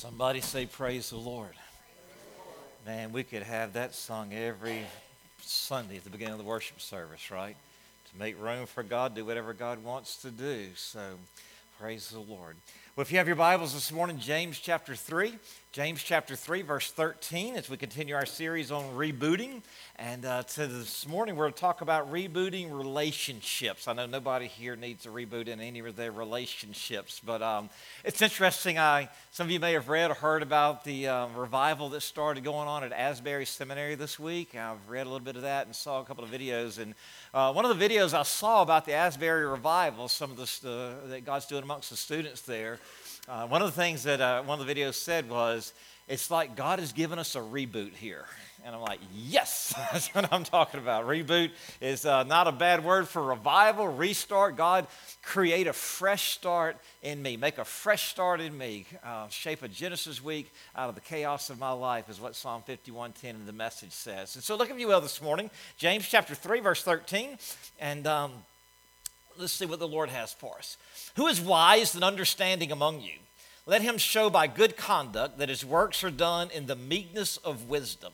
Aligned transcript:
Somebody 0.00 0.40
say, 0.40 0.64
Praise 0.64 1.10
the 1.10 1.18
Lord. 1.18 1.52
Man, 2.86 3.12
we 3.12 3.22
could 3.22 3.42
have 3.42 3.74
that 3.74 3.94
sung 3.94 4.32
every 4.32 4.86
Sunday 5.42 5.98
at 5.98 6.04
the 6.04 6.08
beginning 6.08 6.32
of 6.32 6.38
the 6.38 6.44
worship 6.46 6.80
service, 6.80 7.30
right? 7.30 7.54
To 8.10 8.18
make 8.18 8.40
room 8.40 8.64
for 8.64 8.82
God, 8.82 9.14
do 9.14 9.26
whatever 9.26 9.52
God 9.52 9.84
wants 9.84 10.16
to 10.22 10.30
do. 10.30 10.68
So, 10.74 11.02
praise 11.78 12.08
the 12.08 12.18
Lord. 12.18 12.56
Well, 13.00 13.06
if 13.06 13.12
you 13.12 13.16
have 13.16 13.28
your 13.28 13.36
Bibles 13.36 13.72
this 13.72 13.90
morning, 13.92 14.18
James 14.18 14.58
chapter 14.58 14.94
3, 14.94 15.32
James 15.72 16.02
chapter 16.02 16.36
3, 16.36 16.60
verse 16.60 16.90
13, 16.90 17.56
as 17.56 17.70
we 17.70 17.78
continue 17.78 18.14
our 18.14 18.26
series 18.26 18.70
on 18.70 18.94
rebooting. 18.94 19.62
And 19.96 20.26
uh, 20.26 20.42
to 20.42 20.66
this 20.66 21.08
morning, 21.08 21.34
we're 21.34 21.44
going 21.44 21.54
to 21.54 21.60
talk 21.60 21.80
about 21.80 22.12
rebooting 22.12 22.70
relationships. 22.70 23.88
I 23.88 23.94
know 23.94 24.04
nobody 24.04 24.48
here 24.48 24.76
needs 24.76 25.06
a 25.06 25.08
reboot 25.08 25.48
in 25.48 25.60
any 25.60 25.78
of 25.78 25.96
their 25.96 26.12
relationships, 26.12 27.22
but 27.24 27.40
um, 27.40 27.70
it's 28.04 28.20
interesting. 28.20 28.78
I, 28.78 29.08
some 29.30 29.46
of 29.46 29.50
you 29.50 29.60
may 29.60 29.72
have 29.72 29.88
read 29.88 30.10
or 30.10 30.14
heard 30.14 30.42
about 30.42 30.84
the 30.84 31.08
uh, 31.08 31.28
revival 31.28 31.88
that 31.90 32.02
started 32.02 32.44
going 32.44 32.68
on 32.68 32.84
at 32.84 32.92
Asbury 32.92 33.46
Seminary 33.46 33.94
this 33.94 34.18
week. 34.18 34.54
I've 34.54 34.90
read 34.90 35.06
a 35.06 35.08
little 35.08 35.24
bit 35.24 35.36
of 35.36 35.42
that 35.42 35.64
and 35.64 35.74
saw 35.74 36.02
a 36.02 36.04
couple 36.04 36.22
of 36.22 36.30
videos. 36.30 36.78
And 36.78 36.94
uh, 37.32 37.52
one 37.52 37.64
of 37.64 37.78
the 37.78 37.88
videos 37.88 38.12
I 38.12 38.24
saw 38.24 38.62
about 38.62 38.84
the 38.84 38.92
Asbury 38.92 39.46
revival, 39.46 40.08
some 40.08 40.32
of 40.32 40.36
the 40.36 40.68
uh, 40.68 41.08
that 41.08 41.24
God's 41.24 41.46
doing 41.46 41.62
amongst 41.62 41.90
the 41.90 41.96
students 41.96 42.40
there, 42.42 42.80
uh, 43.28 43.46
one 43.46 43.62
of 43.62 43.68
the 43.68 43.80
things 43.80 44.02
that 44.02 44.20
uh, 44.20 44.42
one 44.42 44.60
of 44.60 44.66
the 44.66 44.74
videos 44.74 44.94
said 44.94 45.30
was, 45.30 45.72
it's 46.08 46.28
like 46.30 46.56
God 46.56 46.80
has 46.80 46.92
given 46.92 47.20
us 47.20 47.36
a 47.36 47.40
reboot 47.40 47.94
here. 47.94 48.24
And 48.64 48.74
I'm 48.74 48.82
like, 48.82 49.00
yes, 49.14 49.74
that's 49.92 50.14
what 50.14 50.32
I'm 50.32 50.44
talking 50.44 50.80
about. 50.80 51.06
Reboot 51.06 51.50
is 51.80 52.04
uh, 52.04 52.24
not 52.24 52.46
a 52.46 52.52
bad 52.52 52.84
word 52.84 53.08
for 53.08 53.22
revival, 53.22 53.88
restart. 53.88 54.56
God, 54.56 54.86
create 55.22 55.66
a 55.66 55.72
fresh 55.72 56.32
start 56.32 56.76
in 57.02 57.22
me. 57.22 57.36
Make 57.36 57.58
a 57.58 57.64
fresh 57.64 58.10
start 58.10 58.40
in 58.40 58.56
me. 58.56 58.86
Uh, 59.04 59.28
shape 59.28 59.62
a 59.62 59.68
Genesis 59.68 60.22
week 60.22 60.52
out 60.76 60.88
of 60.88 60.94
the 60.94 61.00
chaos 61.00 61.50
of 61.50 61.58
my 61.58 61.72
life, 61.72 62.08
is 62.08 62.20
what 62.20 62.36
Psalm 62.36 62.62
51:10 62.66 63.24
in 63.24 63.46
the 63.46 63.52
message 63.52 63.92
says. 63.92 64.34
And 64.34 64.44
so 64.44 64.56
look, 64.56 64.70
if 64.70 64.78
you 64.78 64.88
will, 64.88 65.00
this 65.00 65.22
morning, 65.22 65.50
James 65.76 66.06
chapter 66.08 66.34
3, 66.34 66.60
verse 66.60 66.82
13. 66.82 67.38
And 67.78 68.06
um, 68.06 68.32
let's 69.38 69.52
see 69.52 69.66
what 69.66 69.78
the 69.78 69.88
Lord 69.88 70.10
has 70.10 70.32
for 70.32 70.56
us. 70.58 70.76
Who 71.16 71.26
is 71.26 71.40
wise 71.40 71.94
and 71.94 72.04
understanding 72.04 72.72
among 72.72 73.00
you? 73.00 73.18
Let 73.66 73.82
him 73.82 73.98
show 73.98 74.30
by 74.30 74.46
good 74.46 74.76
conduct 74.76 75.38
that 75.38 75.48
his 75.48 75.64
works 75.64 76.02
are 76.02 76.10
done 76.10 76.50
in 76.50 76.66
the 76.66 76.76
meekness 76.76 77.36
of 77.38 77.68
wisdom. 77.68 78.12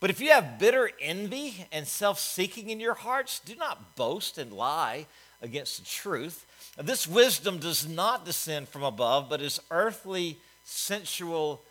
But 0.00 0.08
if 0.08 0.20
you 0.20 0.30
have 0.30 0.58
bitter 0.58 0.90
envy 1.00 1.66
and 1.70 1.86
self 1.86 2.18
seeking 2.18 2.70
in 2.70 2.80
your 2.80 2.94
hearts, 2.94 3.38
do 3.38 3.54
not 3.54 3.96
boast 3.96 4.38
and 4.38 4.52
lie 4.52 5.06
against 5.42 5.78
the 5.78 5.84
truth. 5.84 6.46
This 6.78 7.06
wisdom 7.06 7.58
does 7.58 7.86
not 7.86 8.24
descend 8.24 8.68
from 8.68 8.82
above, 8.82 9.28
but 9.28 9.42
is 9.42 9.60
earthly, 9.70 10.38
sensual, 10.64 11.62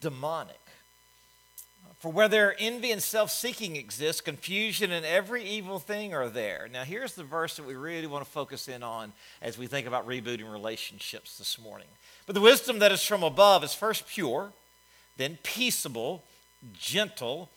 demonic. 0.00 0.60
For 1.98 2.12
where 2.12 2.28
there 2.28 2.54
envy 2.58 2.92
and 2.92 3.02
self 3.02 3.30
seeking 3.30 3.76
exists, 3.76 4.20
confusion 4.20 4.92
and 4.92 5.06
every 5.06 5.42
evil 5.42 5.78
thing 5.78 6.14
are 6.14 6.28
there. 6.28 6.68
Now, 6.70 6.84
here's 6.84 7.14
the 7.14 7.24
verse 7.24 7.56
that 7.56 7.66
we 7.66 7.74
really 7.74 8.06
want 8.06 8.24
to 8.24 8.30
focus 8.30 8.68
in 8.68 8.82
on 8.82 9.12
as 9.40 9.58
we 9.58 9.66
think 9.66 9.86
about 9.86 10.06
rebooting 10.06 10.52
relationships 10.52 11.38
this 11.38 11.58
morning. 11.58 11.88
But 12.26 12.34
the 12.34 12.40
wisdom 12.40 12.78
that 12.80 12.92
is 12.92 13.02
from 13.02 13.22
above 13.22 13.64
is 13.64 13.74
first 13.74 14.06
pure, 14.06 14.52
then 15.16 15.38
peaceable, 15.42 16.24
gentle 16.72 17.50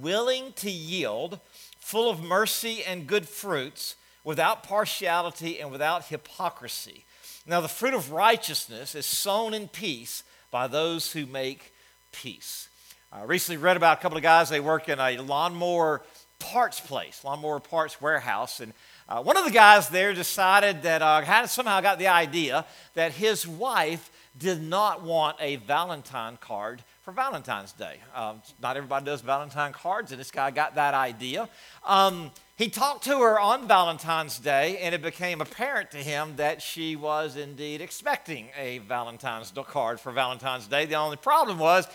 willing 0.00 0.52
to 0.54 0.70
yield, 0.70 1.40
full 1.78 2.10
of 2.10 2.22
mercy 2.22 2.82
and 2.84 3.06
good 3.06 3.28
fruits, 3.28 3.96
without 4.24 4.62
partiality 4.62 5.60
and 5.60 5.70
without 5.70 6.06
hypocrisy. 6.06 7.04
Now, 7.46 7.60
the 7.60 7.68
fruit 7.68 7.92
of 7.92 8.10
righteousness 8.10 8.94
is 8.94 9.04
sown 9.04 9.52
in 9.52 9.68
peace 9.68 10.24
by 10.50 10.66
those 10.66 11.12
who 11.12 11.26
make 11.26 11.74
peace. 12.10 12.68
I 13.12 13.24
recently 13.24 13.58
read 13.58 13.76
about 13.76 13.98
a 13.98 14.00
couple 14.00 14.16
of 14.16 14.22
guys, 14.22 14.48
they 14.48 14.60
work 14.60 14.88
in 14.88 14.98
a 14.98 15.18
lawnmower 15.18 16.02
parts 16.38 16.80
place, 16.80 17.22
lawnmower 17.22 17.60
parts 17.60 18.00
warehouse, 18.00 18.60
and 18.60 18.72
uh, 19.08 19.22
one 19.22 19.36
of 19.36 19.44
the 19.44 19.50
guys 19.50 19.90
there 19.90 20.14
decided 20.14 20.82
that 20.82 21.02
uh, 21.02 21.46
somehow 21.46 21.80
got 21.80 21.98
the 21.98 22.08
idea 22.08 22.64
that 22.94 23.12
his 23.12 23.46
wife 23.46 24.10
did 24.36 24.62
not 24.62 25.02
want 25.02 25.36
a 25.40 25.56
Valentine 25.56 26.38
card 26.40 26.82
for 27.04 27.12
Valentine's 27.12 27.72
Day. 27.72 27.98
Um, 28.14 28.40
not 28.62 28.78
everybody 28.78 29.04
does 29.04 29.20
Valentine 29.20 29.74
cards, 29.74 30.10
and 30.10 30.18
this 30.18 30.30
guy 30.30 30.50
got 30.50 30.76
that 30.76 30.94
idea. 30.94 31.50
Um, 31.84 32.30
he 32.56 32.70
talked 32.70 33.04
to 33.04 33.20
her 33.20 33.38
on 33.38 33.68
Valentine's 33.68 34.38
Day, 34.38 34.78
and 34.78 34.94
it 34.94 35.02
became 35.02 35.42
apparent 35.42 35.90
to 35.90 35.98
him 35.98 36.36
that 36.36 36.62
she 36.62 36.96
was 36.96 37.36
indeed 37.36 37.82
expecting 37.82 38.48
a 38.56 38.78
Valentine's 38.78 39.52
card 39.66 40.00
for 40.00 40.12
Valentine's 40.12 40.66
Day. 40.66 40.86
The 40.86 40.94
only 40.94 41.18
problem 41.18 41.58
was 41.58 41.86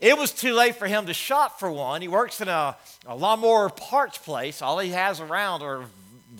it 0.00 0.18
was 0.18 0.32
too 0.32 0.52
late 0.52 0.76
for 0.76 0.86
him 0.86 1.06
to 1.06 1.14
shop 1.14 1.58
for 1.58 1.72
one. 1.72 2.02
He 2.02 2.08
works 2.08 2.42
in 2.42 2.48
a, 2.48 2.76
a 3.06 3.16
lawnmower 3.16 3.70
parts 3.70 4.18
place. 4.18 4.60
All 4.60 4.78
he 4.80 4.90
has 4.90 5.18
around 5.18 5.62
are 5.62 5.86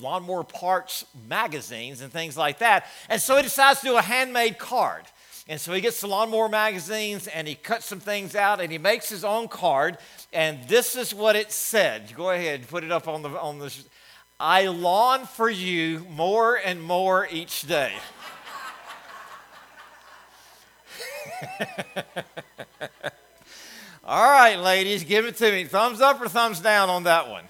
lawnmower 0.00 0.44
parts 0.44 1.06
magazines 1.26 2.02
and 2.02 2.12
things 2.12 2.36
like 2.36 2.58
that. 2.58 2.84
And 3.08 3.22
so 3.22 3.36
he 3.36 3.42
decides 3.42 3.80
to 3.80 3.86
do 3.86 3.96
a 3.96 4.02
handmade 4.02 4.58
card. 4.58 5.04
And 5.48 5.58
so 5.58 5.72
he 5.72 5.80
gets 5.80 6.02
the 6.02 6.06
lawnmower 6.06 6.50
magazines 6.50 7.26
and 7.26 7.48
he 7.48 7.54
cuts 7.54 7.86
some 7.86 8.00
things 8.00 8.34
out 8.36 8.60
and 8.60 8.70
he 8.70 8.76
makes 8.76 9.08
his 9.08 9.24
own 9.24 9.48
card. 9.48 9.96
And 10.30 10.68
this 10.68 10.94
is 10.94 11.14
what 11.14 11.36
it 11.36 11.50
said. 11.50 12.14
Go 12.14 12.30
ahead, 12.30 12.68
put 12.68 12.84
it 12.84 12.92
up 12.92 13.08
on 13.08 13.22
the 13.22 13.30
on 13.30 13.58
the. 13.58 13.74
I 14.38 14.66
lawn 14.66 15.26
for 15.26 15.48
you 15.48 16.06
more 16.10 16.56
and 16.56 16.82
more 16.82 17.26
each 17.30 17.62
day. 17.62 17.94
All 24.04 24.30
right, 24.30 24.56
ladies, 24.56 25.02
give 25.04 25.24
it 25.24 25.36
to 25.36 25.50
me. 25.50 25.64
Thumbs 25.64 26.00
up 26.00 26.20
or 26.20 26.28
thumbs 26.28 26.60
down 26.60 26.90
on 26.90 27.04
that 27.04 27.28
one? 27.28 27.44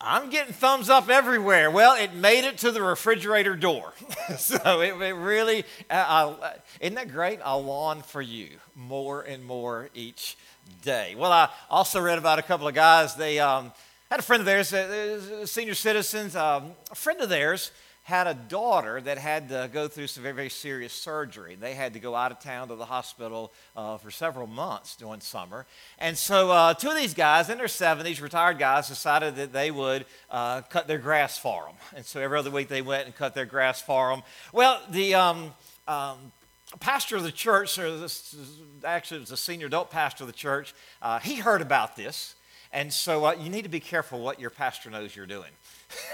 I'm 0.00 0.28
getting 0.28 0.52
thumbs 0.52 0.90
up 0.90 1.08
everywhere. 1.08 1.70
Well, 1.70 1.96
it 1.96 2.14
made 2.14 2.44
it 2.44 2.58
to 2.58 2.70
the 2.70 2.82
refrigerator 2.82 3.56
door. 3.56 3.94
so 4.38 4.80
it, 4.80 5.00
it 5.00 5.14
really, 5.14 5.64
uh, 5.88 6.34
isn't 6.80 6.94
that 6.94 7.10
great? 7.10 7.40
I'll 7.42 7.64
lawn 7.64 8.02
for 8.02 8.20
you 8.20 8.48
more 8.74 9.22
and 9.22 9.44
more 9.44 9.88
each 9.94 10.36
day. 10.82 11.14
Well, 11.16 11.32
I 11.32 11.48
also 11.70 12.00
read 12.00 12.18
about 12.18 12.38
a 12.38 12.42
couple 12.42 12.68
of 12.68 12.74
guys. 12.74 13.14
They 13.14 13.38
um, 13.38 13.72
had 14.10 14.20
a 14.20 14.22
friend 14.22 14.40
of 14.40 14.46
theirs, 14.46 14.72
uh, 14.72 15.46
senior 15.46 15.74
citizens, 15.74 16.36
um, 16.36 16.72
a 16.90 16.94
friend 16.94 17.20
of 17.20 17.28
theirs 17.28 17.72
had 18.06 18.28
a 18.28 18.34
daughter 18.34 19.00
that 19.00 19.18
had 19.18 19.48
to 19.48 19.68
go 19.72 19.88
through 19.88 20.06
some 20.06 20.22
very, 20.22 20.32
very 20.32 20.48
serious 20.48 20.92
surgery. 20.92 21.56
They 21.56 21.74
had 21.74 21.94
to 21.94 21.98
go 21.98 22.14
out 22.14 22.30
of 22.30 22.38
town 22.38 22.68
to 22.68 22.76
the 22.76 22.84
hospital 22.84 23.52
uh, 23.74 23.98
for 23.98 24.12
several 24.12 24.46
months 24.46 24.94
during 24.94 25.18
summer. 25.18 25.66
And 25.98 26.16
so, 26.16 26.52
uh, 26.52 26.74
two 26.74 26.88
of 26.90 26.94
these 26.94 27.14
guys 27.14 27.50
in 27.50 27.58
their 27.58 27.66
70s, 27.66 28.22
retired 28.22 28.60
guys, 28.60 28.86
decided 28.86 29.34
that 29.34 29.52
they 29.52 29.72
would 29.72 30.06
uh, 30.30 30.60
cut 30.60 30.86
their 30.86 30.98
grass 30.98 31.36
for 31.36 31.64
them. 31.64 31.74
And 31.96 32.06
so, 32.06 32.20
every 32.20 32.38
other 32.38 32.48
week 32.52 32.68
they 32.68 32.80
went 32.80 33.06
and 33.06 33.16
cut 33.16 33.34
their 33.34 33.44
grass 33.44 33.82
for 33.82 34.10
them. 34.10 34.22
Well, 34.52 34.80
the 34.88 35.16
um, 35.16 35.52
um, 35.88 36.30
pastor 36.78 37.16
of 37.16 37.24
the 37.24 37.32
church, 37.32 37.76
or 37.76 37.98
this, 37.98 38.36
actually, 38.84 39.16
it 39.16 39.20
was 39.22 39.32
a 39.32 39.36
senior 39.36 39.66
adult 39.66 39.90
pastor 39.90 40.22
of 40.22 40.28
the 40.28 40.32
church, 40.32 40.74
uh, 41.02 41.18
he 41.18 41.34
heard 41.34 41.60
about 41.60 41.96
this. 41.96 42.35
And 42.76 42.92
so, 42.92 43.24
uh, 43.24 43.32
you 43.40 43.48
need 43.48 43.62
to 43.62 43.70
be 43.70 43.80
careful 43.80 44.20
what 44.20 44.38
your 44.38 44.50
pastor 44.50 44.90
knows 44.90 45.16
you're 45.16 45.24
doing. 45.24 45.48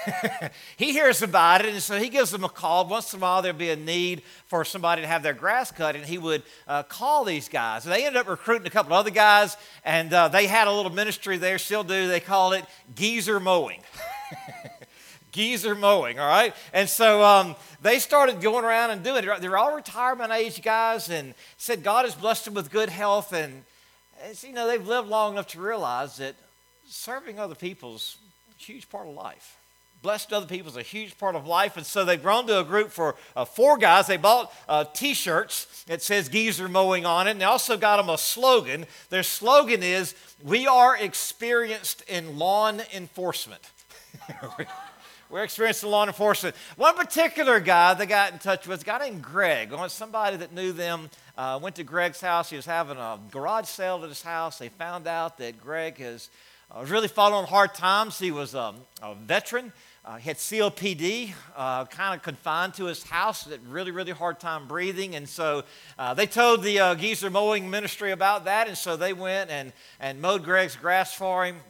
he 0.76 0.92
hears 0.92 1.20
about 1.20 1.64
it, 1.64 1.72
and 1.72 1.82
so 1.82 1.98
he 1.98 2.08
gives 2.08 2.30
them 2.30 2.44
a 2.44 2.48
call. 2.48 2.86
Once 2.86 3.12
in 3.12 3.18
a 3.18 3.20
while, 3.22 3.42
there'd 3.42 3.58
be 3.58 3.70
a 3.70 3.76
need 3.76 4.22
for 4.46 4.64
somebody 4.64 5.02
to 5.02 5.08
have 5.08 5.24
their 5.24 5.32
grass 5.32 5.72
cut, 5.72 5.96
and 5.96 6.06
he 6.06 6.18
would 6.18 6.44
uh, 6.68 6.84
call 6.84 7.24
these 7.24 7.48
guys. 7.48 7.84
And 7.84 7.92
they 7.92 8.06
ended 8.06 8.20
up 8.20 8.28
recruiting 8.28 8.64
a 8.64 8.70
couple 8.70 8.92
other 8.92 9.10
guys, 9.10 9.56
and 9.84 10.12
uh, 10.12 10.28
they 10.28 10.46
had 10.46 10.68
a 10.68 10.72
little 10.72 10.92
ministry 10.92 11.36
there, 11.36 11.58
still 11.58 11.82
do. 11.82 12.06
They 12.06 12.20
called 12.20 12.54
it 12.54 12.64
geezer 12.94 13.40
mowing. 13.40 13.80
geezer 15.32 15.74
mowing, 15.74 16.20
all 16.20 16.28
right? 16.28 16.54
And 16.72 16.88
so 16.88 17.24
um, 17.24 17.56
they 17.80 17.98
started 17.98 18.40
going 18.40 18.64
around 18.64 18.92
and 18.92 19.02
doing 19.02 19.24
it. 19.24 19.40
They're 19.40 19.58
all 19.58 19.74
retirement 19.74 20.30
age 20.30 20.62
guys, 20.62 21.10
and 21.10 21.34
said 21.56 21.82
God 21.82 22.04
has 22.04 22.14
blessed 22.14 22.44
them 22.44 22.54
with 22.54 22.70
good 22.70 22.88
health, 22.88 23.32
and 23.32 23.64
you 24.44 24.52
know 24.52 24.68
they've 24.68 24.86
lived 24.86 25.08
long 25.08 25.32
enough 25.32 25.48
to 25.48 25.60
realize 25.60 26.18
that 26.18 26.36
serving 26.92 27.38
other 27.38 27.54
people's 27.54 28.18
a 28.50 28.62
huge 28.62 28.88
part 28.88 29.06
of 29.06 29.14
life 29.14 29.58
blessed 30.02 30.32
other 30.32 30.46
people 30.46 30.68
is 30.68 30.76
a 30.76 30.82
huge 30.82 31.16
part 31.16 31.36
of 31.36 31.46
life. 31.46 31.76
And 31.76 31.86
so 31.86 32.04
they've 32.04 32.20
grown 32.20 32.46
to 32.48 32.58
a 32.58 32.64
group 32.64 32.90
for 32.90 33.14
uh, 33.36 33.44
four 33.44 33.78
guys. 33.78 34.08
They 34.08 34.16
bought 34.16 34.52
uh, 34.68 34.84
t 34.84 35.14
shirts 35.14 35.84
that 35.84 36.02
says 36.02 36.28
geezer 36.28 36.68
mowing 36.68 37.06
on 37.06 37.28
it. 37.28 37.32
And 37.32 37.40
they 37.40 37.44
also 37.44 37.76
got 37.76 37.96
them 37.98 38.10
a 38.10 38.18
slogan. 38.18 38.86
Their 39.10 39.22
slogan 39.22 39.82
is, 39.82 40.14
We 40.42 40.66
are 40.66 40.96
experienced 40.96 42.02
in 42.08 42.36
lawn 42.36 42.82
enforcement. 42.92 43.70
We're 45.30 45.44
experienced 45.44 45.82
in 45.82 45.90
law 45.90 46.04
enforcement. 46.04 46.54
One 46.76 46.94
particular 46.94 47.58
guy 47.58 47.94
they 47.94 48.04
got 48.04 48.32
in 48.32 48.38
touch 48.38 48.66
with, 48.66 48.82
a 48.82 48.84
guy 48.84 48.98
named 48.98 49.22
Greg, 49.22 49.72
somebody 49.88 50.36
that 50.36 50.52
knew 50.52 50.72
them, 50.72 51.08
uh, 51.38 51.58
went 51.62 51.76
to 51.76 51.84
Greg's 51.84 52.20
house. 52.20 52.50
He 52.50 52.56
was 52.56 52.66
having 52.66 52.98
a 52.98 53.18
garage 53.30 53.64
sale 53.64 54.02
at 54.02 54.10
his 54.10 54.20
house. 54.20 54.58
They 54.58 54.68
found 54.68 55.06
out 55.06 55.38
that 55.38 55.58
Greg 55.58 55.96
has 55.98 56.28
uh, 56.74 56.80
was 56.80 56.90
really 56.90 57.08
following 57.08 57.46
hard 57.46 57.74
times. 57.74 58.18
He 58.18 58.30
was 58.30 58.54
um, 58.54 58.76
a 59.02 59.14
veteran 59.14 59.72
uh, 60.04 60.18
had 60.18 60.36
COPD, 60.36 61.32
uh, 61.56 61.84
kind 61.84 62.16
of 62.16 62.22
confined 62.22 62.74
to 62.74 62.86
his 62.86 63.04
house, 63.04 63.44
had 63.44 63.64
really, 63.68 63.92
really 63.92 64.10
hard 64.10 64.40
time 64.40 64.66
breathing. 64.66 65.14
And 65.14 65.28
so 65.28 65.62
uh, 65.98 66.12
they 66.14 66.26
told 66.26 66.62
the 66.62 66.80
uh, 66.80 66.94
geezer 66.96 67.30
mowing 67.30 67.70
ministry 67.70 68.10
about 68.10 68.46
that. 68.46 68.66
And 68.66 68.76
so 68.76 68.96
they 68.96 69.12
went 69.12 69.50
and, 69.50 69.72
and 70.00 70.20
mowed 70.20 70.42
Greg's 70.42 70.74
grass 70.74 71.14
for 71.14 71.44
him 71.44 71.60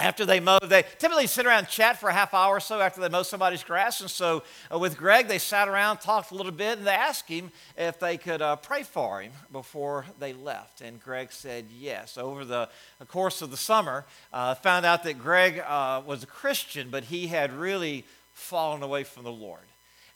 after 0.00 0.24
they 0.24 0.38
mow, 0.38 0.60
they 0.62 0.84
typically 0.98 1.26
sit 1.26 1.44
around 1.44 1.60
and 1.60 1.68
chat 1.68 1.98
for 1.98 2.08
a 2.08 2.12
half 2.12 2.32
hour 2.32 2.56
or 2.56 2.60
so 2.60 2.80
after 2.80 3.00
they 3.00 3.08
mow 3.08 3.24
somebody's 3.24 3.64
grass. 3.64 4.00
And 4.00 4.08
so 4.08 4.44
uh, 4.72 4.78
with 4.78 4.96
Greg, 4.96 5.26
they 5.26 5.38
sat 5.38 5.66
around, 5.66 5.98
talked 5.98 6.30
a 6.30 6.36
little 6.36 6.52
bit, 6.52 6.78
and 6.78 6.86
they 6.86 6.92
asked 6.92 7.28
him 7.28 7.50
if 7.76 7.98
they 7.98 8.16
could 8.16 8.40
uh, 8.40 8.56
pray 8.56 8.84
for 8.84 9.20
him 9.20 9.32
before 9.50 10.04
they 10.20 10.32
left. 10.32 10.82
And 10.82 11.02
Greg 11.02 11.32
said 11.32 11.66
yes. 11.76 12.16
Over 12.16 12.44
the, 12.44 12.68
the 13.00 13.06
course 13.06 13.42
of 13.42 13.50
the 13.50 13.56
summer, 13.56 14.06
uh, 14.32 14.54
found 14.54 14.86
out 14.86 15.02
that 15.02 15.18
Greg 15.18 15.58
uh, 15.66 16.00
was 16.06 16.22
a 16.22 16.26
Christian, 16.26 16.90
but 16.90 17.04
he 17.04 17.26
had 17.26 17.52
really 17.52 18.04
fallen 18.34 18.84
away 18.84 19.02
from 19.02 19.24
the 19.24 19.32
Lord. 19.32 19.64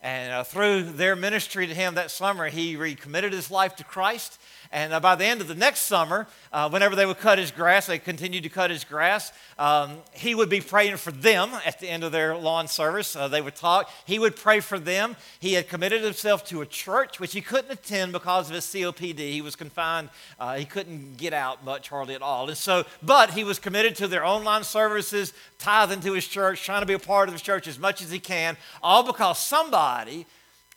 And 0.00 0.32
uh, 0.32 0.44
through 0.44 0.82
their 0.82 1.14
ministry 1.14 1.66
to 1.68 1.74
him 1.74 1.94
that 1.94 2.10
summer, 2.10 2.48
he 2.48 2.74
recommitted 2.74 3.32
his 3.32 3.52
life 3.52 3.76
to 3.76 3.84
Christ. 3.84 4.40
And 4.72 4.94
uh, 4.94 5.00
by 5.00 5.16
the 5.16 5.26
end 5.26 5.42
of 5.42 5.48
the 5.48 5.54
next 5.54 5.80
summer, 5.80 6.26
uh, 6.50 6.70
whenever 6.70 6.96
they 6.96 7.04
would 7.04 7.18
cut 7.18 7.38
his 7.38 7.50
grass, 7.50 7.86
they 7.86 7.98
continued 7.98 8.42
to 8.44 8.48
cut 8.48 8.70
his 8.70 8.84
grass. 8.84 9.30
Um, 9.58 9.98
he 10.12 10.34
would 10.34 10.48
be 10.48 10.62
praying 10.62 10.96
for 10.96 11.12
them 11.12 11.50
at 11.66 11.78
the 11.78 11.90
end 11.90 12.02
of 12.04 12.10
their 12.10 12.34
lawn 12.34 12.68
service. 12.68 13.14
Uh, 13.14 13.28
they 13.28 13.42
would 13.42 13.54
talk. 13.54 13.90
He 14.06 14.18
would 14.18 14.34
pray 14.34 14.60
for 14.60 14.78
them. 14.78 15.14
He 15.40 15.52
had 15.52 15.68
committed 15.68 16.02
himself 16.02 16.46
to 16.46 16.62
a 16.62 16.66
church, 16.66 17.20
which 17.20 17.34
he 17.34 17.42
couldn't 17.42 17.70
attend 17.70 18.12
because 18.12 18.48
of 18.48 18.54
his 18.54 18.64
COPD. 18.64 19.18
He 19.18 19.42
was 19.42 19.56
confined. 19.56 20.08
Uh, 20.40 20.56
he 20.56 20.64
couldn't 20.64 21.18
get 21.18 21.34
out 21.34 21.62
much, 21.62 21.90
hardly 21.90 22.14
at 22.14 22.22
all. 22.22 22.48
And 22.48 22.56
so, 22.56 22.86
but 23.02 23.32
he 23.32 23.44
was 23.44 23.58
committed 23.58 23.94
to 23.96 24.08
their 24.08 24.24
online 24.24 24.64
services, 24.64 25.34
tithing 25.58 26.00
to 26.00 26.14
his 26.14 26.26
church, 26.26 26.64
trying 26.64 26.80
to 26.80 26.86
be 26.86 26.94
a 26.94 26.98
part 26.98 27.28
of 27.28 27.34
his 27.34 27.42
church 27.42 27.68
as 27.68 27.78
much 27.78 28.00
as 28.00 28.10
he 28.10 28.18
can, 28.18 28.56
all 28.82 29.02
because 29.02 29.38
somebody 29.38 30.24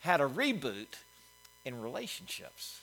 had 0.01 0.19
a 0.19 0.27
reboot 0.27 0.99
in 1.63 1.81
relationships. 1.81 2.81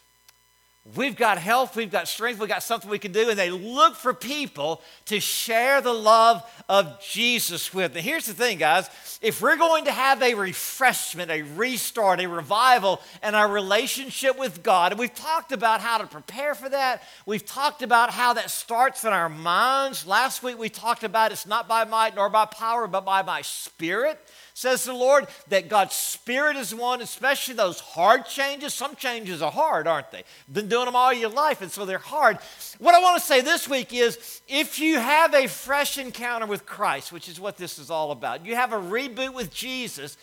We've 0.96 1.14
got 1.14 1.38
health, 1.38 1.76
we've 1.76 1.93
got 1.93 2.08
strength, 2.08 2.40
we've 2.40 2.49
got 2.49 2.64
something 2.64 2.90
we 2.90 2.99
can 2.99 3.12
do, 3.12 3.31
and 3.31 3.38
they 3.38 3.50
look 3.50 3.94
for 3.94 4.12
people 4.12 4.82
to 5.05 5.20
share 5.20 5.81
the 5.81 5.93
love 5.93 6.43
of 6.69 7.00
Jesus 7.00 7.73
with. 7.73 7.94
And 7.94 8.05
here's 8.05 8.26
the 8.26 8.34
thing, 8.34 8.58
guys 8.58 8.90
if 9.20 9.40
we're 9.40 9.56
going 9.56 9.84
to 9.84 9.93
have 9.93 10.20
a 10.20 10.34
refreshment, 10.34 11.31
a 11.31 11.43
restart, 11.43 12.20
a 12.20 12.26
revival 12.26 13.00
in 13.23 13.37
our 13.37 13.46
relationship 13.46 14.37
with 14.37 14.64
God, 14.64 14.90
and 14.90 14.99
we've 14.99 15.14
talked 15.14 15.52
about 15.52 15.81
how 15.81 15.99
to 15.99 16.06
prepare 16.08 16.56
for 16.56 16.69
that, 16.69 17.05
we've 17.26 17.46
talked 17.46 17.82
about 17.82 18.11
how 18.11 18.32
that 18.32 18.50
starts 18.50 19.05
in 19.05 19.12
our 19.12 19.29
minds. 19.29 20.05
Last 20.05 20.43
week 20.43 20.58
we 20.58 20.69
talked 20.69 21.05
about 21.05 21.31
it's 21.31 21.46
not 21.46 21.69
by 21.69 21.84
might 21.84 22.17
nor 22.17 22.29
by 22.29 22.46
power, 22.46 22.88
but 22.88 23.05
by 23.05 23.23
my 23.23 23.43
spirit 23.43 24.19
says 24.55 24.85
the 24.85 24.93
Lord, 24.93 25.27
that 25.49 25.69
God's 25.69 25.95
Spirit 25.95 26.57
is 26.57 26.75
one, 26.75 27.01
especially 27.01 27.55
those 27.55 27.81
hard 27.81 28.27
changes. 28.27 28.75
Some 28.75 28.97
changes 28.97 29.43
are 29.43 29.51
hard, 29.51 29.87
aren't 29.87 30.11
they? 30.11 30.25
Been 30.53 30.69
doing 30.69 30.87
them 30.87 30.97
all 30.97 31.13
your 31.13 31.31
life, 31.31 31.63
and 31.63 31.71
so 31.71 31.85
they're 31.85 31.99
hard. 31.99 32.39
What 32.79 32.95
I 32.95 33.01
want 33.01 33.21
to 33.21 33.27
say 33.27 33.41
this 33.41 33.69
week 33.69 33.93
is 33.93 34.43
if 34.49 34.79
you 34.79 34.99
have 34.99 35.35
a 35.35 35.47
fresh 35.47 35.99
encounter 35.99 36.47
with 36.47 36.67
Christ, 36.67 37.13
which 37.13 37.29
is 37.29 37.41
what 37.41 37.57
this 37.57 37.79
is 37.79 37.91
all 37.91 38.11
about, 38.11 38.45
you 38.47 38.55
have 38.55 38.73
a 38.73 38.79
reboot 38.79 39.35
with 39.35 39.53
Jesus, 39.53 40.17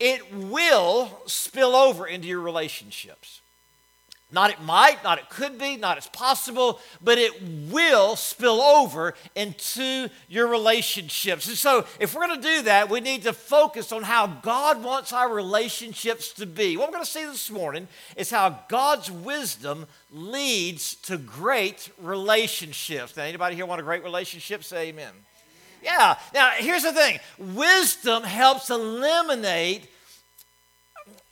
it 0.00 0.32
will 0.32 1.22
spill 1.26 1.74
over 1.74 2.06
into 2.06 2.28
your 2.28 2.40
relationships. 2.40 3.42
Not 4.30 4.50
it 4.50 4.60
might, 4.60 5.02
not 5.02 5.18
it 5.18 5.30
could 5.30 5.58
be, 5.58 5.76
not 5.76 5.96
it's 5.96 6.08
possible, 6.08 6.80
but 7.00 7.16
it 7.16 7.32
will 7.70 8.14
spill 8.14 8.60
over 8.60 9.14
into 9.34 10.08
your 10.28 10.48
relationships. 10.48 11.48
And 11.48 11.56
so, 11.56 11.86
if 11.98 12.14
we're 12.14 12.26
going 12.26 12.42
to 12.42 12.56
do 12.56 12.62
that, 12.64 12.90
we 12.90 13.00
need 13.00 13.22
to 13.22 13.32
focus 13.32 13.90
on 13.90 14.02
how 14.02 14.26
God 14.26 14.84
wants 14.84 15.14
our 15.14 15.32
relationships 15.32 16.32
to 16.34 16.44
be. 16.44 16.76
What 16.76 16.88
we're 16.88 16.92
going 16.92 17.04
to 17.06 17.10
see 17.10 17.24
this 17.24 17.50
morning 17.50 17.88
is 18.16 18.28
how 18.28 18.60
God's 18.68 19.10
wisdom 19.10 19.86
leads 20.12 20.96
to 20.96 21.16
great 21.16 21.90
relationships. 21.96 23.16
Now, 23.16 23.22
anybody 23.22 23.56
here 23.56 23.64
want 23.64 23.80
a 23.80 23.84
great 23.84 24.04
relationship? 24.04 24.62
Say 24.62 24.88
amen. 24.88 25.12
Yeah. 25.82 26.18
Now, 26.34 26.50
here's 26.56 26.82
the 26.82 26.92
thing 26.92 27.18
wisdom 27.38 28.24
helps 28.24 28.68
eliminate 28.68 29.88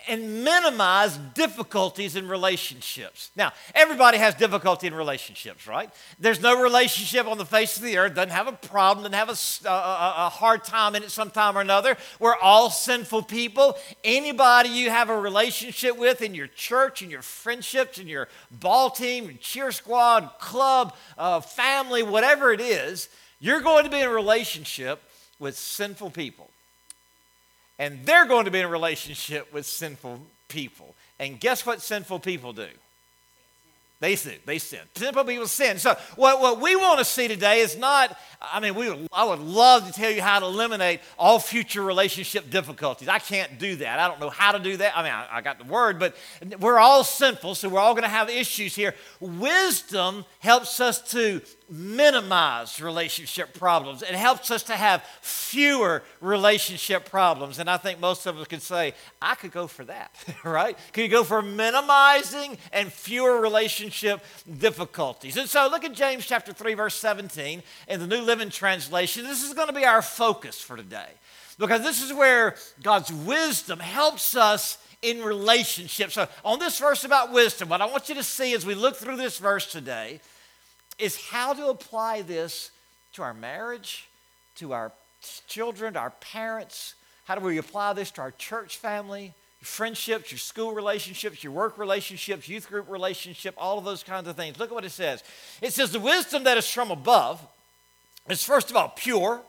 and 0.09 0.45
minimize 0.45 1.17
difficulties 1.35 2.17
in 2.17 2.29
relationships. 2.29 3.31
Now, 3.37 3.53
everybody 3.75 4.19
has 4.19 4.35
difficulty 4.35 4.87
in 4.87 4.95
relationships, 4.95 5.67
right? 5.67 5.91
There's 6.19 6.41
no 6.41 6.63
relationship 6.63 7.27
on 7.27 7.39
the 7.39 7.45
face 7.45 7.77
of 7.77 7.83
the 7.83 7.99
earth 7.99 8.15
doesn't 8.15 8.31
have 8.31 8.49
a 8.49 8.53
problem, 8.53 9.11
doesn't 9.11 9.29
have 9.29 9.29
a, 9.29 9.69
a, 9.69 10.27
a 10.27 10.29
hard 10.29 10.65
time 10.65 10.95
in 10.95 11.03
it 11.03 11.11
sometime 11.11 11.57
or 11.57 11.61
another. 11.61 11.97
We're 12.19 12.37
all 12.37 12.71
sinful 12.71 13.23
people. 13.25 13.77
Anybody 14.05 14.71
you 14.71 14.91
have 14.91 15.11
a 15.11 15.21
relationship 15.21 15.97
with 15.97 16.23
in 16.23 16.35
your 16.35 16.49
church, 16.49 17.03
in 17.03 17.11
your 17.11 17.23
friendships, 17.23 17.99
in 17.99 18.09
your 18.09 18.29
ball 18.51 18.91
team, 18.91 19.39
cheer 19.41 19.73
squad, 19.73 20.31
club, 20.39 20.95
uh, 21.19 21.41
family, 21.41 22.03
whatever 22.03 22.53
it 22.53 22.61
is, 22.61 23.09
you're 23.39 23.61
going 23.61 23.85
to 23.85 23.91
be 23.91 23.99
in 23.99 24.09
a 24.09 24.11
relationship 24.11 25.03
with 25.39 25.57
sinful 25.57 26.11
people 26.11 26.51
and 27.79 28.05
they're 28.05 28.27
going 28.27 28.45
to 28.47 28.51
be 28.51 28.61
in 28.61 28.65
a 28.65 28.69
relationship 28.69 29.53
with 29.53 29.67
sinful 29.67 30.21
people. 30.49 30.95
And 31.19 31.41
guess 31.41 31.67
what 31.67 31.83
sinful 31.83 32.21
people 32.21 32.53
do? 32.53 32.69
They 33.99 34.15
sin. 34.15 34.35
They. 34.45 34.59
Sinful 34.59 35.25
people 35.25 35.47
sin. 35.47 35.79
So 35.79 35.97
what, 36.17 36.39
what 36.41 36.61
we 36.61 36.77
want 36.77 36.99
to 36.99 37.05
see 37.05 37.29
today 37.29 37.61
is 37.61 37.79
not, 37.79 38.15
I 38.43 38.61
mean, 38.61 38.75
we, 38.75 39.09
I 39.11 39.25
would 39.25 39.39
love 39.39 39.87
to 39.87 39.93
tell 39.93 40.11
you 40.11 40.21
how 40.21 40.39
to 40.39 40.45
eliminate 40.45 41.01
all 41.19 41.39
future 41.39 41.81
relationship 41.83 42.51
difficulties. 42.51 43.09
I 43.09 43.19
can't 43.19 43.59
do 43.59 43.77
that. 43.77 43.99
I 43.99 44.07
don't 44.07 44.21
know 44.21 44.29
how 44.29 44.53
to 44.53 44.59
do 44.59 44.77
that. 44.77 44.97
I 44.97 45.03
mean, 45.03 45.13
I, 45.13 45.39
I 45.39 45.41
got 45.41 45.59
the 45.59 45.65
word, 45.65 45.99
but 45.99 46.15
we're 46.61 46.79
all 46.79 47.05
sinful, 47.05 47.55
so 47.55 47.71
we're 47.71 47.81
all 47.81 47.95
going 47.95 48.03
to 48.03 48.09
have 48.09 48.29
issues 48.29 48.75
here. 48.75 48.95
Wisdom 49.19 50.27
helps 50.41 50.79
us 50.79 51.01
to 51.13 51.41
minimize 51.69 52.81
relationship 52.81 53.55
problems. 53.55 54.03
It 54.03 54.11
helps 54.11 54.51
us 54.51 54.63
to 54.65 54.75
have 54.75 55.03
fewer 55.21 56.03
relationship 56.21 57.11
problems. 57.11 57.59
And 57.59 57.69
I 57.69 57.77
think 57.77 57.99
most 57.99 58.27
of 58.27 58.39
us 58.39 58.47
could 58.47 58.63
say, 58.63 58.93
I 59.21 59.35
could 59.37 59.51
go 59.53 59.67
for 59.67 59.85
that, 59.87 60.15
right? 60.45 60.79
Could 60.93 61.03
you 61.03 61.09
go 61.09 61.25
for 61.25 61.41
minimizing 61.41 62.59
and 62.73 62.93
fewer 62.93 63.41
relationship 63.41 63.86
difficulties? 64.59 65.37
And 65.37 65.49
so 65.49 65.69
look 65.69 65.85
at 65.85 65.93
James 65.93 66.27
chapter 66.27 66.53
3, 66.53 66.75
verse 66.75 66.95
17 66.97 67.63
in 67.89 68.01
the 68.01 68.07
New 68.07 68.23
Living 68.23 68.51
Translation. 68.51 69.25
This 69.25 69.43
is 69.43 69.55
going 69.55 69.69
to 69.69 69.73
be 69.73 69.85
our 69.85 70.03
focus 70.03 70.61
for 70.61 70.77
today 70.77 71.09
because 71.59 71.83
this 71.83 72.03
is 72.03 72.13
where 72.13 72.57
God's 72.83 73.13
wisdom 73.13 73.79
helps 73.79 74.37
us 74.37 74.79
in 75.03 75.23
relationships. 75.23 76.15
So, 76.15 76.29
on 76.45 76.59
this 76.59 76.79
verse 76.79 77.05
about 77.05 77.33
wisdom, 77.33 77.69
what 77.69 77.81
I 77.81 77.87
want 77.87 78.09
you 78.09 78.15
to 78.17 78.23
see 78.23 78.55
as 78.55 78.67
we 78.67 78.75
look 78.75 78.97
through 78.97 79.17
this 79.17 79.39
verse 79.39 79.71
today 79.71 80.21
is 80.99 81.29
how 81.29 81.53
to 81.53 81.69
apply 81.69 82.23
this 82.23 82.71
to 83.15 83.23
our 83.23 83.35
marriage, 83.35 84.09
to 84.57 84.73
our 84.73 84.93
children, 85.47 85.95
to 85.95 86.01
our 86.01 86.11
parents. 86.11 86.95
How 87.25 87.35
do 87.35 87.45
we 87.45 87.59
apply 87.59 87.93
this 87.93 88.11
to 88.13 88.21
our 88.21 88.31
church 88.33 88.77
family, 88.77 89.35
friendships, 89.67 90.31
your 90.31 90.39
school 90.39 90.73
relationships, 90.73 91.43
your 91.43 91.53
work 91.53 91.79
relationships, 91.79 92.49
youth 92.49 92.69
group 92.69 92.89
relationship, 92.89 93.55
all 93.59 93.79
of 93.79 93.85
those 93.85 94.03
kinds 94.03 94.29
of 94.29 94.37
things? 94.37 94.59
Look 94.59 94.71
at 94.71 94.75
what 94.75 94.85
it 94.85 94.91
says. 94.91 95.23
It 95.61 95.73
says, 95.73 95.93
The 95.93 96.01
wisdom 96.01 96.45
that 96.45 96.57
is 96.57 96.71
from 96.71 96.91
above 96.91 97.47
is, 98.29 98.43
first 98.43 98.71
of 98.71 98.77
all, 98.77 98.93
pure. 98.97 99.41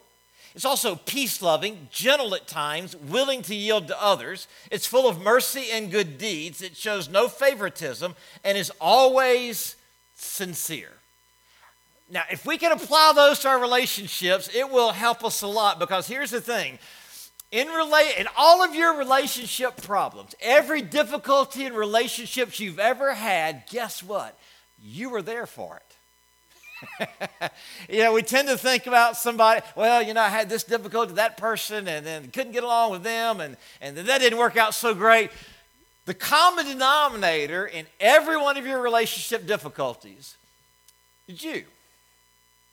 It's 0.56 0.66
also 0.66 0.96
peace 0.96 1.42
loving, 1.42 1.88
gentle 1.92 2.34
at 2.34 2.48
times, 2.48 2.96
willing 2.96 3.44
to 3.44 3.54
yield 3.54 3.88
to 3.90 4.02
others. 4.02 4.48
It's 4.72 4.88
full 4.88 5.08
of 5.08 5.22
mercy 5.22 5.66
and 5.72 5.92
good 5.92 6.18
deeds. 6.18 6.64
It 6.64 6.76
shows 6.76 7.08
no 7.08 7.28
favoritism 7.28 8.16
and 8.44 8.58
is 8.58 8.72
always 8.82 9.76
sincere. 10.16 10.90
Now, 12.10 12.24
if 12.32 12.46
we 12.46 12.58
can 12.58 12.72
apply 12.72 13.12
those 13.16 13.40
to 13.40 13.50
our 13.50 13.60
relationships, 13.60 14.50
it 14.56 14.70
will 14.70 14.92
help 14.92 15.24
us 15.24 15.42
a 15.42 15.48
lot 15.48 15.78
because 15.78 16.08
here's 16.08 16.32
the 16.32 16.42
thing. 16.42 16.80
In, 17.52 17.68
relate, 17.70 18.16
in 18.18 18.28
all 18.38 18.62
of 18.62 18.76
your 18.76 18.98
relationship 18.98 19.82
problems, 19.82 20.36
every 20.42 20.82
difficulty 20.82 21.66
in 21.66 21.74
relationships 21.74 22.60
you've 22.60 22.80
ever 22.80 23.14
had, 23.14 23.64
guess 23.70 24.04
what? 24.04 24.38
You 24.84 25.10
were 25.10 25.22
there 25.22 25.46
for 25.46 25.78
it. 25.78 25.88
you 27.90 28.04
know, 28.04 28.14
we 28.14 28.22
tend 28.22 28.50
to 28.50 28.58
think 28.58 28.86
about 28.86 29.18
somebody, 29.18 29.62
well, 29.76 30.02
you 30.02 30.14
know, 30.14 30.22
I 30.22 30.30
had 30.30 30.50
this 30.50 30.64
difficulty 30.64 31.12
with 31.12 31.16
that 31.16 31.38
person 31.38 31.88
and 31.88 32.06
then 32.06 32.30
couldn't 32.32 32.52
get 32.52 32.64
along 32.64 32.92
with 32.92 33.04
them 33.04 33.40
and, 33.40 33.58
and 33.82 33.98
that 33.98 34.20
didn't 34.20 34.38
work 34.38 34.58
out 34.58 34.74
so 34.74 34.94
great. 34.94 35.32
The 36.06 36.14
common 36.14 36.66
denominator 36.66 37.66
in 37.66 37.86
every 38.00 38.38
one 38.38 38.58
of 38.58 38.66
your 38.66 38.82
relationship 38.82 39.48
difficulties 39.48 40.36
is 41.28 41.44
you. 41.44 41.64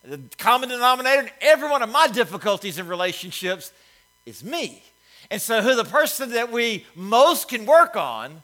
The 0.05 0.21
common 0.37 0.69
denominator 0.69 1.23
in 1.23 1.31
every 1.41 1.69
one 1.69 1.83
of 1.83 1.91
my 1.91 2.09
difficulties 2.09 2.79
in 2.79 2.87
relationships 2.87 3.73
is 4.27 4.45
me. 4.45 4.83
And 5.31 5.41
so, 5.41 5.63
who 5.63 5.75
the 5.75 5.85
person 5.85 6.31
that 6.31 6.53
we 6.53 6.87
most 6.95 7.49
can 7.49 7.67
work 7.67 7.97
on 7.97 8.43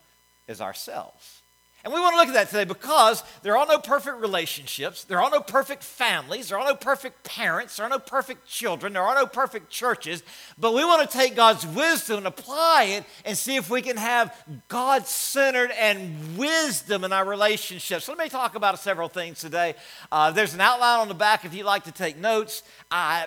is 0.48 0.60
ourselves. 0.60 1.40
And 1.82 1.94
we 1.94 2.00
want 2.00 2.12
to 2.12 2.18
look 2.18 2.28
at 2.28 2.34
that 2.34 2.48
today 2.48 2.64
because 2.64 3.24
there 3.42 3.56
are 3.56 3.66
no 3.66 3.78
perfect 3.78 4.20
relationships, 4.20 5.04
there 5.04 5.20
are 5.22 5.30
no 5.30 5.40
perfect 5.40 5.82
families, 5.82 6.50
there 6.50 6.58
are 6.58 6.66
no 6.66 6.74
perfect 6.74 7.24
parents, 7.24 7.76
there 7.76 7.86
are 7.86 7.88
no 7.88 7.98
perfect 7.98 8.46
children, 8.46 8.92
there 8.92 9.02
are 9.02 9.14
no 9.14 9.24
perfect 9.24 9.70
churches. 9.70 10.22
But 10.58 10.74
we 10.74 10.84
want 10.84 11.10
to 11.10 11.16
take 11.16 11.34
God's 11.34 11.66
wisdom 11.66 12.18
and 12.18 12.26
apply 12.26 12.84
it 12.90 13.04
and 13.24 13.36
see 13.36 13.56
if 13.56 13.70
we 13.70 13.80
can 13.80 13.96
have 13.96 14.36
God 14.68 15.06
centered 15.06 15.70
and 15.70 16.36
wisdom 16.36 17.02
in 17.02 17.14
our 17.14 17.24
relationships. 17.24 18.04
So 18.04 18.12
let 18.12 18.18
me 18.18 18.28
talk 18.28 18.56
about 18.56 18.78
several 18.78 19.08
things 19.08 19.40
today. 19.40 19.74
Uh, 20.12 20.30
there's 20.32 20.52
an 20.52 20.60
outline 20.60 21.00
on 21.00 21.08
the 21.08 21.14
back 21.14 21.46
if 21.46 21.54
you'd 21.54 21.64
like 21.64 21.84
to 21.84 21.92
take 21.92 22.18
notes. 22.18 22.62
I 22.90 23.26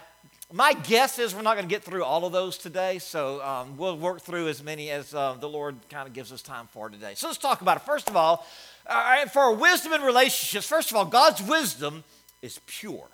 my 0.53 0.73
guess 0.73 1.17
is 1.17 1.33
we're 1.33 1.41
not 1.41 1.55
going 1.55 1.67
to 1.67 1.69
get 1.69 1.83
through 1.83 2.03
all 2.03 2.25
of 2.25 2.31
those 2.31 2.59
today, 2.59 2.99
so 2.99 3.43
um, 3.43 3.75
we'll 3.75 3.97
work 3.97 4.21
through 4.21 4.47
as 4.47 4.61
many 4.61 4.91
as 4.91 5.13
uh, 5.15 5.35
the 5.39 5.49
Lord 5.49 5.75
kind 5.89 6.07
of 6.07 6.13
gives 6.13 6.31
us 6.31 6.43
time 6.43 6.67
for 6.67 6.89
today. 6.89 7.13
So 7.15 7.25
let's 7.25 7.39
talk 7.39 7.61
about 7.61 7.77
it. 7.77 7.83
First 7.83 8.07
of 8.07 8.15
all, 8.15 8.45
uh, 8.85 9.25
for 9.25 9.55
wisdom 9.55 9.93
in 9.93 10.03
relationships, 10.03 10.67
first 10.67 10.91
of 10.91 10.97
all, 10.97 11.05
God's 11.05 11.41
wisdom 11.41 12.03
is 12.43 12.59
pure. 12.67 13.07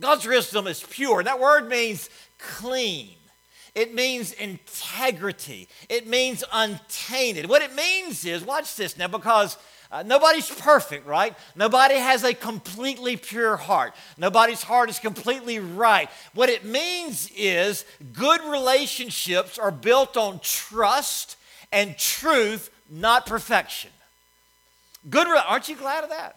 God's 0.00 0.26
wisdom 0.26 0.66
is 0.66 0.82
pure. 0.82 1.22
That 1.22 1.38
word 1.38 1.68
means 1.68 2.08
clean. 2.38 3.10
It 3.74 3.94
means 3.94 4.32
integrity. 4.32 5.68
It 5.90 6.06
means 6.06 6.44
untainted. 6.50 7.50
What 7.50 7.60
it 7.60 7.74
means 7.74 8.24
is, 8.24 8.42
watch 8.42 8.74
this 8.74 8.96
now, 8.96 9.08
because 9.08 9.58
uh, 9.90 10.02
nobody's 10.02 10.50
perfect, 10.50 11.06
right? 11.06 11.34
Nobody 11.56 11.94
has 11.94 12.22
a 12.22 12.34
completely 12.34 13.16
pure 13.16 13.56
heart. 13.56 13.94
Nobody's 14.18 14.62
heart 14.62 14.90
is 14.90 14.98
completely 14.98 15.58
right. 15.58 16.10
What 16.34 16.50
it 16.50 16.64
means 16.64 17.30
is 17.34 17.86
good 18.12 18.42
relationships 18.44 19.58
are 19.58 19.70
built 19.70 20.16
on 20.16 20.40
trust 20.40 21.36
and 21.72 21.96
truth, 21.96 22.70
not 22.90 23.24
perfection. 23.24 23.90
Good, 25.08 25.26
aren't 25.26 25.68
you 25.68 25.76
glad 25.76 26.04
of 26.04 26.10
that? 26.10 26.36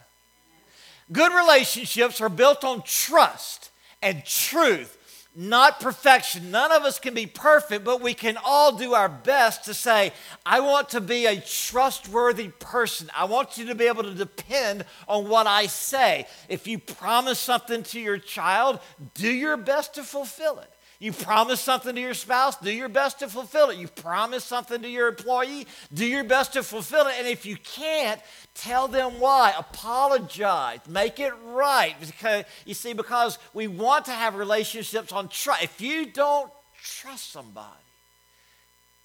Good 1.12 1.34
relationships 1.34 2.22
are 2.22 2.30
built 2.30 2.64
on 2.64 2.84
trust 2.84 3.70
and 4.02 4.24
truth, 4.24 4.98
not 5.34 5.80
perfection. 5.80 6.52
None 6.52 6.72
of 6.72 6.84
us 6.84 7.00
can 7.00 7.14
be 7.14 7.26
perfect, 7.26 7.86
but 7.86 8.02
we 8.02 8.14
can 8.14 8.38
all 8.44 8.76
do 8.76 8.94
our 8.94 9.08
best 9.08 9.66
to 9.66 9.74
say, 9.74 10.12
I 10.46 10.60
want 10.60 10.90
to 10.90 11.02
be 11.02 11.26
a 11.26 11.40
trustworthy 11.40 12.50
person. 12.50 13.10
I 13.16 13.26
want 13.26 13.58
you 13.58 13.68
to 13.68 13.76
be 13.76 13.88
able 13.88 14.04
to 14.04 14.14
depend 14.14 14.86
on 15.08 15.30
what 15.30 15.48
I 15.48 15.68
say. 15.68 16.28
If 16.50 16.68
you 16.68 16.80
promise 16.80 17.40
something 17.40 17.84
to 17.84 18.00
your 18.00 18.18
child, 18.18 18.80
do 19.14 19.32
your 19.32 19.56
best 19.56 19.96
to 19.96 20.04
fulfill 20.04 20.60
it. 20.60 20.70
You 21.02 21.12
promise 21.12 21.60
something 21.60 21.96
to 21.96 22.00
your 22.00 22.14
spouse, 22.14 22.58
do 22.58 22.72
your 22.72 22.88
best 22.88 23.20
to 23.20 23.28
fulfill 23.28 23.72
it. 23.72 23.80
You 23.80 23.88
promise 23.88 24.44
something 24.44 24.84
to 24.84 24.88
your 24.88 25.08
employee, 25.08 25.66
do 25.92 26.06
your 26.06 26.24
best 26.24 26.54
to 26.54 26.62
fulfill 26.62 27.08
it. 27.08 27.16
And 27.18 27.28
if 27.28 27.44
you 27.44 27.58
can't, 27.58 28.22
tell 28.54 28.88
them 28.88 29.20
why. 29.20 29.52
Apologize. 29.58 30.82
Make 30.88 31.20
it 31.20 31.34
right. 31.44 31.96
Because 32.00 32.46
you 32.66 32.76
see, 32.76 32.94
because 32.94 33.40
we 33.52 33.68
want 33.68 34.06
to 34.06 34.12
have 34.12 34.36
relationships 34.36 35.12
on 35.12 35.28
trust. 35.28 35.64
If 35.64 35.82
you 35.82 36.06
don't 36.06 36.52
trust 36.84 37.32
somebody, 37.32 37.68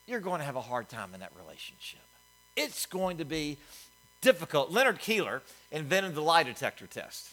you're 0.07 0.21
going 0.21 0.41
to 0.41 0.45
have 0.45 0.57
a 0.57 0.61
hard 0.61 0.91
time 0.91 1.15
in 1.15 1.21
that 1.21 1.33
relationship. 1.35 2.01
It's 2.57 2.85
going 2.85 3.17
to 3.17 3.25
be 3.25 3.57
difficult. 4.21 4.71
Leonard 4.71 4.99
Keeler 4.99 5.41
invented 5.73 6.15
the 6.15 6.21
lie 6.21 6.43
detector 6.43 6.87
test. 6.87 7.31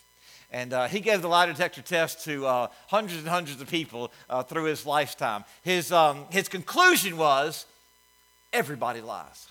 And 0.54 0.72
uh, 0.72 0.88
he 0.88 1.00
gave 1.00 1.24
the 1.24 1.28
lie 1.28 1.48
detector 1.48 1.82
test 1.82 2.24
to 2.26 2.46
uh, 2.46 2.68
hundreds 2.88 3.20
and 3.20 3.28
hundreds 3.28 3.60
of 3.60 3.68
people 3.68 4.12
uh, 4.30 4.44
through 4.44 4.66
his 4.66 4.86
lifetime. 4.86 5.44
His, 5.64 5.92
um, 5.92 6.26
his 6.30 6.48
conclusion 6.48 7.18
was 7.18 7.66
everybody 8.54 9.02
lies. 9.02 9.48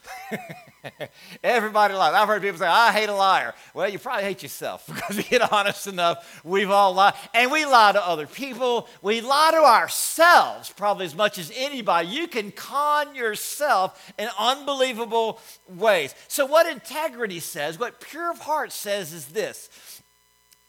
everybody 1.42 1.94
lies. 1.94 2.14
I've 2.14 2.28
heard 2.28 2.40
people 2.40 2.60
say, 2.60 2.68
I 2.68 2.92
hate 2.92 3.08
a 3.08 3.14
liar. 3.14 3.52
Well, 3.74 3.88
you 3.88 3.98
probably 3.98 4.22
hate 4.22 4.44
yourself 4.44 4.86
because 4.94 5.18
if 5.18 5.28
you 5.28 5.38
get 5.40 5.52
honest 5.52 5.88
enough. 5.88 6.40
We've 6.44 6.70
all 6.70 6.94
lied. 6.94 7.14
And 7.34 7.50
we 7.50 7.64
lie 7.66 7.90
to 7.90 8.06
other 8.06 8.28
people. 8.28 8.88
We 9.02 9.22
lie 9.22 9.50
to 9.54 9.60
ourselves 9.60 10.70
probably 10.70 11.06
as 11.06 11.16
much 11.16 11.36
as 11.36 11.52
anybody. 11.56 12.10
You 12.10 12.28
can 12.28 12.52
con 12.52 13.16
yourself 13.16 14.12
in 14.16 14.28
unbelievable 14.38 15.40
ways. 15.68 16.14
So, 16.28 16.46
what 16.46 16.68
integrity 16.68 17.40
says, 17.40 17.76
what 17.76 18.00
pure 18.00 18.30
of 18.30 18.38
heart 18.38 18.70
says 18.70 19.12
is 19.12 19.26
this 19.26 20.01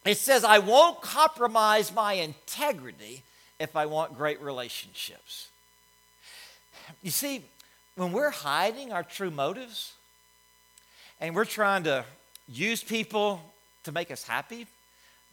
it 0.05 0.17
says, 0.17 0.43
I 0.43 0.60
won't 0.60 1.01
compromise 1.01 1.93
my 1.93 2.13
integrity 2.13 3.24
if 3.60 3.75
I 3.75 3.86
want 3.86 4.17
great 4.17 4.41
relationships. 4.41 5.48
You 7.01 7.12
see, 7.12 7.43
when 7.95 8.12
we're 8.12 8.31
hiding 8.31 8.91
our 8.91 9.03
true 9.03 9.31
motives 9.31 9.93
and 11.22 11.36
we're 11.36 11.45
trying 11.45 11.83
to 11.83 12.03
use 12.48 12.83
people 12.83 13.41
to 13.83 13.91
make 13.91 14.12
us 14.12 14.24
happy, 14.24 14.67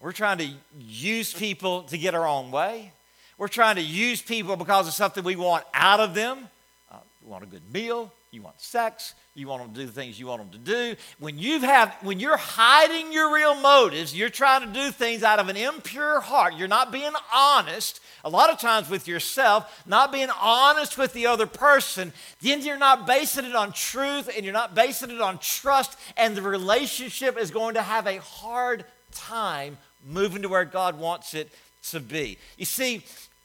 we're 0.01 0.13
trying 0.13 0.39
to 0.39 0.49
use 0.79 1.33
people 1.35 1.83
to 1.85 1.99
get 1.99 2.15
our 2.15 2.27
own 2.27 2.51
way, 2.51 2.93
we're 3.39 3.49
trying 3.49 3.77
to 3.77 3.83
use 3.83 4.23
people 4.23 4.57
because 4.57 4.87
of 4.87 4.95
something 4.95 5.25
we 5.25 5.37
want 5.37 5.65
out 5.75 5.99
of 5.99 6.15
them. 6.15 6.49
Uh, 6.93 6.97
we 7.25 7.31
want 7.31 7.43
a 7.43 7.47
good 7.47 7.73
meal, 7.73 8.13
you 8.33 8.43
want 8.43 8.61
sex, 8.61 9.15
you 9.35 9.49
want 9.49 9.63
them 9.63 9.75
to 9.75 9.81
do 9.81 9.87
the 9.87 9.93
things 9.93 10.19
you 10.19 10.29
want 10.29 10.41
them 10.41 10.51
to 10.53 10.71
do. 10.73 10.97
When 11.19 11.37
you 11.37 11.61
have 11.61 11.97
when 12.03 12.21
you're 12.21 12.37
hiding 12.37 13.13
your 13.13 13.35
real 13.35 13.57
motives, 13.57 14.17
you're 14.17 14.29
trying 14.29 14.61
to 14.61 14.73
do 14.73 14.93
things 14.93 15.25
out 15.25 15.41
of 15.41 15.49
an 15.49 15.57
impure 15.57 16.21
heart. 16.21 16.55
You're 16.55 16.69
not 16.69 16.93
being 16.93 17.13
honest. 17.35 18.01
A 18.25 18.31
lot 18.31 18.51
of 18.51 18.61
times 18.61 18.89
with 18.89 19.09
yourself, 19.09 19.83
not 19.87 20.13
being 20.13 20.29
honest 20.41 20.97
with 20.97 21.13
the 21.13 21.27
other 21.27 21.47
person, 21.47 22.13
then 22.41 22.63
you're 22.63 22.79
not 22.79 23.07
basing 23.07 23.47
it 23.47 23.57
on 23.57 23.73
truth 23.73 24.31
and 24.35 24.45
you're 24.45 24.53
not 24.53 24.75
basing 24.75 25.11
it 25.11 25.21
on 25.21 25.39
trust, 25.39 25.99
and 26.17 26.37
the 26.37 26.43
relationship 26.43 27.37
is 27.37 27.51
going 27.51 27.75
to 27.75 27.83
have 27.83 28.07
a 28.07 28.19
hard 28.21 28.85
time 29.11 29.77
moving 30.07 30.43
to 30.43 30.49
where 30.49 30.65
God 30.65 30.99
wants 30.99 31.35
it 31.35 31.51
to 31.91 31.99
be. 31.99 32.39
You 32.57 32.65
see, 32.65 33.03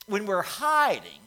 when 0.07 0.25
we're 0.25 0.43
hiding, 0.43 1.24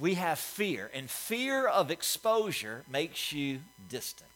we 0.00 0.14
have 0.14 0.38
fear, 0.38 0.90
and 0.94 1.08
fear 1.10 1.66
of 1.66 1.90
exposure 1.90 2.84
makes 2.90 3.32
you 3.32 3.60
distant. 3.88 4.30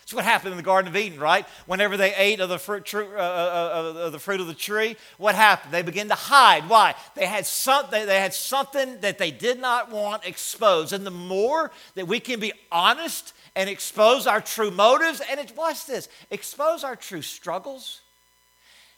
That's 0.00 0.12
what 0.12 0.24
happened 0.24 0.50
in 0.50 0.58
the 0.58 0.62
Garden 0.62 0.90
of 0.90 0.96
Eden, 0.96 1.18
right? 1.18 1.46
Whenever 1.64 1.96
they 1.96 2.14
ate 2.14 2.40
of 2.40 2.50
the 2.50 2.58
fruit, 2.58 2.92
uh, 2.94 2.98
uh, 3.16 3.94
uh, 3.96 3.98
of 4.00 4.12
the 4.12 4.18
fruit 4.18 4.40
of 4.40 4.48
the 4.48 4.54
tree, 4.54 4.96
what 5.16 5.34
happened? 5.34 5.72
They 5.72 5.82
began 5.82 6.08
to 6.08 6.14
hide. 6.14 6.68
Why? 6.68 6.94
They 7.14 7.24
had, 7.24 7.46
some, 7.46 7.86
they, 7.90 8.04
they 8.04 8.20
had 8.20 8.34
something 8.34 9.00
that 9.00 9.16
they 9.16 9.30
did 9.30 9.58
not 9.58 9.90
want 9.90 10.26
exposed. 10.26 10.92
And 10.92 11.06
the 11.06 11.10
more 11.10 11.70
that 11.94 12.06
we 12.06 12.20
can 12.20 12.40
be 12.40 12.52
honest 12.70 13.32
and 13.56 13.70
expose 13.70 14.26
our 14.26 14.40
true 14.40 14.70
motives, 14.70 15.22
and 15.30 15.40
it, 15.40 15.56
watch 15.56 15.86
this, 15.86 16.08
expose 16.30 16.84
our 16.84 16.96
true 16.96 17.22
struggles, 17.22 18.00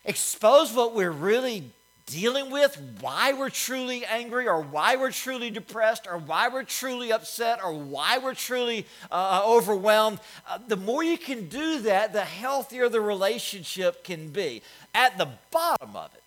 expose 0.05 0.73
what 0.73 0.95
we're 0.95 1.11
really 1.11 1.71
dealing 2.07 2.51
with 2.51 2.79
why 3.01 3.33
we're 3.33 3.51
truly 3.51 4.05
angry 4.05 4.47
or 4.47 4.61
why 4.61 4.97
we're 4.97 5.11
truly 5.11 5.51
depressed 5.51 6.07
or 6.07 6.19
why 6.19 6.49
we're 6.49 6.65
truly 6.65 7.13
upset 7.13 7.61
or 7.65 7.73
why 7.73 8.19
we're 8.19 8.35
truly 8.35 8.87
uh, 9.11 9.15
uh, 9.15 9.43
overwhelmed, 9.47 10.21
uh, 10.49 10.59
the 10.69 10.77
more 10.77 11.03
you 11.03 11.17
can 11.17 11.49
do 11.49 11.81
that, 11.81 12.13
the 12.13 12.25
healthier 12.25 12.89
the 12.89 13.01
relationship 13.01 14.05
can 14.05 14.29
be. 14.29 14.63
At 14.95 15.17
the 15.17 15.29
bottom 15.51 15.97
of 15.97 16.15
it, 16.15 16.23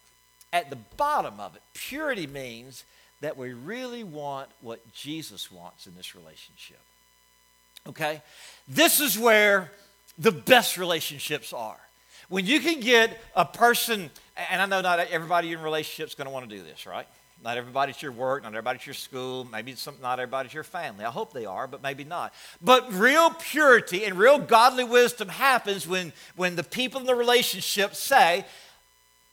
at 0.52 0.70
the 0.70 0.78
bottom 0.98 1.40
of 1.40 1.56
it, 1.56 1.62
purity 1.74 2.26
means 2.26 2.84
that 3.22 3.38
we 3.38 3.54
really 3.54 4.04
want 4.04 4.50
what 4.62 4.92
Jesus 4.94 5.52
wants 5.52 5.86
in 5.86 5.96
this 5.96 6.16
relationship. 6.16 6.80
Okay? 7.88 8.22
This 8.68 9.00
is 9.00 9.18
where 9.18 9.72
the 10.18 10.32
best 10.32 10.78
relationships 10.78 11.54
are. 11.54 11.80
When 12.30 12.46
you 12.46 12.60
can 12.60 12.80
get 12.80 13.22
a 13.36 13.46
person 13.46 14.10
and 14.52 14.62
I 14.62 14.66
know 14.66 14.82
not 14.82 15.00
everybody 15.00 15.52
in 15.52 15.62
relationships 15.62 16.16
going 16.16 16.26
to 16.28 16.32
want 16.32 16.50
to 16.50 16.56
do 16.56 16.64
this, 16.64 16.86
right? 16.86 17.08
Not 17.44 17.58
everybody 17.58 17.92
at 17.92 18.02
your 18.02 18.12
work, 18.12 18.44
not 18.44 18.50
everybody 18.50 18.78
at 18.78 18.88
your 18.88 18.96
school, 18.96 19.46
maybe 19.46 19.76
some, 19.76 19.96
not 20.02 20.20
everybody 20.20 20.48
at 20.48 20.54
your 20.54 20.64
family. 20.64 21.06
I 21.06 21.12
hope 21.12 21.34
they 21.34 21.46
are, 21.46 21.68
but 21.68 21.84
maybe 21.84 22.04
not. 22.04 22.34
But 22.62 22.92
real 22.92 23.30
purity 23.30 24.06
and 24.06 24.18
real 24.18 24.40
godly 24.40 24.84
wisdom 24.84 25.30
happens 25.30 25.88
when, 25.88 26.14
when 26.36 26.56
the 26.56 26.64
people 26.64 27.00
in 27.00 27.06
the 27.06 27.16
relationship 27.16 27.94
say, 27.94 28.46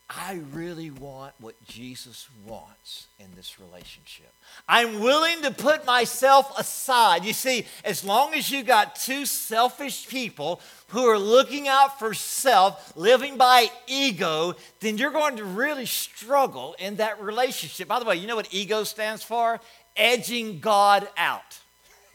I 0.08 0.42
really 0.52 0.90
want 0.90 1.32
what 1.40 1.62
Jesus 1.64 2.28
wants 2.44 3.06
in 3.18 3.34
this 3.34 3.58
relationship. 3.58 4.32
I'm 4.68 5.00
willing 5.00 5.40
to 5.42 5.50
put 5.50 5.86
myself 5.86 6.58
aside. 6.58 7.24
You 7.24 7.32
see, 7.32 7.64
as 7.84 8.04
long 8.04 8.34
as 8.34 8.50
you 8.50 8.62
got 8.62 8.96
two 8.96 9.24
selfish 9.24 10.06
people 10.06 10.60
who 10.88 11.06
are 11.06 11.18
looking 11.18 11.68
out 11.68 11.98
for 11.98 12.12
self, 12.12 12.94
living 12.96 13.38
by 13.38 13.70
ego, 13.86 14.54
then 14.80 14.98
you're 14.98 15.10
going 15.10 15.38
to 15.38 15.44
really 15.44 15.86
struggle 15.86 16.76
in 16.78 16.96
that 16.96 17.22
relationship. 17.22 17.88
By 17.88 17.98
the 17.98 18.04
way, 18.04 18.16
you 18.16 18.26
know 18.26 18.36
what 18.36 18.52
ego 18.52 18.84
stands 18.84 19.22
for? 19.22 19.58
Edging 19.96 20.60
God 20.60 21.08
out. 21.16 21.60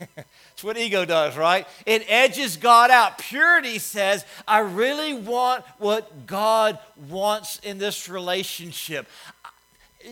That's 0.16 0.64
what 0.64 0.78
ego 0.78 1.04
does, 1.04 1.36
right? 1.36 1.66
It 1.86 2.04
edges 2.08 2.56
God 2.56 2.90
out. 2.90 3.18
Purity 3.18 3.78
says, 3.78 4.24
I 4.46 4.60
really 4.60 5.14
want 5.14 5.64
what 5.78 6.26
God 6.26 6.78
wants 7.08 7.58
in 7.60 7.78
this 7.78 8.08
relationship. 8.08 9.06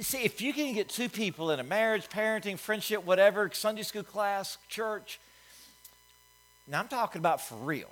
See, 0.00 0.18
if 0.18 0.40
you 0.42 0.52
can 0.52 0.74
get 0.74 0.88
two 0.88 1.08
people 1.08 1.50
in 1.50 1.60
a 1.60 1.64
marriage, 1.64 2.08
parenting, 2.08 2.58
friendship, 2.58 3.04
whatever, 3.04 3.50
Sunday 3.52 3.82
school 3.82 4.02
class, 4.02 4.58
church, 4.68 5.18
now 6.66 6.80
I'm 6.80 6.88
talking 6.88 7.20
about 7.20 7.40
for 7.40 7.54
real. 7.54 7.90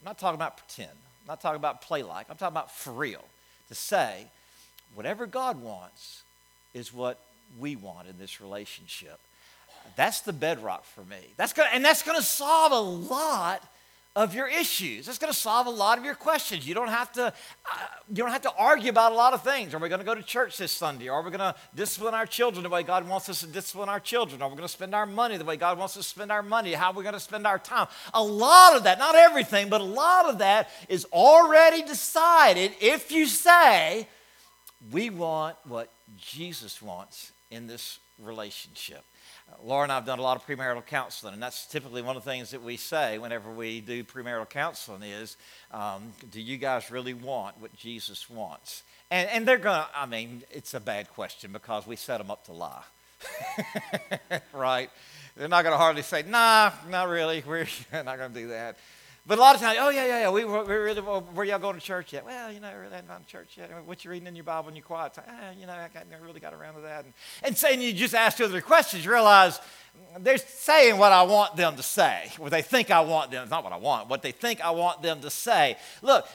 I'm 0.00 0.04
not 0.04 0.18
talking 0.18 0.34
about 0.34 0.58
pretend. 0.58 0.90
I'm 0.90 1.28
not 1.28 1.40
talking 1.40 1.56
about 1.56 1.80
play 1.80 2.02
like. 2.02 2.26
I'm 2.28 2.36
talking 2.36 2.52
about 2.52 2.74
for 2.74 2.92
real. 2.92 3.24
To 3.68 3.74
say, 3.74 4.26
whatever 4.94 5.26
God 5.26 5.62
wants 5.62 6.22
is 6.74 6.92
what 6.92 7.18
we 7.58 7.76
want 7.76 8.08
in 8.08 8.18
this 8.18 8.40
relationship. 8.40 9.18
That's 9.96 10.20
the 10.20 10.32
bedrock 10.32 10.84
for 10.84 11.04
me. 11.04 11.34
That's 11.36 11.52
gonna, 11.52 11.70
and 11.72 11.84
that's 11.84 12.02
going 12.02 12.18
to 12.18 12.24
solve 12.24 12.72
a 12.72 12.80
lot 12.80 13.62
of 14.14 14.34
your 14.34 14.46
issues. 14.46 15.06
That's 15.06 15.16
going 15.16 15.32
to 15.32 15.38
solve 15.38 15.66
a 15.66 15.70
lot 15.70 15.96
of 15.96 16.04
your 16.04 16.14
questions. 16.14 16.68
You 16.68 16.74
don't 16.74 16.88
have 16.88 17.10
to, 17.12 17.28
uh, 17.28 17.32
you 18.10 18.16
don't 18.16 18.30
have 18.30 18.42
to 18.42 18.52
argue 18.58 18.90
about 18.90 19.12
a 19.12 19.14
lot 19.14 19.32
of 19.32 19.42
things. 19.42 19.72
Are 19.72 19.78
we 19.78 19.88
going 19.88 20.00
to 20.00 20.04
go 20.04 20.14
to 20.14 20.22
church 20.22 20.58
this 20.58 20.70
Sunday? 20.70 21.08
Are 21.08 21.22
we 21.22 21.30
going 21.30 21.40
to 21.40 21.54
discipline 21.74 22.12
our 22.12 22.26
children 22.26 22.62
the 22.62 22.68
way 22.68 22.82
God 22.82 23.08
wants 23.08 23.30
us 23.30 23.40
to 23.40 23.46
discipline 23.46 23.88
our 23.88 24.00
children? 24.00 24.42
Are 24.42 24.48
we 24.48 24.54
going 24.54 24.68
to 24.68 24.72
spend 24.72 24.94
our 24.94 25.06
money 25.06 25.38
the 25.38 25.46
way 25.46 25.56
God 25.56 25.78
wants 25.78 25.96
us 25.96 26.04
to 26.04 26.10
spend 26.10 26.30
our 26.30 26.42
money? 26.42 26.72
How 26.74 26.90
are 26.90 26.94
we 26.94 27.02
going 27.02 27.14
to 27.14 27.20
spend 27.20 27.46
our 27.46 27.58
time? 27.58 27.88
A 28.12 28.22
lot 28.22 28.76
of 28.76 28.84
that, 28.84 28.98
not 28.98 29.14
everything, 29.14 29.70
but 29.70 29.80
a 29.80 29.84
lot 29.84 30.26
of 30.26 30.38
that 30.38 30.68
is 30.90 31.06
already 31.06 31.82
decided 31.82 32.72
if 32.82 33.10
you 33.10 33.26
say, 33.26 34.06
we 34.90 35.08
want 35.08 35.56
what 35.64 35.90
Jesus 36.18 36.82
wants 36.82 37.32
in 37.50 37.66
this 37.66 37.98
relationship. 38.18 39.04
Laura 39.64 39.84
and 39.84 39.92
I 39.92 39.96
have 39.96 40.06
done 40.06 40.18
a 40.18 40.22
lot 40.22 40.36
of 40.36 40.46
premarital 40.46 40.86
counseling, 40.86 41.34
and 41.34 41.42
that's 41.42 41.66
typically 41.66 42.02
one 42.02 42.16
of 42.16 42.24
the 42.24 42.30
things 42.30 42.50
that 42.50 42.62
we 42.62 42.76
say 42.76 43.18
whenever 43.18 43.50
we 43.50 43.80
do 43.80 44.02
premarital 44.04 44.48
counseling 44.48 45.02
is, 45.02 45.36
um, 45.72 46.12
do 46.30 46.40
you 46.40 46.56
guys 46.56 46.90
really 46.90 47.14
want 47.14 47.60
what 47.60 47.74
Jesus 47.76 48.28
wants? 48.28 48.82
And, 49.10 49.28
and 49.28 49.48
they're 49.48 49.58
going 49.58 49.80
to, 49.80 49.88
I 49.94 50.06
mean, 50.06 50.42
it's 50.50 50.74
a 50.74 50.80
bad 50.80 51.10
question 51.10 51.52
because 51.52 51.86
we 51.86 51.96
set 51.96 52.18
them 52.18 52.30
up 52.30 52.44
to 52.46 52.52
lie. 52.52 52.82
right? 54.52 54.90
They're 55.36 55.48
not 55.48 55.62
going 55.62 55.72
to 55.74 55.78
hardly 55.78 56.02
say, 56.02 56.22
nah, 56.22 56.72
not 56.90 57.08
really. 57.08 57.42
We're 57.46 57.66
not 57.92 58.18
going 58.18 58.32
to 58.32 58.40
do 58.40 58.48
that. 58.48 58.76
But 59.24 59.38
a 59.38 59.40
lot 59.40 59.54
of 59.54 59.60
times, 59.60 59.78
oh 59.80 59.90
yeah, 59.90 60.04
yeah, 60.04 60.20
yeah. 60.22 60.30
We, 60.30 60.44
we 60.44 60.58
really, 60.58 61.00
where 61.00 61.46
y'all 61.46 61.60
going 61.60 61.76
to 61.76 61.80
church 61.80 62.12
yet? 62.12 62.24
Well, 62.24 62.50
you 62.50 62.58
know, 62.58 62.72
really 62.74 62.90
haven't 62.90 63.06
gone 63.08 63.20
to 63.20 63.26
church 63.26 63.56
yet. 63.56 63.70
What 63.86 64.04
you 64.04 64.10
reading 64.10 64.26
in 64.26 64.34
your 64.34 64.42
Bible 64.42 64.68
in 64.68 64.74
your 64.74 64.84
quiet 64.84 65.14
time? 65.14 65.24
Ah, 65.28 65.50
you 65.56 65.64
know, 65.64 65.72
I 65.72 65.88
never 66.10 66.24
really 66.24 66.40
got 66.40 66.52
around 66.52 66.74
to 66.74 66.80
that. 66.80 67.04
And, 67.04 67.14
and 67.44 67.56
saying 67.56 67.80
you 67.80 67.92
just 67.92 68.16
ask 68.16 68.40
other 68.40 68.60
questions, 68.60 69.04
you 69.04 69.12
realize 69.12 69.60
they're 70.18 70.38
saying 70.38 70.98
what 70.98 71.12
I 71.12 71.22
want 71.22 71.54
them 71.54 71.76
to 71.76 71.84
say, 71.84 72.32
what 72.36 72.50
they 72.50 72.62
think 72.62 72.90
I 72.90 73.02
want 73.02 73.30
them. 73.30 73.42
It's 73.42 73.50
not 73.50 73.62
what 73.62 73.72
I 73.72 73.76
want. 73.76 74.08
What 74.08 74.22
they 74.22 74.32
think 74.32 74.60
I 74.60 74.70
want 74.70 75.02
them 75.02 75.20
to 75.20 75.30
say. 75.30 75.76
Look, 76.02 76.26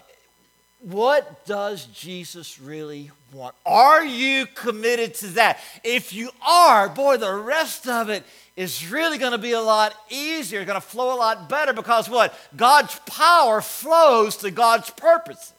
what 0.79 1.45
does 1.45 1.87
Jesus 1.87 2.59
really 2.59 3.11
want? 3.33 3.53
Are 3.65 4.05
you 4.05 4.45
committed 4.45 5.13
to 5.15 5.27
that? 5.27 5.59
If 5.83 6.13
you 6.13 6.29
are, 6.47 6.87
boy, 6.87 7.17
the 7.17 7.33
rest 7.33 7.87
of 7.87 8.09
it 8.09 8.23
is 8.57 8.89
really 8.91 9.19
going 9.19 9.33
to 9.33 9.37
be 9.37 9.51
a 9.51 9.61
lot 9.61 9.95
easier, 10.09 10.65
going 10.65 10.81
to 10.81 10.85
flow 10.85 11.15
a 11.15 11.15
lot 11.15 11.47
better 11.47 11.71
because 11.71 12.09
what? 12.09 12.33
God's 12.55 12.99
power 13.05 13.61
flows 13.61 14.37
to 14.37 14.51
God's 14.51 14.89
purposes. 14.89 15.53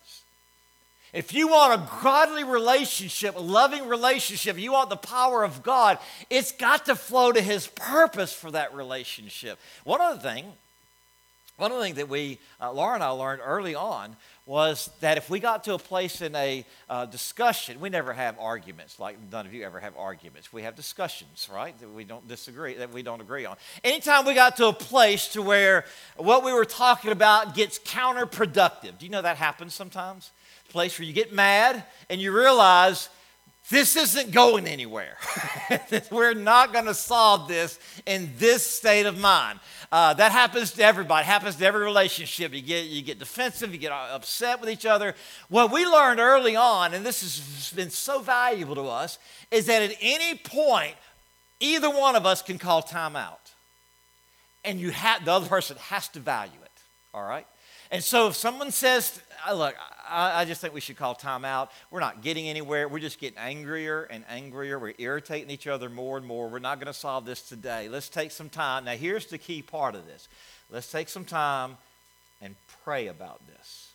If 1.13 1.33
you 1.33 1.49
want 1.49 1.81
a 1.81 2.03
godly 2.03 2.45
relationship, 2.45 3.37
a 3.37 3.41
loving 3.41 3.89
relationship, 3.89 4.59
you 4.59 4.73
want 4.73 4.91
the 4.91 4.97
power 4.97 5.43
of 5.43 5.63
God, 5.63 5.99
it's 6.29 6.53
got 6.53 6.85
to 6.87 6.97
flow 6.97 7.33
to 7.33 7.41
His 7.41 7.69
purpose 7.69 8.33
for 8.33 8.51
that 8.51 8.75
relationship. 8.75 9.59
One 9.85 10.01
other 10.01 10.21
thing, 10.21 10.45
one 11.59 11.73
of 11.73 11.79
the 11.79 11.83
things 11.83 11.97
that 11.97 12.09
we, 12.09 12.39
uh, 12.61 12.73
Laura 12.73 12.95
and 12.95 13.03
I 13.03 13.09
learned 13.09 13.43
early 13.45 13.75
on 13.75 14.15
was 14.47 14.91
that 15.01 15.19
if 15.19 15.29
we 15.29 15.41
got 15.41 15.65
to 15.65 15.75
a 15.75 15.79
place 15.79 16.23
in 16.23 16.35
a 16.37 16.65
uh, 16.89 17.05
discussion, 17.05 17.81
we 17.81 17.91
never 17.91 18.13
have 18.13 18.39
arguments 18.39 19.01
like 19.01 19.19
none 19.31 19.45
of 19.45 19.53
you 19.53 19.65
ever 19.65 19.81
have 19.81 19.97
arguments. 19.97 20.53
We 20.53 20.63
have 20.63 20.77
discussions, 20.77 21.49
right? 21.53 21.79
That 21.81 21.93
we 21.93 22.05
don't 22.05 22.27
disagree, 22.29 22.75
that 22.75 22.93
we 22.93 23.03
don't 23.03 23.21
agree 23.21 23.45
on. 23.45 23.57
Anytime 23.83 24.25
we 24.25 24.35
got 24.35 24.57
to 24.59 24.69
a 24.69 24.73
place 24.73 25.29
to 25.33 25.43
where 25.43 25.85
what 26.17 26.45
we 26.45 26.53
were 26.53 26.65
talking 26.65 27.11
about 27.11 27.57
gets 27.57 27.81
counterproductive, 27.81 28.97
do 28.99 29.05
you 29.05 29.11
know 29.11 29.23
that 29.23 29.37
happens 29.37 29.75
sometimes? 29.75 30.31
A 30.69 30.73
place 30.73 30.97
where 30.97 31.07
you 31.07 31.13
get 31.13 31.33
mad 31.33 31.85
and 32.09 32.21
you 32.21 32.33
realize 32.33 33.09
this 33.71 33.97
isn't 33.97 34.31
going 34.31 34.67
anywhere. 34.67 35.17
We're 36.11 36.35
not 36.35 36.73
going 36.73 36.87
to 36.87 36.95
solve 36.95 37.49
this 37.49 37.79
in 38.07 38.31
this 38.39 38.65
state 38.65 39.05
of 39.05 39.19
mind. 39.19 39.61
Uh, 39.93 40.15
that 40.15 40.33
happens 40.33 40.73
to 40.73 40.83
everybody. 40.83 41.23
It 41.23 41.27
happens 41.27 41.57
to 41.57 41.67
every 41.67 41.85
relationship. 41.85 42.55
You 42.55 42.63
get 42.63 42.87
you 42.87 43.03
get 43.03 43.19
defensive. 43.19 43.73
You 43.73 43.79
get 43.79 43.93
upset 43.93 44.61
with 44.61 44.71
each 44.71 44.87
other. 44.87 45.15
What 45.49 45.71
we 45.71 45.87
learned 45.87 46.21
early 46.21 46.57
on, 46.57 46.95
and 46.95 47.05
this 47.05 47.21
has 47.23 47.73
been 47.75 47.91
so 47.91 48.21
valuable 48.21 48.75
to 48.75 48.85
us, 48.85 49.19
is 49.51 49.67
that 49.67 49.83
at 49.83 49.97
any 50.01 50.39
point, 50.39 50.95
either 51.61 51.91
one 51.91 52.17
of 52.17 52.27
us 52.27 52.43
can 52.43 52.59
call 52.59 52.83
time 52.83 53.17
out, 53.17 53.51
and 54.65 54.81
you 54.81 54.91
have 54.91 55.25
the 55.25 55.33
other 55.33 55.49
person 55.49 55.77
has 55.79 56.09
to 56.09 56.21
value 56.21 56.61
it. 56.63 56.71
All 57.13 57.25
right. 57.25 57.47
And 57.91 58.05
so 58.05 58.29
if 58.29 58.37
someone 58.37 58.71
says, 58.71 59.21
look, 59.51 59.75
I, 60.11 60.41
I, 60.41 60.45
just 60.45 60.61
think 60.61 60.75
we 60.75 60.81
should 60.81 60.97
call 60.97 61.15
time 61.15 61.45
out. 61.45 61.71
We're 61.91 62.01
not 62.01 62.23
getting 62.23 62.49
anywhere. 62.49 62.89
We're 62.89 62.99
just 62.99 63.21
getting 63.21 63.39
angrier 63.39 64.05
and 64.05 64.25
angrier. 64.29 64.79
We're 64.79 64.95
irritating 64.99 65.51
each 65.51 65.67
other 65.67 65.89
more 65.89 66.17
and 66.17 66.27
more. 66.27 66.49
We're 66.49 66.59
not 66.59 66.79
going 66.79 66.93
to 66.93 66.99
solve 66.99 67.25
this 67.25 67.43
today. 67.43 67.89
Let's 67.89 68.09
take 68.09 68.31
some 68.31 68.49
time. 68.49 68.85
Now, 68.85 68.93
here's 68.93 69.27
the 69.27 69.39
key 69.39 69.63
part 69.63 69.95
of 69.95 70.07
this 70.07 70.29
let's 70.71 70.91
take 70.91 71.09
some 71.09 71.25
time 71.25 71.77
and 72.41 72.55
pray 72.85 73.09
about 73.09 73.41
this 73.47 73.89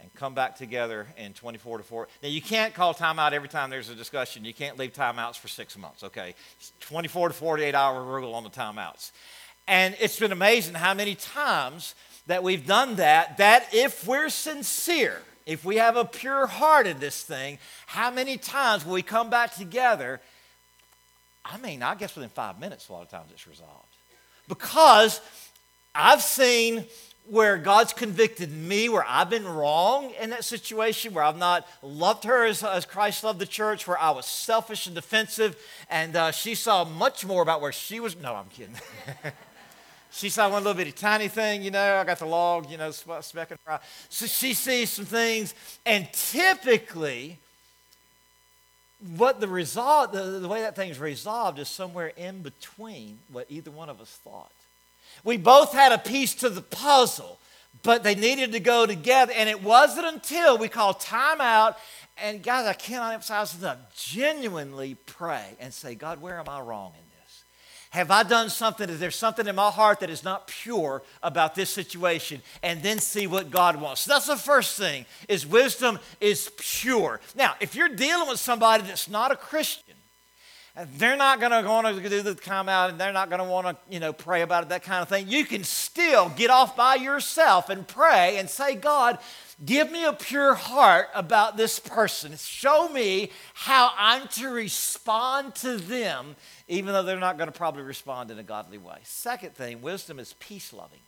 and 0.00 0.12
come 0.14 0.34
back 0.34 0.56
together 0.56 1.06
in 1.16 1.32
24 1.32 1.78
to 1.78 1.84
4. 1.84 2.08
Now, 2.22 2.28
you 2.28 2.42
can't 2.42 2.74
call 2.74 2.94
timeout 2.94 3.32
every 3.32 3.48
time 3.48 3.70
there's 3.70 3.88
a 3.88 3.94
discussion. 3.94 4.44
You 4.44 4.54
can't 4.54 4.78
leave 4.78 4.92
timeouts 4.92 5.36
for 5.36 5.48
six 5.48 5.76
months, 5.76 6.04
okay? 6.04 6.34
24 6.80 7.28
to 7.28 7.34
48 7.34 7.74
hour 7.74 8.02
rule 8.02 8.34
on 8.34 8.44
the 8.44 8.50
timeouts. 8.50 9.10
And 9.66 9.96
it's 10.00 10.18
been 10.18 10.32
amazing 10.32 10.74
how 10.74 10.94
many 10.94 11.14
times 11.14 11.94
that 12.28 12.42
we've 12.42 12.66
done 12.66 12.96
that, 12.96 13.38
that 13.38 13.68
if 13.72 14.06
we're 14.06 14.28
sincere, 14.28 15.20
if 15.46 15.64
we 15.64 15.76
have 15.76 15.96
a 15.96 16.04
pure 16.04 16.46
heart 16.46 16.86
in 16.86 17.00
this 17.00 17.22
thing, 17.22 17.58
how 17.86 18.10
many 18.10 18.36
times 18.36 18.86
will 18.86 18.92
we 18.92 19.02
come 19.02 19.30
back 19.30 19.54
together? 19.54 20.20
I 21.44 21.56
mean, 21.56 21.82
I 21.82 21.94
guess 21.94 22.14
within 22.14 22.30
five 22.30 22.60
minutes, 22.60 22.88
a 22.88 22.92
lot 22.92 23.02
of 23.02 23.08
times 23.08 23.30
it's 23.32 23.46
resolved. 23.46 23.72
Because 24.46 25.22
I've 25.94 26.22
seen 26.22 26.84
where 27.30 27.56
God's 27.56 27.94
convicted 27.94 28.52
me, 28.52 28.90
where 28.90 29.04
I've 29.08 29.30
been 29.30 29.46
wrong 29.46 30.10
in 30.20 30.30
that 30.30 30.44
situation, 30.44 31.14
where 31.14 31.24
I've 31.24 31.38
not 31.38 31.66
loved 31.82 32.24
her 32.24 32.44
as, 32.44 32.62
as 32.62 32.84
Christ 32.84 33.24
loved 33.24 33.38
the 33.38 33.46
church, 33.46 33.86
where 33.86 33.98
I 33.98 34.10
was 34.10 34.26
selfish 34.26 34.86
and 34.86 34.94
defensive, 34.94 35.56
and 35.88 36.14
uh, 36.14 36.30
she 36.30 36.54
saw 36.54 36.84
much 36.84 37.24
more 37.24 37.42
about 37.42 37.62
where 37.62 37.72
she 37.72 38.00
was. 38.00 38.16
No, 38.16 38.34
I'm 38.34 38.48
kidding. 38.50 38.74
She 40.10 40.30
saw 40.30 40.48
one 40.50 40.64
little 40.64 40.76
bitty 40.76 40.92
tiny 40.92 41.28
thing, 41.28 41.62
you 41.62 41.70
know, 41.70 41.96
I 41.96 42.04
got 42.04 42.18
the 42.18 42.26
log, 42.26 42.70
you 42.70 42.78
know, 42.78 42.90
speck 42.90 43.50
and 43.50 43.60
fry. 43.60 43.78
So 44.08 44.26
she 44.26 44.54
sees 44.54 44.90
some 44.90 45.04
things, 45.04 45.54
and 45.84 46.08
typically, 46.12 47.38
what 49.16 49.40
the 49.40 49.48
result, 49.48 50.12
the, 50.12 50.22
the 50.22 50.48
way 50.48 50.62
that 50.62 50.74
thing's 50.74 50.98
resolved 50.98 51.58
is 51.58 51.68
somewhere 51.68 52.12
in 52.16 52.42
between 52.42 53.18
what 53.30 53.46
either 53.48 53.70
one 53.70 53.88
of 53.88 54.00
us 54.00 54.10
thought. 54.24 54.50
We 55.24 55.36
both 55.36 55.72
had 55.72 55.92
a 55.92 55.98
piece 55.98 56.34
to 56.36 56.48
the 56.48 56.62
puzzle, 56.62 57.38
but 57.82 58.02
they 58.02 58.14
needed 58.14 58.52
to 58.52 58.60
go 58.60 58.86
together. 58.86 59.32
And 59.36 59.48
it 59.48 59.62
wasn't 59.62 60.06
until 60.06 60.58
we 60.58 60.68
called 60.68 61.00
time 61.00 61.40
out, 61.40 61.78
and 62.16 62.42
guys, 62.42 62.66
I 62.66 62.72
cannot 62.72 63.12
emphasize 63.12 63.56
enough, 63.58 63.78
genuinely 63.94 64.96
pray 65.06 65.44
and 65.60 65.72
say, 65.72 65.94
God, 65.94 66.20
where 66.20 66.38
am 66.38 66.48
I 66.48 66.60
wrong 66.60 66.92
in 66.98 67.07
have 67.90 68.10
I 68.10 68.22
done 68.22 68.50
something? 68.50 68.88
Is 68.90 69.00
there 69.00 69.10
something 69.10 69.46
in 69.46 69.54
my 69.54 69.70
heart 69.70 70.00
that 70.00 70.10
is 70.10 70.22
not 70.22 70.46
pure 70.46 71.02
about 71.22 71.54
this 71.54 71.70
situation? 71.70 72.42
And 72.62 72.82
then 72.82 72.98
see 72.98 73.26
what 73.26 73.50
God 73.50 73.80
wants. 73.80 74.02
So 74.02 74.12
that's 74.12 74.26
the 74.26 74.36
first 74.36 74.76
thing 74.78 75.06
is 75.28 75.46
wisdom 75.46 75.98
is 76.20 76.50
pure. 76.58 77.20
Now, 77.34 77.54
if 77.60 77.74
you're 77.74 77.88
dealing 77.88 78.28
with 78.28 78.38
somebody 78.38 78.82
that's 78.84 79.08
not 79.08 79.32
a 79.32 79.36
Christian, 79.36 79.87
they're 80.96 81.16
not 81.16 81.40
going 81.40 81.50
to 81.50 81.68
want 81.68 81.86
to 81.86 82.08
do 82.08 82.22
the 82.22 82.34
come 82.34 82.68
out 82.68 82.90
and 82.90 83.00
they're 83.00 83.12
not 83.12 83.28
going 83.28 83.40
to 83.40 83.48
want 83.48 83.66
to 83.66 83.76
you 83.90 84.00
know 84.00 84.12
pray 84.12 84.42
about 84.42 84.62
it 84.64 84.68
that 84.70 84.82
kind 84.82 85.02
of 85.02 85.08
thing 85.08 85.28
you 85.28 85.44
can 85.44 85.64
still 85.64 86.28
get 86.30 86.50
off 86.50 86.76
by 86.76 86.94
yourself 86.94 87.68
and 87.68 87.86
pray 87.86 88.36
and 88.38 88.48
say 88.48 88.74
god 88.74 89.18
give 89.64 89.90
me 89.90 90.04
a 90.04 90.12
pure 90.12 90.54
heart 90.54 91.08
about 91.14 91.56
this 91.56 91.78
person 91.78 92.36
show 92.36 92.88
me 92.88 93.30
how 93.54 93.90
i'm 93.96 94.26
to 94.28 94.48
respond 94.48 95.54
to 95.54 95.76
them 95.76 96.36
even 96.68 96.92
though 96.92 97.02
they're 97.02 97.18
not 97.18 97.38
going 97.38 97.50
to 97.50 97.56
probably 97.56 97.82
respond 97.82 98.30
in 98.30 98.38
a 98.38 98.42
godly 98.42 98.78
way. 98.78 98.98
Second 99.02 99.54
thing, 99.54 99.80
wisdom 99.80 100.18
is 100.18 100.34
peace 100.34 100.72
loving. 100.72 101.00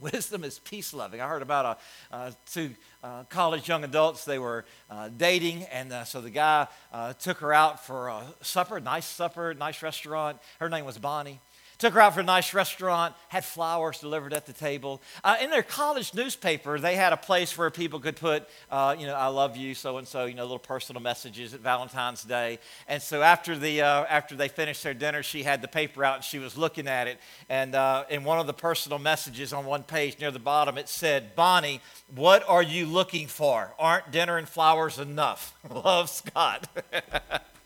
Wisdom 0.00 0.44
is 0.44 0.58
peace 0.58 0.94
loving. 0.94 1.20
I 1.20 1.28
heard 1.28 1.42
about 1.42 1.78
a, 2.10 2.14
uh, 2.14 2.30
two 2.46 2.70
uh, 3.02 3.24
college 3.24 3.68
young 3.68 3.84
adults. 3.84 4.24
They 4.24 4.38
were 4.38 4.64
uh, 4.88 5.10
dating, 5.14 5.64
and 5.64 5.92
uh, 5.92 6.04
so 6.04 6.20
the 6.20 6.30
guy 6.30 6.66
uh, 6.92 7.12
took 7.14 7.38
her 7.38 7.52
out 7.52 7.84
for 7.84 8.08
a 8.08 8.22
supper, 8.40 8.80
nice 8.80 9.06
supper, 9.06 9.52
nice 9.54 9.82
restaurant. 9.82 10.38
Her 10.58 10.68
name 10.68 10.84
was 10.84 10.96
Bonnie. 10.98 11.40
Took 11.80 11.94
her 11.94 12.00
out 12.00 12.12
for 12.12 12.20
a 12.20 12.22
nice 12.22 12.52
restaurant, 12.52 13.14
had 13.28 13.42
flowers 13.42 14.00
delivered 14.00 14.34
at 14.34 14.44
the 14.44 14.52
table. 14.52 15.00
Uh, 15.24 15.36
in 15.40 15.48
their 15.48 15.62
college 15.62 16.12
newspaper, 16.12 16.78
they 16.78 16.94
had 16.94 17.14
a 17.14 17.16
place 17.16 17.56
where 17.56 17.70
people 17.70 17.98
could 18.00 18.16
put, 18.16 18.46
uh, 18.70 18.94
you 18.98 19.06
know, 19.06 19.14
I 19.14 19.28
love 19.28 19.56
you, 19.56 19.74
so 19.74 19.96
and 19.96 20.06
so, 20.06 20.26
you 20.26 20.34
know, 20.34 20.42
little 20.42 20.58
personal 20.58 21.00
messages 21.00 21.54
at 21.54 21.60
Valentine's 21.60 22.22
Day. 22.22 22.58
And 22.86 23.00
so 23.00 23.22
after, 23.22 23.56
the, 23.56 23.80
uh, 23.80 24.04
after 24.10 24.36
they 24.36 24.48
finished 24.48 24.82
their 24.82 24.92
dinner, 24.92 25.22
she 25.22 25.42
had 25.42 25.62
the 25.62 25.68
paper 25.68 26.04
out 26.04 26.16
and 26.16 26.24
she 26.24 26.38
was 26.38 26.58
looking 26.58 26.86
at 26.86 27.08
it. 27.08 27.18
And 27.48 27.74
uh, 27.74 28.04
in 28.10 28.24
one 28.24 28.38
of 28.38 28.46
the 28.46 28.52
personal 28.52 28.98
messages 28.98 29.54
on 29.54 29.64
one 29.64 29.82
page 29.82 30.20
near 30.20 30.30
the 30.30 30.38
bottom, 30.38 30.76
it 30.76 30.86
said, 30.86 31.34
Bonnie, 31.34 31.80
what 32.14 32.46
are 32.46 32.62
you 32.62 32.84
looking 32.84 33.26
for? 33.26 33.72
Aren't 33.78 34.10
dinner 34.10 34.36
and 34.36 34.46
flowers 34.46 34.98
enough? 34.98 35.54
love 35.70 36.10
Scott. 36.10 36.68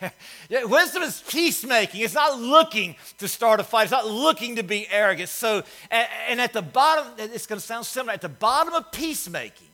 Wisdom 0.50 1.02
is 1.02 1.22
peacemaking. 1.28 2.00
It's 2.00 2.14
not 2.14 2.40
looking 2.40 2.96
to 3.18 3.28
start 3.28 3.60
a 3.60 3.64
fight. 3.64 3.84
It's 3.84 3.92
not 3.92 4.06
looking 4.06 4.56
to 4.56 4.62
be 4.62 4.86
arrogant. 4.90 5.28
So, 5.28 5.62
and 5.90 6.40
at 6.40 6.52
the 6.52 6.62
bottom, 6.62 7.12
it's 7.18 7.46
going 7.46 7.60
to 7.60 7.66
sound 7.66 7.86
similar. 7.86 8.12
At 8.12 8.22
the 8.22 8.28
bottom 8.28 8.74
of 8.74 8.90
peacemaking 8.92 9.68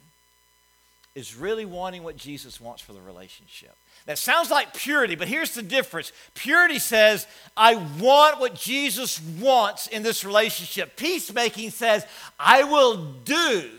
is 1.15 1.37
really 1.37 1.65
wanting 1.65 2.03
what 2.03 2.17
Jesus 2.17 2.61
wants 2.61 2.83
for 2.83 2.93
the 2.93 3.01
relationship. 3.01 3.77
That 4.07 4.19
sounds 4.19 4.51
like 4.51 4.75
purity, 4.75 5.15
but 5.15 5.29
here's 5.29 5.55
the 5.55 5.63
difference. 5.63 6.11
Purity 6.35 6.79
says, 6.79 7.27
I 7.57 7.77
want 8.01 8.41
what 8.41 8.55
Jesus 8.55 9.21
wants 9.41 9.87
in 9.87 10.03
this 10.03 10.25
relationship. 10.25 10.97
Peacemaking 10.97 11.71
says, 11.71 12.05
I 12.39 12.65
will 12.65 12.97
do 13.25 13.71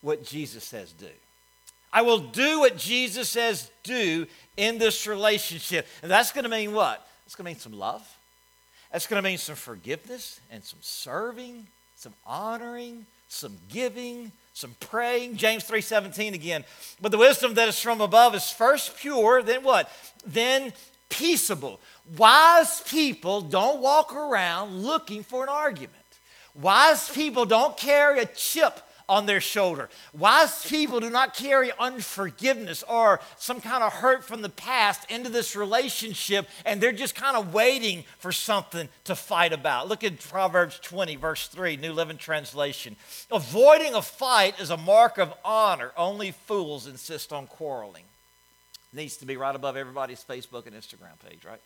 what 0.00 0.24
Jesus 0.24 0.62
says 0.62 0.92
do. 0.92 1.06
I 1.92 2.02
will 2.02 2.18
do 2.18 2.60
what 2.60 2.76
Jesus 2.76 3.28
says 3.28 3.70
do 3.82 4.26
in 4.56 4.78
this 4.78 5.06
relationship. 5.06 5.86
And 6.02 6.10
that's 6.10 6.32
going 6.32 6.44
to 6.44 6.50
mean 6.50 6.72
what? 6.72 7.06
It's 7.26 7.34
going 7.34 7.44
to 7.44 7.50
mean 7.50 7.60
some 7.60 7.72
love. 7.72 8.06
That's 8.92 9.06
going 9.06 9.22
to 9.22 9.28
mean 9.28 9.38
some 9.38 9.56
forgiveness 9.56 10.40
and 10.50 10.64
some 10.64 10.78
serving, 10.80 11.66
some 11.96 12.14
honoring, 12.26 13.06
some 13.28 13.56
giving, 13.68 14.32
some 14.54 14.74
praying. 14.80 15.36
James 15.36 15.64
3:17 15.64 16.34
again. 16.34 16.64
But 17.00 17.12
the 17.12 17.18
wisdom 17.18 17.54
that 17.54 17.68
is 17.68 17.78
from 17.78 18.00
above 18.00 18.34
is 18.34 18.50
first 18.50 18.96
pure, 18.96 19.42
then 19.42 19.62
what? 19.62 19.90
Then 20.26 20.72
peaceable. 21.08 21.80
Wise 22.16 22.80
people 22.82 23.40
don't 23.40 23.80
walk 23.80 24.14
around 24.14 24.82
looking 24.82 25.22
for 25.22 25.42
an 25.42 25.48
argument. 25.48 25.94
Wise 26.54 27.08
people 27.10 27.44
don't 27.44 27.76
carry 27.76 28.20
a 28.20 28.26
chip 28.26 28.80
on 29.08 29.26
their 29.26 29.40
shoulder. 29.40 29.88
Wise 30.12 30.64
people 30.66 31.00
do 31.00 31.08
not 31.08 31.34
carry 31.34 31.70
unforgiveness 31.78 32.82
or 32.88 33.20
some 33.36 33.60
kind 33.60 33.82
of 33.82 33.92
hurt 33.92 34.24
from 34.24 34.42
the 34.42 34.48
past 34.48 35.10
into 35.10 35.30
this 35.30 35.56
relationship, 35.56 36.48
and 36.66 36.80
they're 36.80 36.92
just 36.92 37.14
kind 37.14 37.36
of 37.36 37.54
waiting 37.54 38.04
for 38.18 38.32
something 38.32 38.88
to 39.04 39.14
fight 39.14 39.52
about. 39.52 39.88
Look 39.88 40.04
at 40.04 40.20
Proverbs 40.20 40.78
20, 40.80 41.16
verse 41.16 41.48
3, 41.48 41.76
New 41.76 41.92
Living 41.92 42.18
Translation. 42.18 42.96
Avoiding 43.30 43.94
a 43.94 44.02
fight 44.02 44.60
is 44.60 44.70
a 44.70 44.76
mark 44.76 45.18
of 45.18 45.32
honor. 45.44 45.92
Only 45.96 46.32
fools 46.32 46.86
insist 46.86 47.32
on 47.32 47.46
quarreling. 47.46 48.04
needs 48.92 49.16
to 49.18 49.26
be 49.26 49.36
right 49.36 49.54
above 49.54 49.76
everybody's 49.76 50.22
Facebook 50.22 50.66
and 50.66 50.76
Instagram 50.76 51.18
page, 51.26 51.44
right? 51.46 51.60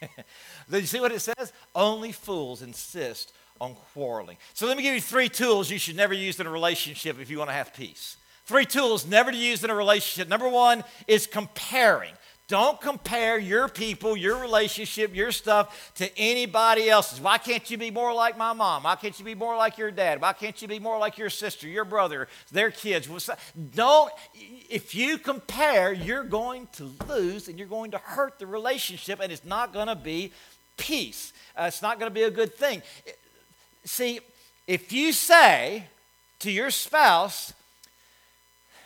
Do 0.70 0.78
you 0.78 0.86
see 0.86 1.00
what 1.00 1.12
it 1.12 1.20
says? 1.20 1.52
Only 1.74 2.12
fools 2.12 2.62
insist 2.62 3.32
on 3.60 3.76
quarreling. 3.92 4.36
So 4.54 4.66
let 4.66 4.76
me 4.76 4.82
give 4.82 4.94
you 4.94 5.00
three 5.00 5.28
tools 5.28 5.70
you 5.70 5.78
should 5.78 5.96
never 5.96 6.14
use 6.14 6.40
in 6.40 6.46
a 6.46 6.50
relationship 6.50 7.20
if 7.20 7.30
you 7.30 7.38
want 7.38 7.50
to 7.50 7.54
have 7.54 7.74
peace. 7.74 8.16
Three 8.44 8.66
tools 8.66 9.06
never 9.06 9.30
to 9.30 9.36
use 9.36 9.62
in 9.62 9.70
a 9.70 9.74
relationship. 9.74 10.28
Number 10.28 10.48
one 10.48 10.82
is 11.06 11.26
comparing. 11.26 12.12
Don't 12.48 12.78
compare 12.80 13.38
your 13.38 13.66
people, 13.68 14.14
your 14.14 14.38
relationship, 14.38 15.14
your 15.14 15.32
stuff 15.32 15.92
to 15.94 16.18
anybody 16.18 16.90
else's. 16.90 17.20
Why 17.20 17.38
can't 17.38 17.70
you 17.70 17.78
be 17.78 17.90
more 17.90 18.12
like 18.12 18.36
my 18.36 18.52
mom? 18.52 18.82
Why 18.82 18.96
can't 18.96 19.18
you 19.18 19.24
be 19.24 19.34
more 19.34 19.56
like 19.56 19.78
your 19.78 19.90
dad? 19.90 20.20
Why 20.20 20.34
can't 20.34 20.60
you 20.60 20.68
be 20.68 20.78
more 20.78 20.98
like 20.98 21.16
your 21.16 21.30
sister, 21.30 21.66
your 21.66 21.86
brother, 21.86 22.28
their 22.50 22.70
kids? 22.70 23.08
Don't, 23.74 24.12
if 24.68 24.94
you 24.94 25.16
compare, 25.18 25.92
you're 25.94 26.24
going 26.24 26.68
to 26.72 26.90
lose 27.08 27.48
and 27.48 27.58
you're 27.58 27.68
going 27.68 27.92
to 27.92 27.98
hurt 27.98 28.38
the 28.38 28.46
relationship, 28.46 29.20
and 29.22 29.32
it's 29.32 29.46
not 29.46 29.72
going 29.72 29.86
to 29.86 29.96
be 29.96 30.32
peace. 30.76 31.32
Uh, 31.56 31.64
it's 31.68 31.80
not 31.80 31.98
going 31.98 32.10
to 32.10 32.14
be 32.14 32.24
a 32.24 32.30
good 32.30 32.54
thing. 32.54 32.82
See, 33.84 34.20
if 34.66 34.92
you 34.92 35.12
say 35.12 35.86
to 36.40 36.50
your 36.50 36.70
spouse, 36.70 37.52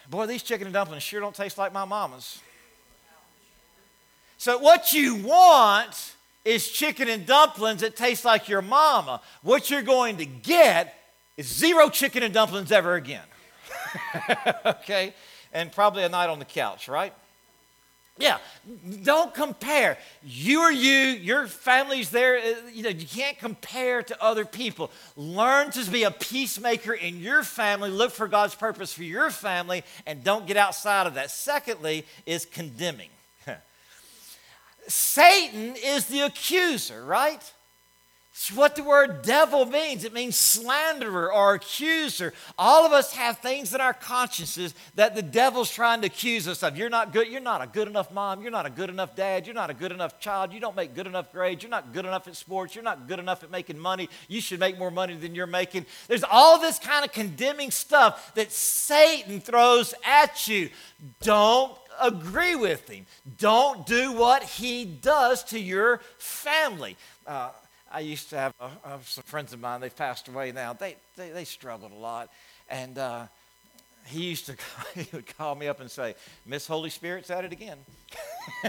Boy, 0.08 0.26
these 0.26 0.42
chicken 0.42 0.66
and 0.66 0.74
dumplings 0.74 1.02
sure 1.02 1.20
don't 1.20 1.34
taste 1.34 1.58
like 1.58 1.72
my 1.72 1.84
mama's. 1.84 2.40
So, 4.38 4.58
what 4.58 4.92
you 4.92 5.16
want 5.16 6.14
is 6.44 6.68
chicken 6.68 7.08
and 7.08 7.26
dumplings 7.26 7.80
that 7.80 7.96
taste 7.96 8.24
like 8.24 8.48
your 8.48 8.62
mama. 8.62 9.20
What 9.42 9.70
you're 9.70 9.82
going 9.82 10.18
to 10.18 10.26
get 10.26 10.94
is 11.36 11.52
zero 11.52 11.88
chicken 11.88 12.22
and 12.22 12.32
dumplings 12.32 12.70
ever 12.70 12.94
again. 12.94 13.24
okay? 14.66 15.14
And 15.52 15.72
probably 15.72 16.04
a 16.04 16.08
night 16.08 16.28
on 16.28 16.38
the 16.38 16.44
couch, 16.44 16.86
right? 16.86 17.12
Yeah, 18.18 18.38
don't 19.02 19.34
compare. 19.34 19.98
You 20.24 20.60
are 20.60 20.72
you, 20.72 20.90
your 20.90 21.46
family's 21.46 22.08
there. 22.08 22.38
Uh, 22.38 22.68
you 22.72 22.82
know, 22.82 22.88
you 22.88 23.06
can't 23.06 23.38
compare 23.38 24.02
to 24.02 24.22
other 24.22 24.46
people. 24.46 24.90
Learn 25.16 25.70
to 25.72 25.90
be 25.90 26.04
a 26.04 26.10
peacemaker 26.10 26.94
in 26.94 27.20
your 27.20 27.42
family. 27.42 27.90
Look 27.90 28.12
for 28.12 28.26
God's 28.26 28.54
purpose 28.54 28.92
for 28.94 29.02
your 29.02 29.30
family 29.30 29.84
and 30.06 30.24
don't 30.24 30.46
get 30.46 30.56
outside 30.56 31.06
of 31.06 31.14
that. 31.14 31.30
Secondly, 31.30 32.06
is 32.24 32.46
condemning. 32.46 33.10
Satan 34.88 35.74
is 35.76 36.06
the 36.06 36.20
accuser, 36.20 37.04
right? 37.04 37.52
It's 38.38 38.52
what 38.52 38.76
the 38.76 38.82
word 38.82 39.22
devil 39.22 39.64
means. 39.64 40.04
It 40.04 40.12
means 40.12 40.36
slanderer 40.36 41.32
or 41.32 41.54
accuser. 41.54 42.34
All 42.58 42.84
of 42.84 42.92
us 42.92 43.14
have 43.14 43.38
things 43.38 43.74
in 43.74 43.80
our 43.80 43.94
consciences 43.94 44.74
that 44.94 45.14
the 45.14 45.22
devil's 45.22 45.70
trying 45.70 46.02
to 46.02 46.08
accuse 46.08 46.46
us 46.46 46.62
of. 46.62 46.76
You're 46.76 46.90
not 46.90 47.14
good. 47.14 47.28
You're 47.28 47.40
not 47.40 47.62
a 47.62 47.66
good 47.66 47.88
enough 47.88 48.12
mom. 48.12 48.42
You're 48.42 48.50
not 48.50 48.66
a 48.66 48.70
good 48.70 48.90
enough 48.90 49.16
dad. 49.16 49.46
You're 49.46 49.54
not 49.54 49.70
a 49.70 49.74
good 49.74 49.90
enough 49.90 50.20
child. 50.20 50.52
You 50.52 50.60
don't 50.60 50.76
make 50.76 50.94
good 50.94 51.06
enough 51.06 51.32
grades. 51.32 51.62
You're 51.62 51.70
not 51.70 51.94
good 51.94 52.04
enough 52.04 52.28
at 52.28 52.36
sports. 52.36 52.74
You're 52.74 52.84
not 52.84 53.08
good 53.08 53.18
enough 53.18 53.42
at 53.42 53.50
making 53.50 53.78
money. 53.78 54.10
You 54.28 54.42
should 54.42 54.60
make 54.60 54.78
more 54.78 54.90
money 54.90 55.16
than 55.16 55.34
you're 55.34 55.46
making. 55.46 55.86
There's 56.06 56.24
all 56.24 56.60
this 56.60 56.78
kind 56.78 57.06
of 57.06 57.12
condemning 57.12 57.70
stuff 57.70 58.34
that 58.34 58.52
Satan 58.52 59.40
throws 59.40 59.94
at 60.04 60.46
you. 60.46 60.68
Don't 61.22 61.72
agree 62.02 62.54
with 62.54 62.86
him. 62.90 63.06
Don't 63.38 63.86
do 63.86 64.12
what 64.12 64.42
he 64.42 64.84
does 64.84 65.42
to 65.44 65.58
your 65.58 66.02
family. 66.18 66.98
Uh, 67.26 67.48
I 67.90 68.00
used 68.00 68.30
to 68.30 68.38
have 68.38 68.52
uh, 68.60 68.68
uh, 68.84 68.98
some 69.04 69.24
friends 69.24 69.52
of 69.52 69.60
mine, 69.60 69.80
they've 69.80 69.94
passed 69.94 70.28
away 70.28 70.52
now. 70.52 70.72
They, 70.72 70.96
they, 71.16 71.30
they 71.30 71.44
struggled 71.44 71.92
a 71.92 71.96
lot. 71.96 72.30
And 72.68 72.98
uh, 72.98 73.26
he 74.06 74.24
used 74.24 74.46
to 74.46 74.56
he 74.94 75.06
would 75.12 75.36
call 75.36 75.54
me 75.54 75.68
up 75.68 75.80
and 75.80 75.90
say, 75.90 76.14
Miss 76.44 76.66
Holy 76.66 76.90
Spirit's 76.90 77.30
at 77.30 77.44
it 77.44 77.52
again. 77.52 77.78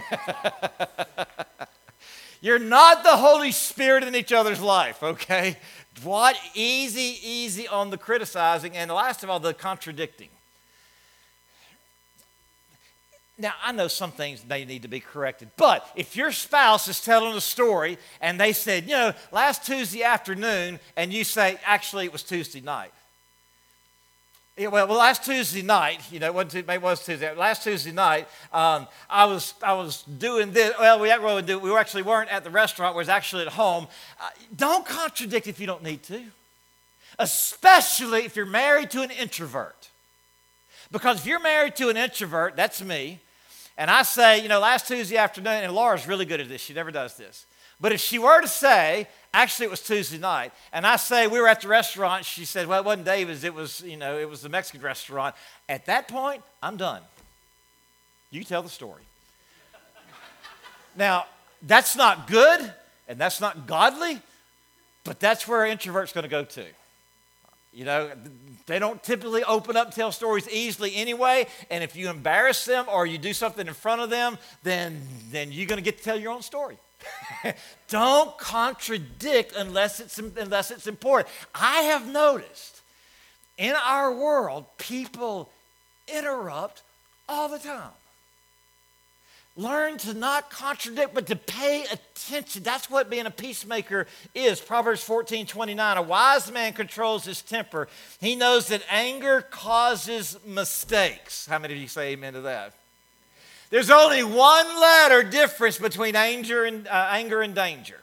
You're 2.41 2.59
not 2.59 3.03
the 3.03 3.17
Holy 3.17 3.51
Spirit 3.51 4.03
in 4.03 4.15
each 4.15 4.31
other's 4.31 4.61
life, 4.61 5.01
okay? 5.01 5.57
What 6.03 6.37
easy, 6.53 7.17
easy 7.23 7.67
on 7.67 7.89
the 7.89 7.97
criticizing, 7.97 8.77
and 8.77 8.91
last 8.91 9.23
of 9.23 9.31
all, 9.31 9.39
the 9.39 9.55
contradicting. 9.55 10.29
Now, 13.39 13.53
I 13.63 13.71
know 13.71 13.87
some 13.87 14.11
things 14.11 14.43
may 14.47 14.65
need 14.65 14.81
to 14.81 14.87
be 14.87 14.99
corrected, 14.99 15.49
but 15.57 15.87
if 15.95 16.15
your 16.15 16.31
spouse 16.31 16.87
is 16.87 16.99
telling 16.99 17.35
a 17.35 17.41
story 17.41 17.99
and 18.19 18.39
they 18.39 18.51
said, 18.51 18.85
you 18.85 18.93
know, 18.93 19.13
last 19.31 19.63
Tuesday 19.63 20.03
afternoon, 20.03 20.79
and 20.95 21.13
you 21.13 21.23
say, 21.23 21.59
actually, 21.63 22.05
it 22.05 22.11
was 22.11 22.23
Tuesday 22.23 22.61
night. 22.61 22.91
Yeah, 24.57 24.69
well, 24.69 24.87
well, 24.87 24.97
last 24.97 25.23
Tuesday 25.23 25.61
night, 25.61 26.01
you 26.11 26.19
know, 26.19 26.25
it 26.25 26.33
wasn't, 26.33 26.65
maybe 26.65 26.81
was 26.81 27.05
Tuesday. 27.05 27.31
Last 27.35 27.61
Tuesday 27.61 27.91
night, 27.91 28.27
um, 28.51 28.87
I 29.07 29.25
was 29.25 29.53
I 29.61 29.73
was 29.73 30.01
doing 30.01 30.51
this. 30.51 30.73
Well, 30.79 30.99
we, 30.99 31.09
we 31.57 31.77
actually 31.77 32.01
weren't 32.01 32.31
at 32.31 32.43
the 32.43 32.49
restaurant. 32.49 32.95
We 32.95 33.01
was 33.01 33.09
actually 33.09 33.43
at 33.45 33.53
home. 33.53 33.87
Uh, 34.19 34.29
don't 34.55 34.83
contradict 34.83 35.45
if 35.45 35.59
you 35.59 35.67
don't 35.67 35.83
need 35.83 36.01
to, 36.03 36.23
especially 37.19 38.25
if 38.25 38.35
you're 38.35 38.47
married 38.47 38.89
to 38.91 39.03
an 39.03 39.11
introvert. 39.11 39.89
Because 40.91 41.19
if 41.19 41.27
you're 41.27 41.39
married 41.39 41.75
to 41.75 41.89
an 41.89 41.97
introvert, 41.97 42.55
that's 42.55 42.81
me, 42.81 43.19
and 43.77 43.91
I 43.91 44.01
say, 44.03 44.41
you 44.41 44.49
know, 44.49 44.59
last 44.59 44.87
Tuesday 44.87 45.17
afternoon, 45.17 45.63
and 45.63 45.73
Laura's 45.73 46.07
really 46.07 46.25
good 46.25 46.41
at 46.41 46.49
this, 46.49 46.61
she 46.61 46.73
never 46.73 46.91
does 46.91 47.15
this. 47.15 47.45
But 47.79 47.91
if 47.91 47.99
she 48.01 48.17
were 48.17 48.41
to 48.41 48.47
say, 48.47 49.07
actually 49.33 49.67
it 49.67 49.69
was 49.69 49.81
Tuesday 49.81 50.17
night, 50.17 50.51
and 50.73 50.85
I 50.85 50.95
say 50.95 51.27
we 51.27 51.39
were 51.39 51.47
at 51.47 51.61
the 51.61 51.67
restaurant, 51.67 52.25
she 52.25 52.43
said, 52.43 52.67
well, 52.67 52.79
it 52.79 52.85
wasn't 52.85 53.05
David's, 53.05 53.43
it 53.43 53.53
was, 53.53 53.81
you 53.81 53.97
know, 53.97 54.17
it 54.17 54.27
was 54.27 54.41
the 54.41 54.49
Mexican 54.49 54.81
restaurant. 54.81 55.35
At 55.69 55.85
that 55.85 56.07
point, 56.07 56.41
I'm 56.63 56.77
done. 56.77 57.03
You 58.31 58.43
tell 58.43 58.63
the 58.63 58.69
story. 58.69 59.03
now, 60.95 61.25
that's 61.61 61.95
not 61.95 62.27
good, 62.27 62.73
and 63.07 63.19
that's 63.19 63.39
not 63.39 63.67
godly, 63.67 64.21
but 65.03 65.19
that's 65.19 65.47
where 65.47 65.65
an 65.65 65.71
introvert's 65.71 66.13
going 66.13 66.23
to 66.23 66.29
go 66.29 66.43
to. 66.43 66.65
You 67.77 67.85
know, 67.85 68.09
they 68.65 68.79
don't 68.79 69.03
typically 69.03 69.43
open 69.43 69.77
up 69.77 69.93
tell 69.93 70.11
stories 70.11 70.49
easily 70.49 70.95
anyway. 70.95 71.45
And 71.69 71.83
if 71.83 71.95
you 71.95 72.09
embarrass 72.09 72.65
them 72.65 72.85
or 72.91 73.05
you 73.05 73.19
do 73.19 73.33
something 73.33 73.67
in 73.67 73.73
front 73.75 74.01
of 74.01 74.09
them, 74.09 74.39
then, 74.63 74.99
then 75.29 75.51
you're 75.51 75.67
going 75.67 75.77
to 75.77 75.83
get 75.83 75.99
to 75.99 76.03
tell 76.03 76.19
your 76.19 76.31
own 76.31 76.41
story. 76.41 76.79
Don't 77.87 78.35
contradict 78.39 79.53
unless 79.55 79.99
it's, 79.99 80.17
unless 80.17 80.71
it's 80.71 80.87
important. 80.87 81.29
I 81.53 81.81
have 81.81 82.11
noticed 82.11 82.81
in 83.59 83.75
our 83.85 84.11
world, 84.11 84.65
people 84.79 85.51
interrupt 86.07 86.81
all 87.29 87.47
the 87.47 87.59
time. 87.59 87.91
Learn 89.57 89.97
to 89.99 90.13
not 90.13 90.51
contradict, 90.51 91.15
but 91.15 91.25
to 91.27 91.35
pay 91.35 91.83
attention. 91.91 92.61
That's 92.61 92.91
what 92.91 93.09
being 93.09 93.25
a 93.25 93.31
peacemaker 93.31 94.05
is. 94.35 94.61
Proverbs 94.61 95.01
14 95.01 95.47
29. 95.47 95.97
A 95.97 96.01
wise 96.03 96.51
man 96.51 96.73
controls 96.73 97.25
his 97.25 97.41
temper. 97.41 97.87
He 98.21 98.35
knows 98.35 98.67
that 98.67 98.83
anger 98.87 99.41
causes 99.41 100.37
mistakes. 100.45 101.47
How 101.47 101.57
many 101.57 101.73
of 101.73 101.79
you 101.79 101.87
say 101.87 102.11
amen 102.11 102.33
to 102.33 102.41
that? 102.41 102.73
There's 103.71 103.89
only 103.89 104.23
one 104.23 104.79
letter 104.79 105.23
difference 105.23 105.79
between 105.79 106.15
anger 106.15 106.63
and, 106.63 106.87
uh, 106.87 107.07
anger 107.11 107.41
and 107.41 107.55
danger. 107.55 107.99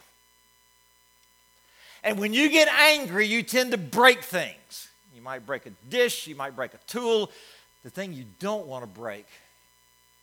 And 2.02 2.18
when 2.18 2.34
you 2.34 2.50
get 2.50 2.66
angry, 2.68 3.28
you 3.28 3.44
tend 3.44 3.70
to 3.70 3.78
break 3.78 4.24
things. 4.24 4.88
You 5.14 5.22
might 5.22 5.46
break 5.46 5.66
a 5.66 5.70
dish, 5.88 6.26
you 6.26 6.34
might 6.34 6.56
break 6.56 6.74
a 6.74 6.78
tool. 6.88 7.30
The 7.84 7.90
thing 7.90 8.12
you 8.12 8.24
don't 8.40 8.66
want 8.66 8.82
to 8.82 8.88
break 8.88 9.26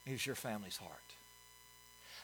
is 0.06 0.26
your 0.26 0.36
family's 0.36 0.76
heart. 0.76 0.92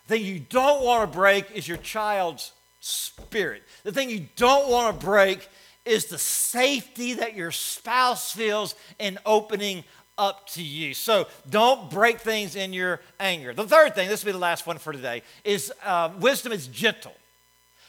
The 0.08 0.16
thing 0.16 0.26
you 0.26 0.40
don't 0.40 0.84
want 0.84 1.12
to 1.12 1.18
break 1.18 1.52
is 1.52 1.68
your 1.68 1.78
child's 1.78 2.54
spirit. 2.80 3.64
The 3.84 3.92
thing 3.92 4.10
you 4.10 4.28
don't 4.36 4.70
want 4.72 5.00
to 5.00 5.06
break 5.06 5.48
is 5.86 6.06
the 6.06 6.18
safety 6.18 7.14
that 7.16 7.36
your 7.36 7.52
spouse 7.52 8.32
feels 8.32 8.76
in 9.00 9.20
opening 9.26 9.84
up 10.18 10.48
to 10.50 10.64
you. 10.64 10.94
So 10.94 11.28
don't 11.50 11.90
break 11.90 12.20
things 12.20 12.56
in 12.56 12.74
your 12.74 13.02
anger. 13.20 13.54
The 13.54 13.68
third 13.68 13.96
thing, 13.96 14.08
this 14.08 14.24
will 14.24 14.30
be 14.30 14.34
the 14.34 14.40
last 14.40 14.66
one 14.66 14.78
for 14.78 14.92
today, 14.92 15.24
is 15.44 15.72
uh, 15.86 16.10
wisdom 16.20 16.52
is 16.52 16.68
gentle. 16.68 17.14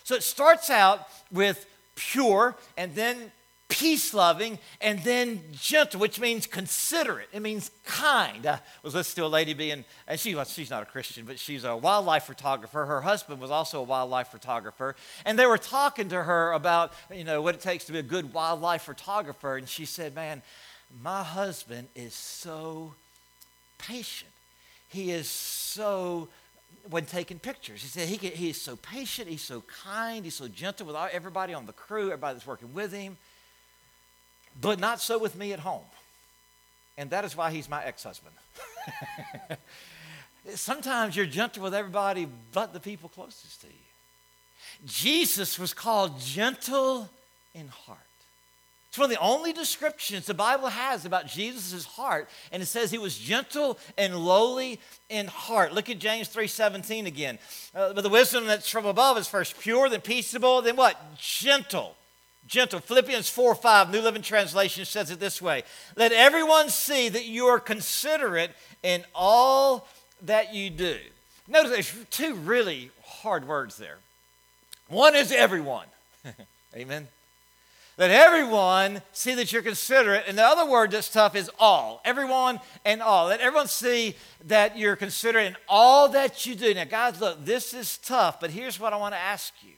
So 0.05 0.15
it 0.15 0.23
starts 0.23 0.71
out 0.71 1.09
with 1.31 1.67
pure 1.95 2.57
and 2.77 2.95
then 2.95 3.33
peace 3.69 4.15
loving 4.15 4.59
and 4.81 4.99
then 5.01 5.43
gentle, 5.53 6.01
which 6.01 6.19
means 6.19 6.47
considerate. 6.47 7.29
It 7.33 7.41
means 7.41 7.71
kind. 7.85 8.47
I 8.47 8.61
was 8.83 8.95
listening 8.95 9.23
to 9.23 9.27
a 9.27 9.29
lady 9.29 9.53
being, 9.53 9.85
and 10.07 10.19
she, 10.19 10.35
well, 10.35 10.45
she's 10.45 10.71
not 10.71 10.83
a 10.83 10.87
Christian, 10.87 11.27
but 11.27 11.39
she's 11.39 11.65
a 11.65 11.77
wildlife 11.77 12.25
photographer. 12.25 12.87
Her 12.87 13.03
husband 13.03 13.41
was 13.41 13.51
also 13.51 13.81
a 13.81 13.83
wildlife 13.83 14.29
photographer. 14.29 14.97
And 15.27 15.39
they 15.39 15.47
were 15.47 15.59
talking 15.59 16.09
to 16.09 16.23
her 16.23 16.53
about, 16.53 16.93
you 17.15 17.25
know, 17.25 17.43
what 17.43 17.55
it 17.55 17.61
takes 17.61 17.85
to 17.85 17.93
be 17.93 17.99
a 17.99 18.03
good 18.03 18.33
wildlife 18.33 18.83
photographer. 18.83 19.57
And 19.57 19.69
she 19.69 19.85
said, 19.85 20.15
man, 20.15 20.43
my 21.03 21.23
husband 21.23 21.89
is 21.95 22.15
so 22.15 22.95
patient. 23.77 24.31
He 24.89 25.11
is 25.11 25.29
so, 25.29 26.29
when 26.89 27.05
taking 27.05 27.39
pictures, 27.39 27.83
he 27.83 27.89
said 27.89 28.09
he, 28.09 28.17
he 28.17 28.49
is 28.49 28.61
so 28.61 28.77
patient, 28.77 29.29
he's 29.29 29.43
so 29.43 29.63
kind, 29.85 30.25
he's 30.25 30.35
so 30.35 30.49
gentle 30.49 30.87
with 30.87 30.97
everybody 31.13 31.53
on 31.53 31.67
the 31.67 31.75
crew, 31.75 32.07
everybody 32.07 32.35
that's 32.35 32.47
working 32.47 32.73
with 32.73 32.93
him, 32.93 33.19
but 34.61 34.79
not 34.79 35.01
so 35.01 35.19
with 35.19 35.37
me 35.37 35.53
at 35.53 35.61
home. 35.61 35.85
And 36.97 37.11
that 37.11 37.25
is 37.25 37.37
why 37.37 37.51
he's 37.51 37.69
my 37.69 37.85
ex 37.85 38.03
husband. 38.03 38.35
Sometimes 40.55 41.15
you're 41.15 41.27
gentle 41.27 41.63
with 41.63 41.75
everybody 41.75 42.27
but 42.53 42.73
the 42.73 42.81
people 42.81 43.09
closest 43.09 43.61
to 43.63 43.67
you. 43.67 43.73
Jesus 44.87 45.59
was 45.59 45.75
called 45.75 46.21
gentle 46.21 47.09
in 47.55 47.69
heart. 47.69 47.99
It's 48.89 48.99
one 48.99 49.11
of 49.11 49.17
the 49.17 49.23
only 49.23 49.53
descriptions 49.53 50.25
the 50.27 50.35
Bible 50.35 50.69
has 50.69 51.05
about 51.05 51.27
Jesus' 51.27 51.85
heart, 51.85 52.29
and 52.51 52.63
it 52.63 52.67
says 52.67 52.91
he 52.91 52.97
was 52.97 53.19
gentle 53.19 53.79
and 53.99 54.17
lowly 54.17 54.81
in 55.11 55.27
heart. 55.27 55.75
Look 55.75 55.91
at 55.91 55.99
James 55.99 56.29
3.17 56.29 57.07
again. 57.07 57.39
Uh, 57.75 57.93
but 57.93 58.01
the 58.01 58.09
wisdom 58.09 58.47
that's 58.47 58.69
from 58.69 58.87
above 58.87 59.19
is 59.19 59.29
first 59.29 59.59
pure, 59.61 59.91
then 59.91 60.01
peaceable, 60.01 60.63
then 60.63 60.77
what? 60.77 60.99
Gentle. 61.19 61.97
Gentle. 62.49 62.81
Philippians 62.81 63.29
4 63.29 63.55
5, 63.55 63.93
New 63.93 64.01
Living 64.01 64.23
Translation 64.23 64.85
says 64.85 65.11
it 65.11 65.21
this 65.21 65.41
way 65.41 65.63
Let 65.97 66.13
everyone 66.13 66.71
see 66.71 67.09
that 67.09 67.27
you 67.27 67.47
are 67.47 67.61
considerate 67.61 68.51
in 68.83 69.05
all 69.15 69.87
that 70.23 70.55
you 70.55 70.71
do. 70.71 70.97
Notice 71.47 71.71
there's 71.71 72.07
two 72.11 72.35
really 72.35 72.91
hard 73.05 73.47
words 73.47 73.77
there. 73.77 73.99
One 74.89 75.15
is 75.15 75.31
everyone. 75.31 75.87
Amen. 76.75 77.09
Let 77.99 78.11
everyone 78.13 79.03
see 79.13 79.35
that 79.35 79.53
you're 79.53 79.63
considerate. 79.63 80.25
And 80.29 80.39
the 80.39 80.45
other 80.45 80.71
word 80.71 80.93
that's 80.93 81.11
tough 81.11 81.35
is 81.35 81.51
all. 81.59 82.01
Everyone 82.05 82.61
and 82.85 83.03
all. 83.03 83.27
Let 83.27 83.41
everyone 83.41 83.67
see 83.67 84.15
that 84.45 84.79
you're 84.79 84.95
considerate 84.95 85.49
in 85.49 85.57
all 85.69 86.09
that 86.11 86.47
you 86.47 86.55
do. 86.55 86.73
Now, 86.75 86.85
guys, 86.85 87.21
look, 87.21 87.45
this 87.45 87.75
is 87.75 87.99
tough, 87.99 88.41
but 88.41 88.51
here's 88.51 88.79
what 88.79 88.93
I 88.93 88.97
want 88.97 89.15
to 89.15 89.19
ask 89.19 89.53
you. 89.63 89.73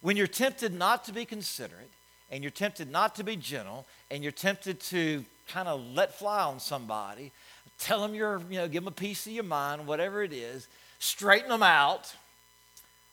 When 0.00 0.16
you're 0.16 0.26
tempted 0.26 0.72
not 0.72 1.04
to 1.04 1.12
be 1.12 1.24
considerate, 1.24 1.90
and 2.30 2.42
you're 2.42 2.50
tempted 2.50 2.90
not 2.90 3.14
to 3.16 3.24
be 3.24 3.36
gentle, 3.36 3.86
and 4.10 4.22
you're 4.22 4.32
tempted 4.32 4.80
to 4.80 5.24
kind 5.48 5.68
of 5.68 5.84
let 5.94 6.18
fly 6.18 6.42
on 6.42 6.60
somebody, 6.60 7.32
tell 7.78 8.00
them 8.00 8.14
you're, 8.14 8.40
you 8.48 8.58
know, 8.58 8.68
give 8.68 8.84
them 8.84 8.92
a 8.92 8.96
piece 8.96 9.26
of 9.26 9.32
your 9.32 9.44
mind, 9.44 9.86
whatever 9.86 10.22
it 10.22 10.32
is, 10.32 10.68
straighten 10.98 11.48
them 11.48 11.62
out. 11.62 12.14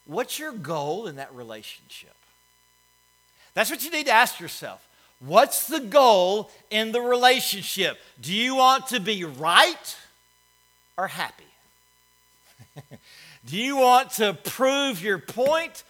What's 0.06 0.40
your 0.40 0.54
goal 0.54 1.08
in 1.08 1.16
that 1.16 1.34
relationship? 1.34 2.16
That's 3.54 3.72
what 3.72 3.84
you 3.84 3.92
need 3.92 4.06
to 4.06 4.12
ask 4.12 4.40
yourself. 4.40 4.88
What's 5.20 5.68
the 5.68 5.80
goal 5.80 6.52
in 6.70 6.92
the 6.92 7.02
relationship? 7.02 7.98
Do 8.22 8.34
you 8.34 8.56
want 8.56 8.88
to 8.88 9.00
be 9.00 9.24
right 9.24 9.98
or 10.96 11.08
happy? 11.08 11.44
Do 13.46 13.58
you 13.58 13.78
want 13.78 14.12
to 14.12 14.34
prove 14.34 15.02
your 15.02 15.18
point 15.18 15.84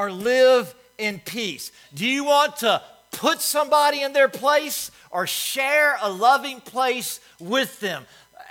or 0.00 0.10
live 0.10 0.74
in 0.96 1.20
peace? 1.20 1.72
Do 1.92 2.06
you 2.06 2.24
want 2.24 2.56
to 2.58 2.82
put 3.10 3.42
somebody 3.42 4.00
in 4.00 4.14
their 4.14 4.30
place 4.30 4.90
or 5.10 5.26
share 5.26 5.98
a 6.00 6.10
loving 6.10 6.60
place 6.62 7.20
with 7.38 7.80
them? 7.80 8.06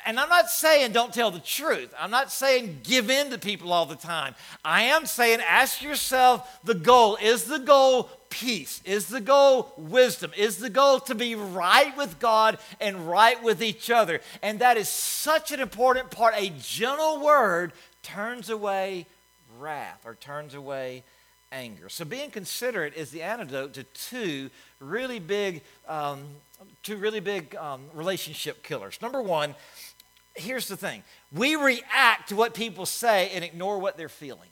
And 0.06 0.20
I'm 0.20 0.30
not 0.30 0.50
saying 0.50 0.92
don't 0.92 1.14
tell 1.14 1.32
the 1.32 1.40
truth. 1.40 1.92
I'm 2.00 2.12
not 2.12 2.32
saying 2.32 2.82
give 2.84 3.10
in 3.10 3.32
to 3.32 3.40
people 3.40 3.74
all 3.74 3.88
the 3.88 3.96
time. 3.96 4.36
I 4.64 4.84
am 4.84 5.08
saying 5.08 5.40
ask 5.42 5.82
yourself 5.82 6.60
the 6.64 6.76
goal. 6.76 7.18
Is 7.20 7.46
the 7.46 7.60
goal 7.60 8.10
peace? 8.30 8.80
Is 8.86 9.08
the 9.08 9.22
goal 9.22 9.74
wisdom? 9.76 10.32
Is 10.38 10.58
the 10.58 10.70
goal 10.70 11.00
to 11.02 11.16
be 11.16 11.34
right 11.34 11.98
with 11.98 12.20
God 12.20 12.60
and 12.80 13.10
right 13.10 13.42
with 13.44 13.64
each 13.64 13.90
other? 13.90 14.22
And 14.44 14.60
that 14.60 14.78
is 14.78 14.88
such 14.88 15.52
an 15.52 15.60
important 15.60 16.12
part. 16.12 16.36
A 16.38 16.52
gentle 16.60 17.20
word 17.20 17.74
turns 18.04 18.52
away 18.52 19.08
wrath 19.58 20.06
or 20.06 20.16
turns 20.16 20.54
away 20.54 21.04
anger. 21.52 21.90
So 21.90 22.06
being 22.06 22.32
considerate 22.32 22.96
is 22.96 23.12
the 23.12 23.22
antidote 23.22 23.74
to 23.74 23.84
two 23.84 24.50
really 24.80 25.20
big, 25.20 25.62
um, 25.88 26.24
two 26.84 26.98
really 26.98 27.20
big 27.20 27.56
um, 27.56 27.82
relationship 27.94 28.64
killers. 28.64 29.00
Number 29.02 29.22
one, 29.22 29.56
here's 30.36 30.68
the 30.68 30.78
thing: 30.78 31.04
we 31.32 31.56
react 31.56 32.30
to 32.30 32.36
what 32.36 32.54
people 32.54 32.86
say 32.86 33.32
and 33.34 33.44
ignore 33.44 33.80
what 33.80 33.98
they're 33.98 34.10
feeling. 34.10 34.50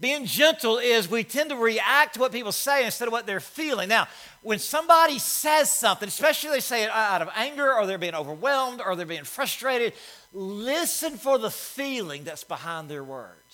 Being 0.00 0.26
gentle 0.26 0.78
is 0.78 1.10
we 1.10 1.24
tend 1.24 1.50
to 1.50 1.56
react 1.56 2.14
to 2.14 2.20
what 2.20 2.30
people 2.30 2.52
say 2.52 2.84
instead 2.84 3.08
of 3.08 3.12
what 3.12 3.26
they're 3.26 3.40
feeling. 3.40 3.88
Now, 3.88 4.06
when 4.42 4.60
somebody 4.60 5.18
says 5.18 5.72
something, 5.72 6.06
especially 6.06 6.50
they 6.50 6.60
say 6.60 6.84
it 6.84 6.90
out 6.90 7.20
of 7.20 7.28
anger 7.34 7.74
or 7.74 7.84
they're 7.84 7.98
being 7.98 8.14
overwhelmed 8.14 8.80
or 8.80 8.94
they're 8.94 9.06
being 9.06 9.24
frustrated, 9.24 9.94
listen 10.32 11.16
for 11.16 11.36
the 11.36 11.50
feeling 11.50 12.22
that's 12.22 12.44
behind 12.44 12.88
their 12.88 13.02
words. 13.02 13.47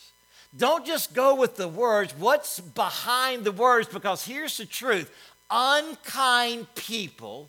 Don't 0.57 0.87
just 0.87 1.15
go 1.15 1.35
with 1.35 1.57
the 1.57 1.69
words. 1.69 2.15
What's 2.17 2.61
behind 2.61 3.45
the 3.45 3.53
words? 3.53 3.89
Because 3.89 4.25
here's 4.25 4.57
the 4.57 4.67
truth 4.67 5.11
unkind 5.51 6.73
people 6.75 7.49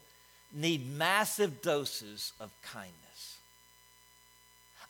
need 0.53 0.97
massive 0.97 1.61
doses 1.61 2.33
of 2.39 2.51
kindness. 2.61 3.37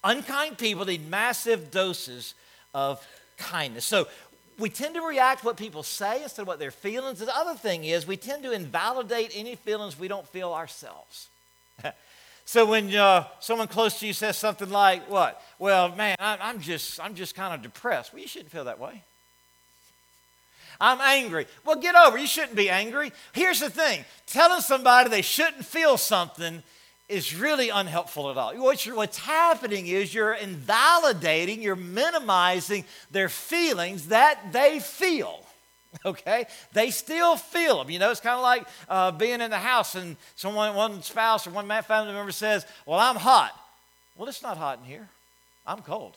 Unkind 0.04 0.58
people 0.58 0.86
need 0.86 1.10
massive 1.10 1.72
doses 1.72 2.36
of 2.74 3.06
kindness. 3.38 3.84
So 3.84 4.08
we 4.58 4.70
tend 4.70 4.96
to 4.96 5.02
react 5.02 5.42
to 5.42 5.48
what 5.48 5.58
people 5.58 5.84
say 5.84 6.24
instead 6.24 6.44
of 6.44 6.48
what 6.48 6.60
their 6.60 6.72
feelings. 6.72 7.20
The 7.20 7.36
other 7.36 7.56
thing 7.56 7.84
is 7.84 8.08
we 8.08 8.18
tend 8.18 8.44
to 8.44 8.52
invalidate 8.52 9.32
any 9.36 9.56
feelings 9.56 10.00
we 10.00 10.08
don't 10.08 10.28
feel 10.28 10.54
ourselves. 10.54 11.28
so 12.46 12.66
when 12.68 12.96
uh, 12.96 13.26
someone 13.40 13.68
close 13.68 14.00
to 14.00 14.08
you 14.08 14.14
says 14.14 14.38
something 14.38 14.70
like, 14.70 15.10
"What? 15.10 15.42
Well, 15.58 15.96
man, 15.96 16.16
I, 16.20 16.38
I'm 16.40 16.62
just, 16.62 17.00
I'm 17.00 17.16
just 17.16 17.36
kind 17.36 17.54
of 17.54 17.62
depressed." 17.62 18.14
Well, 18.14 18.22
you 18.22 18.28
shouldn't 18.28 18.52
feel 18.52 18.66
that 18.66 18.80
way. 18.80 19.04
I'm 20.80 21.00
angry. 21.02 21.48
Well, 21.66 21.78
get 21.78 21.96
over. 21.96 22.18
It. 22.18 22.22
You 22.22 22.28
shouldn't 22.28 22.56
be 22.56 22.70
angry. 22.70 23.12
Here's 23.34 23.60
the 23.60 23.70
thing: 23.70 24.06
telling 24.28 24.62
somebody 24.62 25.10
they 25.10 25.24
shouldn't 25.24 25.66
feel 25.66 25.98
something 25.98 26.62
is 27.08 27.36
really 27.36 27.70
unhelpful 27.70 28.32
at 28.32 28.38
all. 28.38 28.54
What's 28.56 29.18
happening 29.18 29.88
is 29.88 30.14
you're 30.14 30.34
invalidating, 30.34 31.62
you're 31.62 31.76
minimizing 31.76 32.86
their 33.12 33.30
feelings 33.30 34.08
that 34.08 34.52
they 34.52 34.80
feel. 34.80 35.45
Okay? 36.06 36.46
They 36.74 36.92
still 36.92 37.36
feel 37.36 37.80
them. 37.80 37.90
You 37.90 38.00
know, 38.00 38.12
it's 38.12 38.20
kind 38.20 38.36
of 38.36 38.44
like 38.44 38.68
uh, 38.90 39.12
being 39.12 39.42
in 39.42 39.50
the 39.50 39.58
house 39.58 39.96
and 39.96 40.18
someone, 40.36 40.76
one 40.76 41.02
spouse 41.02 41.48
or 41.48 41.52
one 41.52 41.68
family 41.84 42.14
member 42.14 42.32
says, 42.32 42.66
Well, 42.86 43.00
I'm 43.00 43.16
hot. 43.16 43.52
Well, 44.16 44.30
it's 44.30 44.44
not 44.44 44.58
hot 44.58 44.80
in 44.80 44.86
here. 44.86 45.08
I'm 45.66 45.82
cold. 45.82 46.16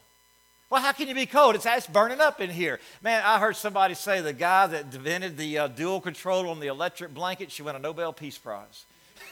Well, 0.71 0.83
how 0.83 0.93
can 0.93 1.09
you 1.09 1.15
be 1.15 1.25
cold? 1.25 1.55
It's, 1.55 1.65
it's 1.65 1.87
burning 1.87 2.21
up 2.21 2.41
in 2.41 2.51
here. 2.51 2.79
Man, 3.03 3.23
I 3.25 3.39
heard 3.39 3.57
somebody 3.57 3.95
say 3.95 4.21
the 4.21 4.35
guy 4.35 4.67
that 4.67 4.95
invented 4.95 5.39
the 5.39 5.59
uh, 5.59 5.69
dual 5.69 6.01
control 6.01 6.49
on 6.51 6.61
the 6.61 6.67
electric 6.67 7.15
blanket 7.15 7.51
should 7.51 7.65
win 7.65 7.75
a 7.75 7.79
Nobel 7.79 8.13
Peace 8.13 8.37
Prize. 8.37 8.85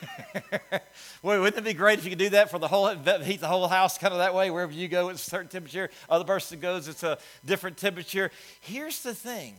wouldn't 1.23 1.57
it 1.57 1.65
be 1.65 1.75
great 1.75 1.99
if 1.99 2.05
you 2.05 2.11
could 2.11 2.19
do 2.19 2.31
that 2.31 2.51
for 2.51 2.59
the 2.59 2.69
whole 2.69 2.89
heat 2.89 3.41
the 3.41 3.47
whole 3.47 3.69
house 3.69 3.99
kind 3.99 4.13
of 4.13 4.19
that 4.19 4.35
way? 4.35 4.51
Wherever 4.51 4.73
you 4.73 4.89
go, 4.89 5.11
it's 5.11 5.27
a 5.27 5.31
certain 5.31 5.49
temperature. 5.49 5.91
Other 6.09 6.25
person 6.25 6.59
goes, 6.59 6.89
it's 6.89 7.03
a 7.03 7.19
different 7.45 7.77
temperature. 7.77 8.31
Here's 8.61 9.03
the 9.03 9.15
thing: 9.15 9.57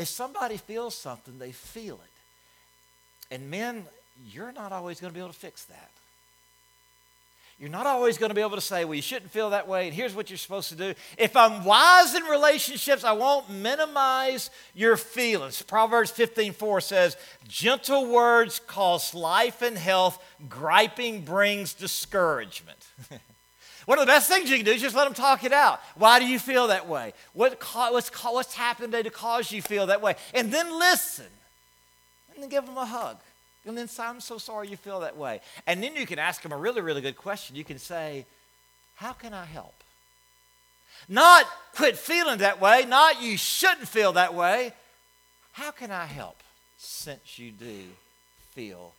if 0.00 0.08
somebody 0.08 0.56
feels 0.56 0.94
something, 0.94 1.38
they 1.38 1.52
feel 1.52 1.96
it. 1.96 3.34
And 3.34 3.50
men, 3.50 3.84
you're 4.32 4.52
not 4.52 4.72
always 4.72 4.98
going 4.98 5.12
to 5.12 5.14
be 5.14 5.20
able 5.20 5.32
to 5.32 5.38
fix 5.38 5.64
that. 5.64 5.90
You're 7.58 7.68
not 7.68 7.86
always 7.86 8.16
going 8.16 8.30
to 8.30 8.34
be 8.34 8.40
able 8.40 8.54
to 8.54 8.62
say, 8.62 8.86
well, 8.86 8.94
you 8.94 9.02
shouldn't 9.02 9.30
feel 9.30 9.50
that 9.50 9.68
way, 9.68 9.86
and 9.86 9.94
here's 9.94 10.14
what 10.14 10.30
you're 10.30 10.38
supposed 10.38 10.70
to 10.70 10.74
do. 10.74 10.94
If 11.18 11.36
I'm 11.36 11.66
wise 11.66 12.14
in 12.14 12.22
relationships, 12.22 13.04
I 13.04 13.12
won't 13.12 13.50
minimize 13.50 14.48
your 14.74 14.96
feelings. 14.96 15.60
Proverbs 15.60 16.10
15 16.10 16.54
4 16.54 16.80
says, 16.80 17.18
gentle 17.46 18.06
words 18.06 18.58
cause 18.66 19.12
life 19.12 19.60
and 19.60 19.76
health, 19.76 20.24
griping 20.48 21.20
brings 21.20 21.74
discouragement. 21.74 22.78
One 23.90 23.98
of 23.98 24.06
the 24.06 24.12
best 24.12 24.28
things 24.28 24.48
you 24.48 24.56
can 24.56 24.64
do 24.64 24.70
is 24.70 24.80
just 24.80 24.94
let 24.94 25.02
them 25.02 25.14
talk 25.14 25.42
it 25.42 25.52
out. 25.52 25.80
Why 25.96 26.20
do 26.20 26.24
you 26.24 26.38
feel 26.38 26.68
that 26.68 26.86
way? 26.86 27.12
What, 27.32 27.60
what's, 27.90 28.08
what's 28.22 28.54
happened 28.54 28.92
today 28.92 29.02
to 29.02 29.10
cause 29.10 29.50
you 29.50 29.60
feel 29.60 29.86
that 29.86 30.00
way? 30.00 30.14
And 30.32 30.52
then 30.52 30.78
listen, 30.78 31.26
and 32.32 32.40
then 32.40 32.50
give 32.50 32.66
them 32.66 32.76
a 32.76 32.86
hug. 32.86 33.16
And 33.66 33.76
then 33.76 33.88
say, 33.88 34.04
I'm 34.04 34.20
so 34.20 34.38
sorry 34.38 34.68
you 34.68 34.76
feel 34.76 35.00
that 35.00 35.16
way. 35.16 35.40
And 35.66 35.82
then 35.82 35.96
you 35.96 36.06
can 36.06 36.20
ask 36.20 36.40
them 36.40 36.52
a 36.52 36.56
really, 36.56 36.80
really 36.80 37.00
good 37.00 37.16
question. 37.16 37.56
You 37.56 37.64
can 37.64 37.80
say, 37.80 38.26
How 38.94 39.12
can 39.12 39.34
I 39.34 39.44
help? 39.44 39.74
Not 41.08 41.46
quit 41.74 41.96
feeling 41.96 42.38
that 42.38 42.60
way, 42.60 42.84
not 42.86 43.20
you 43.20 43.36
shouldn't 43.36 43.88
feel 43.88 44.12
that 44.12 44.34
way. 44.34 44.72
How 45.54 45.72
can 45.72 45.90
I 45.90 46.06
help 46.06 46.36
since 46.78 47.40
you 47.40 47.50
do 47.50 47.80
feel 48.52 48.92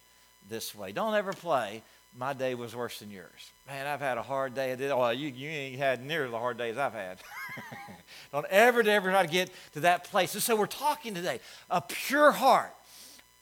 this 0.50 0.76
way? 0.76 0.92
Don't 0.92 1.16
ever 1.16 1.32
play, 1.32 1.82
my 2.18 2.34
day 2.34 2.56
was 2.56 2.76
worse 2.76 3.00
than 3.00 3.10
yours. 3.10 3.52
Man, 3.68 3.88
I've 3.88 4.02
had 4.02 4.18
a 4.18 4.22
hard 4.22 4.54
day. 4.54 4.76
Well, 4.76 5.04
oh, 5.04 5.10
you, 5.12 5.30
you 5.30 5.50
ain't 5.50 5.78
had 5.78 6.06
near 6.06 6.30
the 6.30 6.38
hard 6.38 6.58
days 6.58 6.78
I've 6.78 6.94
had. 6.94 7.20
Don't 8.32 8.46
ever, 8.50 8.82
ever 8.82 9.12
try 9.12 9.26
to 9.26 9.32
get 9.32 9.50
to 9.74 9.82
that 9.82 10.06
place. 10.06 10.34
And 10.34 10.44
so 10.44 10.56
we're 10.56 10.66
talking 10.66 11.14
today 11.14 11.40
a 11.70 11.82
pure 11.82 12.32
heart 12.32 12.74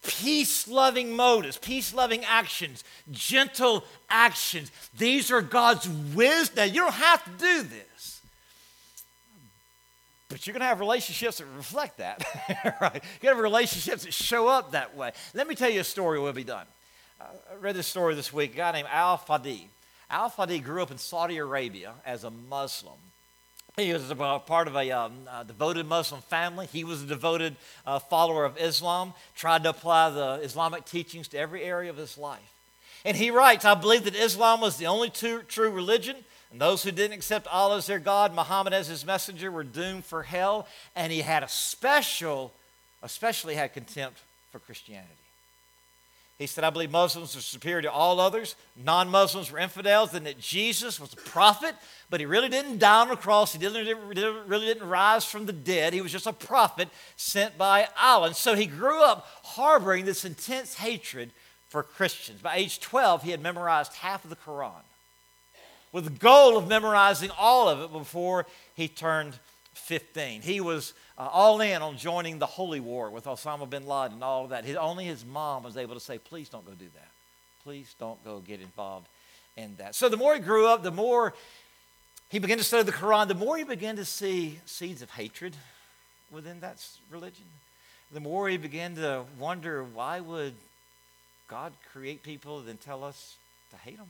peace 0.03 0.67
loving 0.67 1.15
motives, 1.15 1.57
peace 1.57 1.93
loving 1.93 2.23
actions, 2.25 2.83
gentle 3.11 3.83
actions. 4.09 4.71
These 4.97 5.31
are 5.31 5.41
God's 5.41 5.89
wisdom. 6.15 6.69
You 6.69 6.81
don't 6.81 6.93
have 6.93 7.23
to 7.25 7.31
do 7.31 7.63
this, 7.63 8.21
but 10.29 10.45
you're 10.45 10.53
going 10.53 10.61
to 10.61 10.67
have 10.67 10.79
relationships 10.79 11.39
that 11.39 11.47
reflect 11.57 11.97
that, 11.97 12.23
right? 12.81 12.93
You're 12.93 12.93
going 12.93 13.01
to 13.21 13.27
have 13.35 13.39
relationships 13.39 14.03
that 14.05 14.13
show 14.13 14.47
up 14.47 14.71
that 14.71 14.95
way. 14.95 15.11
Let 15.33 15.47
me 15.47 15.55
tell 15.55 15.69
you 15.69 15.81
a 15.81 15.83
story, 15.83 16.19
we'll 16.19 16.33
be 16.33 16.43
done. 16.43 16.65
I 17.19 17.25
read 17.59 17.75
this 17.75 17.87
story 17.87 18.15
this 18.15 18.31
week. 18.31 18.53
A 18.53 18.57
guy 18.57 18.71
named 18.71 18.87
Al 18.91 19.17
Fadi. 19.17 19.63
Al 20.09 20.29
Fadi 20.29 20.63
grew 20.63 20.81
up 20.81 20.91
in 20.91 20.97
Saudi 20.97 21.37
Arabia 21.37 21.93
as 22.05 22.23
a 22.23 22.31
Muslim. 22.31 22.95
He 23.75 23.93
was 23.93 24.09
a 24.09 24.15
part 24.15 24.67
of 24.67 24.75
a, 24.75 24.91
um, 24.91 25.13
a, 25.31 25.43
devoted 25.43 25.85
Muslim 25.85 26.21
family. 26.21 26.67
He 26.71 26.83
was 26.83 27.03
a 27.03 27.05
devoted 27.05 27.55
uh, 27.85 27.99
follower 27.99 28.45
of 28.45 28.57
Islam, 28.57 29.13
tried 29.35 29.63
to 29.63 29.69
apply 29.69 30.09
the 30.09 30.39
Islamic 30.43 30.85
teachings 30.85 31.27
to 31.29 31.37
every 31.37 31.63
area 31.63 31.89
of 31.89 31.97
his 31.97 32.17
life. 32.17 32.53
And 33.05 33.15
he 33.15 33.31
writes 33.31 33.65
I 33.65 33.75
believe 33.75 34.05
that 34.05 34.15
Islam 34.15 34.61
was 34.61 34.77
the 34.77 34.87
only 34.87 35.09
true, 35.09 35.43
true 35.43 35.69
religion, 35.69 36.15
and 36.51 36.59
those 36.59 36.83
who 36.83 36.91
didn't 36.91 37.13
accept 37.13 37.47
Allah 37.47 37.77
as 37.77 37.85
their 37.85 37.99
God, 37.99 38.33
Muhammad 38.33 38.73
as 38.73 38.87
his 38.87 39.05
messenger, 39.05 39.51
were 39.51 39.63
doomed 39.63 40.05
for 40.05 40.23
hell. 40.23 40.67
And 40.95 41.11
he 41.11 41.21
had 41.21 41.43
a 41.43 41.49
special, 41.49 42.53
especially 43.03 43.55
had 43.55 43.73
contempt 43.73 44.19
for 44.51 44.59
Christianity. 44.59 45.18
He 46.39 46.47
said, 46.47 46.63
I 46.63 46.69
believe 46.69 46.89
Muslims 46.89 47.35
are 47.35 47.41
superior 47.41 47.81
to 47.81 47.91
all 47.91 48.21
others. 48.21 48.55
Non 48.77 49.09
Muslims 49.09 49.51
were 49.51 49.59
infidels, 49.59 50.13
and 50.13 50.25
that 50.25 50.39
Jesus 50.39 50.97
was 50.97 51.11
a 51.11 51.17
prophet, 51.17 51.75
but 52.09 52.21
he 52.21 52.25
really 52.25 52.47
didn't 52.47 52.79
die 52.79 53.01
on 53.01 53.09
the 53.09 53.17
cross. 53.17 53.51
He 53.51 53.59
didn't, 53.59 54.07
really 54.47 54.65
didn't 54.65 54.87
rise 54.87 55.25
from 55.25 55.45
the 55.45 55.53
dead. 55.53 55.93
He 55.93 55.99
was 55.99 56.13
just 56.13 56.25
a 56.27 56.33
prophet 56.33 56.87
sent 57.17 57.57
by 57.57 57.89
Allah. 58.01 58.27
And 58.27 58.35
so 58.37 58.55
he 58.55 58.67
grew 58.67 59.03
up 59.03 59.27
harboring 59.43 60.05
this 60.05 60.23
intense 60.23 60.75
hatred 60.75 61.31
for 61.67 61.83
Christians. 61.83 62.41
By 62.41 62.55
age 62.55 62.79
12, 62.79 63.23
he 63.23 63.31
had 63.31 63.41
memorized 63.41 63.95
half 63.95 64.23
of 64.23 64.29
the 64.29 64.37
Quran 64.37 64.81
with 65.91 66.05
the 66.05 66.09
goal 66.11 66.57
of 66.57 66.67
memorizing 66.67 67.31
all 67.37 67.67
of 67.67 67.81
it 67.81 67.91
before 67.91 68.45
he 68.75 68.87
turned 68.87 69.39
15. 69.73 70.41
He 70.41 70.61
was 70.61 70.93
uh, 71.17 71.27
all 71.31 71.61
in 71.61 71.81
on 71.81 71.97
joining 71.97 72.39
the 72.39 72.45
holy 72.45 72.79
war 72.79 73.09
with 73.09 73.25
Osama 73.25 73.69
bin 73.69 73.87
Laden 73.87 74.13
and 74.13 74.23
all 74.23 74.43
of 74.43 74.49
that. 74.49 74.65
His, 74.65 74.75
only 74.75 75.05
his 75.05 75.25
mom 75.25 75.63
was 75.63 75.77
able 75.77 75.93
to 75.93 75.99
say, 75.99 76.17
please 76.17 76.49
don't 76.49 76.65
go 76.65 76.73
do 76.73 76.87
that. 76.93 77.07
Please 77.63 77.95
don't 77.99 78.23
go 78.23 78.39
get 78.39 78.61
involved 78.61 79.07
in 79.57 79.75
that. 79.77 79.95
So 79.95 80.09
the 80.09 80.17
more 80.17 80.33
he 80.33 80.39
grew 80.39 80.67
up, 80.67 80.83
the 80.83 80.91
more 80.91 81.33
he 82.29 82.39
began 82.39 82.57
to 82.57 82.63
study 82.63 82.83
the 82.83 82.91
Quran, 82.91 83.27
the 83.27 83.35
more 83.35 83.57
he 83.57 83.63
began 83.63 83.95
to 83.95 84.05
see 84.05 84.59
seeds 84.65 85.01
of 85.01 85.09
hatred 85.11 85.55
within 86.31 86.59
that 86.61 86.85
religion. 87.11 87.45
The 88.11 88.19
more 88.19 88.49
he 88.49 88.57
began 88.57 88.95
to 88.95 89.23
wonder, 89.37 89.83
why 89.83 90.19
would 90.19 90.53
God 91.47 91.73
create 91.91 92.23
people 92.23 92.59
and 92.59 92.67
then 92.67 92.77
tell 92.77 93.03
us 93.03 93.37
to 93.71 93.77
hate 93.77 93.97
them? 93.97 94.07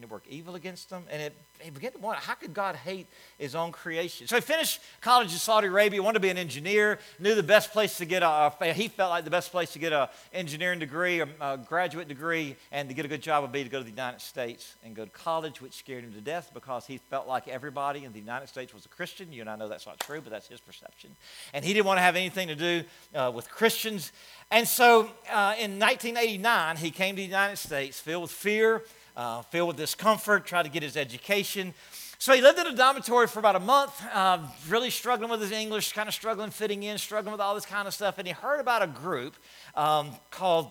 And 0.00 0.08
to 0.08 0.12
work 0.12 0.24
evil 0.28 0.54
against 0.54 0.88
them. 0.88 1.04
And 1.10 1.20
it, 1.20 1.34
he 1.60 1.70
began 1.70 1.92
to 1.92 1.98
wonder, 1.98 2.20
how 2.20 2.34
could 2.34 2.54
God 2.54 2.74
hate 2.74 3.06
his 3.38 3.54
own 3.54 3.70
creation? 3.70 4.26
So 4.26 4.36
he 4.36 4.40
finished 4.40 4.80
college 5.02 5.30
in 5.30 5.38
Saudi 5.38 5.66
Arabia, 5.66 6.02
wanted 6.02 6.14
to 6.14 6.20
be 6.20 6.30
an 6.30 6.38
engineer, 6.38 6.98
knew 7.18 7.34
the 7.34 7.42
best 7.42 7.72
place 7.72 7.98
to 7.98 8.06
get 8.06 8.22
a, 8.22 8.50
he 8.74 8.88
felt 8.88 9.10
like 9.10 9.24
the 9.24 9.30
best 9.30 9.50
place 9.50 9.72
to 9.74 9.78
get 9.78 9.92
an 9.92 10.08
engineering 10.32 10.78
degree, 10.78 11.20
a, 11.20 11.28
a 11.40 11.58
graduate 11.58 12.08
degree, 12.08 12.56
and 12.72 12.88
to 12.88 12.94
get 12.94 13.04
a 13.04 13.08
good 13.08 13.20
job 13.20 13.42
would 13.42 13.52
be 13.52 13.62
to 13.62 13.68
go 13.68 13.78
to 13.78 13.84
the 13.84 13.90
United 13.90 14.22
States 14.22 14.74
and 14.82 14.96
go 14.96 15.04
to 15.04 15.10
college, 15.10 15.60
which 15.60 15.74
scared 15.74 16.02
him 16.02 16.12
to 16.12 16.20
death 16.20 16.50
because 16.54 16.86
he 16.86 16.96
felt 16.96 17.28
like 17.28 17.46
everybody 17.46 18.04
in 18.04 18.12
the 18.12 18.18
United 18.18 18.48
States 18.48 18.72
was 18.72 18.86
a 18.86 18.88
Christian. 18.88 19.32
You 19.32 19.42
and 19.42 19.50
I 19.50 19.56
know 19.56 19.68
that's 19.68 19.86
not 19.86 20.00
true, 20.00 20.22
but 20.22 20.30
that's 20.30 20.48
his 20.48 20.60
perception. 20.60 21.14
And 21.52 21.62
he 21.62 21.74
didn't 21.74 21.86
want 21.86 21.98
to 21.98 22.02
have 22.02 22.16
anything 22.16 22.48
to 22.48 22.56
do 22.56 22.84
uh, 23.14 23.30
with 23.34 23.50
Christians. 23.50 24.12
And 24.50 24.66
so 24.66 25.10
uh, 25.30 25.54
in 25.58 25.78
1989, 25.78 26.78
he 26.78 26.90
came 26.90 27.16
to 27.16 27.20
the 27.20 27.26
United 27.26 27.56
States 27.56 28.00
filled 28.00 28.22
with 28.22 28.30
fear 28.30 28.82
uh, 29.20 29.42
filled 29.42 29.68
with 29.68 29.76
discomfort, 29.76 30.46
tried 30.46 30.62
to 30.62 30.70
get 30.70 30.82
his 30.82 30.96
education. 30.96 31.74
So 32.18 32.34
he 32.34 32.40
lived 32.40 32.58
in 32.58 32.66
a 32.66 32.74
dormitory 32.74 33.26
for 33.26 33.38
about 33.38 33.54
a 33.54 33.60
month, 33.60 34.02
uh, 34.14 34.38
really 34.66 34.88
struggling 34.88 35.30
with 35.30 35.42
his 35.42 35.52
English, 35.52 35.92
kind 35.92 36.08
of 36.08 36.14
struggling 36.14 36.50
fitting 36.50 36.84
in, 36.84 36.96
struggling 36.96 37.32
with 37.32 37.40
all 37.40 37.54
this 37.54 37.66
kind 37.66 37.86
of 37.86 37.92
stuff. 37.92 38.16
And 38.16 38.26
he 38.26 38.32
heard 38.32 38.60
about 38.60 38.82
a 38.82 38.86
group 38.86 39.36
um, 39.74 40.12
called 40.30 40.70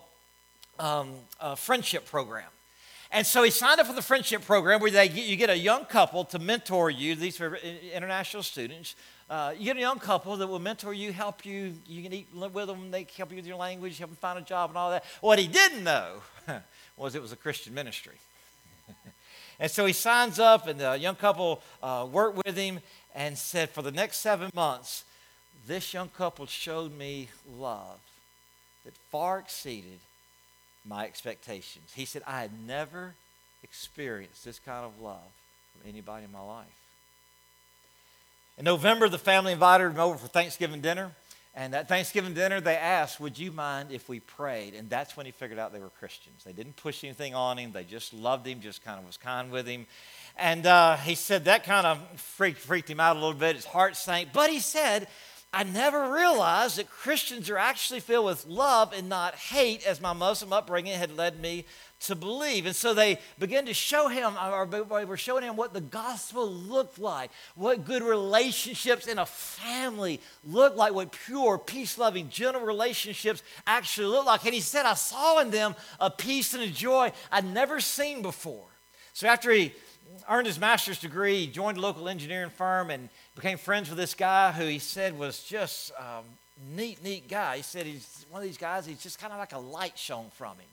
um, 0.80 1.14
Friendship 1.58 2.08
Program. 2.08 2.50
And 3.12 3.26
so 3.26 3.44
he 3.44 3.52
signed 3.52 3.80
up 3.80 3.88
for 3.88 3.94
the 3.94 4.02
friendship 4.02 4.44
program 4.46 4.80
where 4.80 4.92
they, 4.92 5.10
you 5.10 5.36
get 5.36 5.50
a 5.50 5.58
young 5.58 5.86
couple 5.86 6.24
to 6.26 6.40
mentor 6.40 6.90
you. 6.90 7.16
These 7.16 7.42
are 7.42 7.56
international 7.56 8.44
students. 8.44 8.96
Uh, 9.30 9.54
you 9.58 9.66
get 9.66 9.78
a 9.78 9.80
young 9.80 10.00
couple 10.00 10.38
that 10.38 10.48
will 10.48 10.60
mentor 10.60 10.94
you, 10.94 11.12
help 11.12 11.46
you. 11.46 11.74
You 11.88 12.02
can 12.02 12.14
eat 12.14 12.28
with 12.34 12.68
them. 12.68 12.90
They 12.90 13.06
help 13.16 13.30
you 13.32 13.38
with 13.38 13.48
your 13.48 13.58
language, 13.58 13.98
help 14.00 14.10
them 14.12 14.18
find 14.18 14.40
a 14.40 14.44
job, 14.44 14.72
and 14.72 14.78
all 14.78 14.90
that. 14.90 15.04
What 15.22 15.38
he 15.38 15.48
didn't 15.48 15.84
know 15.84 16.22
was 16.98 17.14
it 17.14 17.22
was 17.22 17.32
a 17.32 17.36
Christian 17.36 17.74
ministry. 17.74 18.18
And 19.60 19.70
so 19.70 19.86
he 19.86 19.94
signs 19.94 20.40
up, 20.40 20.68
and 20.68 20.80
the 20.80 20.98
young 20.98 21.16
couple 21.16 21.62
uh, 21.84 22.08
worked 22.10 22.38
with 22.46 22.56
him 22.56 22.80
and 23.14 23.38
said, 23.38 23.70
For 23.70 23.82
the 23.82 23.92
next 23.92 24.18
seven 24.20 24.50
months, 24.54 25.04
this 25.68 25.94
young 25.94 26.10
couple 26.10 26.46
showed 26.46 26.98
me 26.98 27.30
love 27.58 28.00
that 28.86 28.94
far 29.12 29.40
exceeded 29.40 30.00
my 30.86 31.04
expectations. 31.04 31.92
He 31.96 32.06
said, 32.06 32.24
I 32.26 32.42
had 32.42 32.52
never 32.66 33.16
experienced 33.64 34.46
this 34.46 34.60
kind 34.60 34.86
of 34.86 35.02
love 35.02 35.30
from 35.74 35.90
anybody 35.90 36.26
in 36.26 36.32
my 36.32 36.42
life. 36.42 36.68
In 38.58 38.66
November, 38.66 39.10
the 39.10 39.18
family 39.18 39.52
invited 39.52 39.92
him 39.92 40.00
over 40.00 40.18
for 40.18 40.28
Thanksgiving 40.28 40.82
dinner. 40.82 41.12
And 41.56 41.74
at 41.74 41.88
Thanksgiving 41.88 42.34
dinner, 42.34 42.62
they 42.62 42.78
asked, 42.78 43.20
Would 43.20 43.40
you 43.40 43.52
mind 43.52 43.92
if 43.92 44.08
we 44.08 44.20
prayed? 44.20 44.76
And 44.76 44.90
that's 44.90 45.18
when 45.18 45.26
he 45.26 45.32
figured 45.32 45.60
out 45.60 45.74
they 45.74 45.80
were 45.80 45.90
Christians. 45.90 46.44
They 46.44 46.54
didn't 46.54 46.76
push 46.76 47.04
anything 47.04 47.34
on 47.34 47.58
him, 47.58 47.72
they 47.72 47.84
just 47.84 48.14
loved 48.14 48.46
him, 48.46 48.62
just 48.62 48.84
kind 48.84 49.00
of 49.00 49.06
was 49.06 49.18
kind 49.18 49.52
with 49.52 49.68
him. 49.68 49.88
And 50.38 50.66
uh, 50.66 50.96
he 50.98 51.16
said 51.16 51.46
that 51.46 51.64
kind 51.64 51.88
of 51.88 52.00
freaked, 52.20 52.60
freaked 52.60 52.90
him 52.90 53.00
out 53.00 53.16
a 53.16 53.20
little 53.20 53.34
bit. 53.34 53.56
His 53.56 53.66
heart 53.66 53.96
sank. 53.96 54.30
But 54.32 54.50
he 54.50 54.60
said, 54.60 55.08
I 55.52 55.64
never 55.64 56.14
realized 56.14 56.78
that 56.78 56.90
Christians 56.90 57.50
are 57.50 57.58
actually 57.58 58.02
filled 58.02 58.28
with 58.28 58.46
love 58.46 58.94
and 58.94 59.10
not 59.10 59.34
hate, 59.34 59.86
as 59.86 60.00
my 60.00 60.14
Muslim 60.14 60.54
upbringing 60.54 60.94
had 60.94 61.18
led 61.18 61.40
me 61.40 61.66
to 62.02 62.16
believe. 62.16 62.66
And 62.66 62.76
so 62.76 62.94
they 62.94 63.20
began 63.38 63.66
to 63.66 63.74
show 63.74 64.08
him, 64.08 64.34
or 64.42 64.66
they 64.66 65.06
were 65.06 65.18
showing 65.18 65.44
him 65.44 65.56
what 65.56 65.74
the 65.74 65.82
gospel 65.82 66.50
looked 66.50 66.98
like, 66.98 67.30
what 67.56 67.86
good 67.86 68.04
relationships 68.04 69.08
in 69.08 69.20
a 69.20 69.26
family 69.26 70.22
looked 70.46 70.78
like, 70.78 70.94
what 70.94 71.12
pure, 71.12 71.58
peace 71.58 71.98
loving, 71.98 72.30
gentle 72.30 72.62
relationships 72.62 73.44
actually 73.68 74.08
look 74.08 74.26
like. 74.26 74.46
And 74.46 74.54
he 74.54 74.62
said, 74.62 74.86
I 74.86 74.94
saw 74.94 75.40
in 75.40 75.52
them 75.52 75.76
a 76.00 76.10
peace 76.10 76.54
and 76.54 76.64
a 76.64 76.70
joy 76.70 77.12
I'd 77.32 77.46
never 77.46 77.80
seen 77.80 78.22
before. 78.22 78.68
So 79.14 79.28
after 79.28 79.52
he 79.52 79.74
earned 80.30 80.48
his 80.48 80.60
master's 80.60 81.00
degree, 81.00 81.46
he 81.46 81.48
joined 81.48 81.78
a 81.78 81.82
local 81.82 82.08
engineering 82.08 82.50
firm, 82.50 82.90
and 82.90 83.10
became 83.36 83.58
friends 83.58 83.90
with 83.90 83.98
this 83.98 84.14
guy 84.14 84.52
who 84.52 84.66
he 84.66 84.80
said 84.80 85.18
was 85.18 85.44
just 85.44 85.92
um, 86.00 86.24
neat, 86.76 87.04
neat 87.04 87.28
guy. 87.28 87.58
He 87.58 87.64
said 87.64 87.86
he's 87.86 88.26
one 88.30 88.42
of 88.42 88.48
these 88.48 88.58
guys, 88.58 88.86
he's 88.86 89.02
just 89.02 89.20
kind 89.20 89.34
of 89.34 89.40
like 89.40 89.54
a 89.54 89.60
light 89.60 89.98
shone 89.98 90.30
from 90.36 90.56
him. 90.58 90.68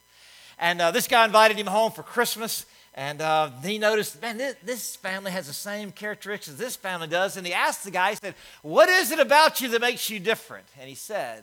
And 0.58 0.80
uh, 0.80 0.90
this 0.90 1.06
guy 1.06 1.24
invited 1.24 1.58
him 1.58 1.66
home 1.66 1.92
for 1.92 2.02
Christmas, 2.02 2.66
and 2.94 3.20
uh, 3.20 3.50
he 3.62 3.76
noticed, 3.78 4.20
man, 4.22 4.38
this, 4.38 4.56
this, 4.64 4.96
family 4.96 5.30
has 5.30 5.46
the 5.46 5.52
same 5.52 5.92
characteristics 5.92 6.48
as 6.48 6.56
this 6.56 6.76
family 6.76 7.08
does. 7.08 7.36
And 7.36 7.46
he 7.46 7.52
asked 7.52 7.84
the 7.84 7.90
guy, 7.90 8.10
he 8.10 8.16
said, 8.16 8.34
What 8.62 8.88
is 8.88 9.10
it 9.10 9.18
about 9.18 9.60
you 9.60 9.68
that 9.68 9.82
makes 9.82 10.08
you 10.08 10.18
different? 10.18 10.64
And 10.80 10.88
he 10.88 10.94
said, 10.94 11.42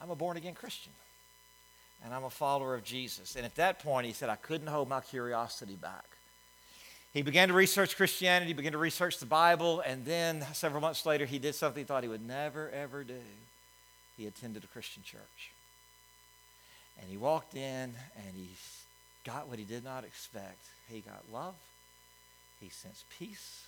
I'm 0.00 0.10
a 0.10 0.14
born 0.14 0.36
again 0.36 0.54
Christian, 0.54 0.92
and 2.04 2.14
I'm 2.14 2.22
a 2.22 2.30
follower 2.30 2.74
of 2.74 2.84
Jesus. 2.84 3.34
And 3.34 3.44
at 3.44 3.56
that 3.56 3.80
point, 3.80 4.06
he 4.06 4.12
said, 4.12 4.28
I 4.28 4.36
couldn't 4.36 4.68
hold 4.68 4.88
my 4.88 5.00
curiosity 5.00 5.74
back. 5.74 6.04
He 7.12 7.22
began 7.22 7.48
to 7.48 7.54
research 7.54 7.96
Christianity, 7.96 8.52
began 8.52 8.72
to 8.72 8.78
research 8.78 9.18
the 9.18 9.26
Bible, 9.26 9.80
and 9.80 10.04
then 10.04 10.46
several 10.52 10.80
months 10.80 11.04
later, 11.04 11.26
he 11.26 11.40
did 11.40 11.56
something 11.56 11.80
he 11.80 11.84
thought 11.84 12.04
he 12.04 12.08
would 12.08 12.24
never, 12.24 12.70
ever 12.70 13.02
do. 13.02 13.14
He 14.16 14.26
attended 14.28 14.62
a 14.62 14.68
Christian 14.68 15.02
church. 15.02 15.50
And 17.00 17.08
he 17.08 17.16
walked 17.16 17.54
in 17.54 17.94
and 18.16 18.34
he 18.34 18.50
got 19.24 19.48
what 19.48 19.58
he 19.58 19.64
did 19.64 19.84
not 19.84 20.04
expect. 20.04 20.60
He 20.88 21.00
got 21.00 21.22
love, 21.32 21.54
he 22.60 22.68
sensed 22.68 23.04
peace, 23.18 23.64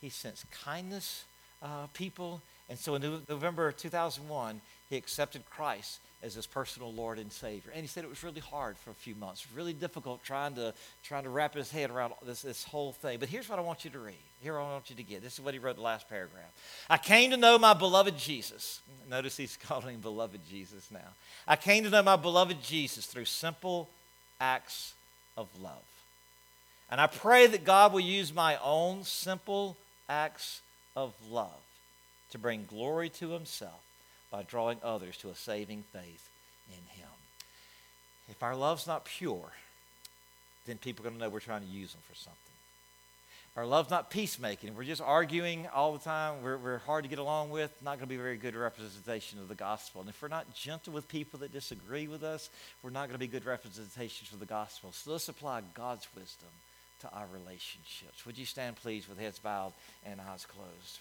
he 0.00 0.08
sensed 0.08 0.50
kindness, 0.50 1.24
uh, 1.62 1.86
people. 1.94 2.42
And 2.68 2.78
so 2.78 2.94
in 2.96 3.22
November 3.28 3.72
2001, 3.72 4.60
he 4.90 4.96
accepted 4.96 5.48
Christ 5.50 6.00
as 6.22 6.34
his 6.34 6.46
personal 6.46 6.92
Lord 6.92 7.18
and 7.18 7.30
Savior. 7.30 7.70
And 7.72 7.82
he 7.82 7.86
said 7.86 8.02
it 8.02 8.10
was 8.10 8.24
really 8.24 8.40
hard 8.40 8.76
for 8.76 8.90
a 8.90 8.94
few 8.94 9.14
months, 9.14 9.46
really 9.54 9.72
difficult 9.72 10.24
trying 10.24 10.54
to 10.54 10.74
trying 11.04 11.22
to 11.24 11.30
wrap 11.30 11.54
his 11.54 11.70
head 11.70 11.90
around 11.90 12.14
this, 12.24 12.42
this 12.42 12.64
whole 12.64 12.92
thing. 12.92 13.18
But 13.18 13.28
here's 13.28 13.48
what 13.48 13.58
I 13.58 13.62
want 13.62 13.84
you 13.84 13.90
to 13.92 13.98
read. 13.98 14.14
Here 14.42 14.58
I 14.58 14.62
want 14.62 14.90
you 14.90 14.96
to 14.96 15.02
get. 15.02 15.22
This 15.22 15.34
is 15.34 15.40
what 15.40 15.54
he 15.54 15.60
wrote 15.60 15.76
the 15.76 15.82
last 15.82 16.08
paragraph. 16.08 16.50
I 16.90 16.96
came 16.96 17.30
to 17.30 17.36
know 17.36 17.58
my 17.58 17.74
beloved 17.74 18.16
Jesus. 18.18 18.80
Notice 19.08 19.36
he's 19.36 19.56
calling 19.62 19.94
him 19.94 20.00
beloved 20.00 20.40
Jesus 20.50 20.90
now. 20.90 21.14
I 21.46 21.56
came 21.56 21.84
to 21.84 21.90
know 21.90 22.02
my 22.02 22.16
beloved 22.16 22.62
Jesus 22.62 23.06
through 23.06 23.26
simple 23.26 23.88
acts 24.40 24.94
of 25.36 25.48
love. 25.62 25.84
And 26.90 27.00
I 27.00 27.06
pray 27.06 27.46
that 27.46 27.64
God 27.64 27.92
will 27.92 28.00
use 28.00 28.34
my 28.34 28.56
own 28.64 29.04
simple 29.04 29.76
acts 30.08 30.62
of 30.96 31.12
love 31.30 31.60
to 32.30 32.38
bring 32.38 32.64
glory 32.64 33.10
to 33.10 33.30
himself 33.30 33.82
by 34.30 34.42
drawing 34.42 34.78
others 34.82 35.16
to 35.18 35.30
a 35.30 35.34
saving 35.34 35.84
faith 35.92 36.28
in 36.68 37.00
him. 37.00 37.08
If 38.28 38.42
our 38.42 38.54
love's 38.54 38.86
not 38.86 39.04
pure, 39.04 39.52
then 40.66 40.78
people 40.78 41.04
are 41.04 41.08
going 41.08 41.18
to 41.18 41.24
know 41.24 41.30
we're 41.30 41.40
trying 41.40 41.62
to 41.62 41.66
use 41.66 41.92
them 41.92 42.02
for 42.08 42.14
something. 42.14 42.42
Our 43.56 43.66
love's 43.66 43.90
not 43.90 44.10
peacemaking. 44.10 44.76
We're 44.76 44.84
just 44.84 45.02
arguing 45.02 45.66
all 45.74 45.92
the 45.92 45.98
time. 45.98 46.44
We're, 46.44 46.58
we're 46.58 46.78
hard 46.78 47.02
to 47.02 47.10
get 47.10 47.18
along 47.18 47.50
with. 47.50 47.72
Not 47.82 47.98
going 47.98 48.02
to 48.02 48.06
be 48.06 48.14
a 48.14 48.18
very 48.18 48.36
good 48.36 48.54
representation 48.54 49.40
of 49.40 49.48
the 49.48 49.56
gospel. 49.56 50.00
And 50.00 50.08
if 50.08 50.22
we're 50.22 50.28
not 50.28 50.54
gentle 50.54 50.92
with 50.92 51.08
people 51.08 51.40
that 51.40 51.52
disagree 51.52 52.06
with 52.06 52.22
us, 52.22 52.50
we're 52.82 52.90
not 52.90 53.08
going 53.08 53.14
to 53.14 53.18
be 53.18 53.26
good 53.26 53.46
representations 53.46 54.28
for 54.28 54.36
the 54.36 54.46
gospel. 54.46 54.92
So 54.92 55.10
let's 55.10 55.28
apply 55.28 55.62
God's 55.74 56.06
wisdom 56.14 56.50
to 57.00 57.10
our 57.10 57.26
relationships. 57.32 58.24
Would 58.26 58.38
you 58.38 58.44
stand, 58.44 58.76
please, 58.76 59.08
with 59.08 59.18
heads 59.18 59.40
bowed 59.40 59.72
and 60.06 60.20
eyes 60.20 60.46
closed? 60.46 61.00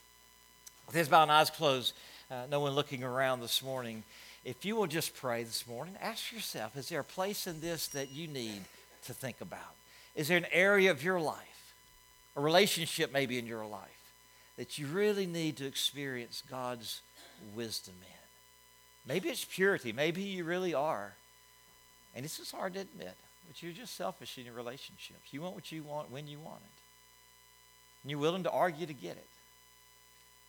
With 0.88 0.96
heads 0.96 1.10
bowed 1.10 1.24
and 1.24 1.32
eyes 1.32 1.50
closed, 1.50 1.94
uh, 2.32 2.46
no 2.50 2.62
one 2.62 2.74
looking 2.74 3.04
around 3.04 3.42
this 3.42 3.62
morning. 3.62 4.04
If 4.44 4.66
you 4.66 4.76
will 4.76 4.88
just 4.88 5.16
pray 5.16 5.44
this 5.44 5.68
morning, 5.68 5.96
ask 6.02 6.32
yourself 6.32 6.76
is 6.76 6.90
there 6.90 7.02
a 7.02 7.04
place 7.04 7.46
in 7.46 7.62
this 7.62 7.88
that 7.90 8.12
you 8.12 8.28
need 8.28 8.62
to 9.06 9.14
think 9.14 9.42
about? 9.42 9.76
Is 10.16 10.30
there 10.30 10.38
an 10.38 10.48
area 10.52 10.90
of 10.90 11.04
your 11.04 11.20
life? 11.20 11.58
a 12.38 12.40
relationship 12.40 13.12
maybe 13.12 13.40
in 13.40 13.48
your 13.48 13.66
life 13.66 13.82
that 14.58 14.78
you 14.78 14.86
really 14.88 15.26
need 15.26 15.58
to 15.58 15.66
experience 15.66 16.44
God's 16.50 17.02
wisdom 17.56 17.96
in. 18.02 19.12
Maybe 19.12 19.30
it's 19.30 19.44
purity. 19.44 19.92
Maybe 19.92 20.22
you 20.22 20.44
really 20.44 20.74
are. 20.74 21.14
And 22.16 22.24
this 22.24 22.40
is 22.40 22.52
hard 22.52 22.76
to 22.76 22.82
admit, 22.82 23.16
but 23.48 23.62
you're 23.62 23.72
just 23.72 23.96
selfish 23.96 24.38
in 24.38 24.46
your 24.46 24.54
relationships. 24.54 25.32
You 25.32 25.42
want 25.42 25.56
what 25.56 25.72
you 25.72 25.84
want 25.84 26.12
when 26.12 26.28
you 26.28 26.40
want 26.40 26.62
it. 26.64 28.04
And 28.04 28.12
you're 28.12 28.20
willing 28.20 28.44
to 28.44 28.52
argue 28.52 28.86
to 28.86 28.94
get 28.94 29.18
it. 29.18 29.28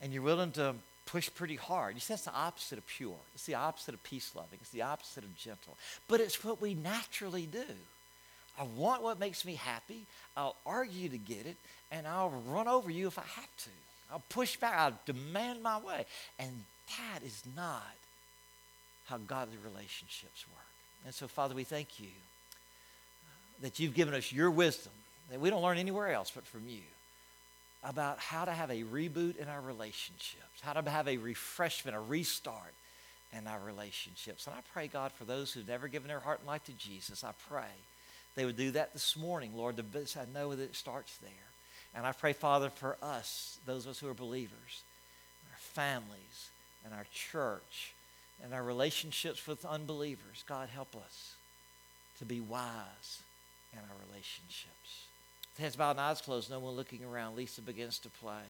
And 0.01 0.13
you're 0.13 0.23
willing 0.23 0.53
to 0.53 0.75
push 1.07 1.31
pretty 1.35 1.57
hard. 1.57 1.95
You 1.95 2.01
see, 2.01 2.13
that's 2.13 2.25
the 2.25 2.35
opposite 2.35 2.79
of 2.79 2.87
pure. 2.87 3.17
It's 3.35 3.47
the 3.47 3.55
opposite 3.55 3.95
of 3.95 4.03
peace 4.03 4.33
loving. 4.35 4.59
It's 4.61 4.71
the 4.71 4.83
opposite 4.83 5.25
of 5.25 5.37
gentle. 5.37 5.77
But 6.07 6.21
it's 6.21 6.45
what 6.45 6.61
we 6.61 6.75
naturally 6.75 7.47
do. 7.47 7.65
I 8.59 8.65
want 8.77 9.03
what 9.03 9.19
makes 9.19 9.45
me 9.45 9.55
happy. 9.55 10.03
I'll 10.37 10.57
argue 10.67 11.09
to 11.09 11.19
get 11.19 11.47
it, 11.47 11.57
and 11.93 12.07
I'll 12.07 12.31
run 12.49 12.69
over 12.69 12.91
you 12.91 13.07
if 13.07 13.19
I 13.19 13.23
have 13.23 13.57
to. 13.59 13.71
I'll 14.13 14.23
push 14.29 14.57
back. 14.57 14.75
I'll 14.77 14.99
demand 15.07 15.63
my 15.63 15.79
way. 15.79 16.07
And 16.39 16.65
that 16.89 17.25
is 17.25 17.43
not 17.57 17.83
how 19.07 19.19
godly 19.19 19.57
relationships 19.65 20.45
work. 20.53 20.65
And 21.05 21.15
so, 21.15 21.29
Father, 21.29 21.55
we 21.55 21.65
thank 21.65 22.01
you 22.01 22.09
that 23.63 23.79
you've 23.79 23.95
given 23.95 24.15
us 24.15 24.33
your 24.33 24.51
wisdom 24.51 24.93
that 25.31 25.41
we 25.41 25.51
don't 25.51 25.63
learn 25.63 25.79
anywhere 25.79 26.13
else 26.13 26.31
but 26.35 26.47
from 26.47 26.69
you 26.69 26.81
about 27.85 28.19
how 28.19 28.45
to 28.45 28.53
have 28.53 28.71
a 28.71 28.83
reboot 28.83 29.37
in 29.37 29.49
our 29.49 29.61
relationships, 29.61 30.61
how 30.63 30.73
to 30.73 30.91
have 30.91 31.09
a 31.09 31.17
refreshment, 31.17 31.97
a 31.97 32.01
restart 32.01 32.75
in 33.37 33.47
our 33.47 33.61
relationships. 33.61 34.47
And 34.47 34.57
I 34.57 34.61
pray, 34.73 34.89
God, 34.89 35.13
for 35.13 35.25
those 35.25 35.53
who've 35.53 35.69
never 35.69 35.89
given 35.89 36.09
their 36.09 36.21
heart 36.21 36.41
and 36.41 36.49
life 36.49 36.65
to 36.65 36.73
Jesus, 36.73 37.23
I 37.23 37.33
pray 37.49 37.71
they 38.35 38.45
would 38.45 38.57
do 38.57 38.71
that 38.73 38.93
this 38.93 39.17
morning, 39.17 39.53
Lord. 39.57 39.79
I 39.79 40.25
know 40.33 40.55
that 40.55 40.63
it 40.63 40.77
starts 40.77 41.17
there. 41.19 41.31
And 41.95 42.07
I 42.07 42.13
pray, 42.13 42.33
Father, 42.33 42.71
for 42.71 42.97
us, 43.03 43.59
those 43.67 43.85
of 43.85 43.91
us 43.91 43.99
who 43.99 44.09
are 44.09 44.15
believers, 44.15 44.83
our 45.51 45.59
families, 45.59 46.51
and 46.85 46.95
our 46.95 47.07
church, 47.13 47.95
and 48.43 48.55
our 48.55 48.63
relationships 48.63 49.47
with 49.47 49.65
unbelievers. 49.65 50.45
God, 50.49 50.69
help 50.69 50.95
us 50.95 51.35
to 52.19 52.25
be 52.25 52.41
wise 52.41 53.23
in 53.73 53.79
our 53.81 53.97
relationships. 54.09 55.08
Heads 55.59 55.77
bowed 55.77 55.93
and 55.93 56.01
eyes 56.01 56.21
closed, 56.21 56.51
no 56.51 56.61
one 56.61 56.75
looking 56.75 57.05
around. 57.05 57.35
Lisa 57.37 57.61
begins 57.63 57.99
to 58.01 58.09
play. 58.09 58.48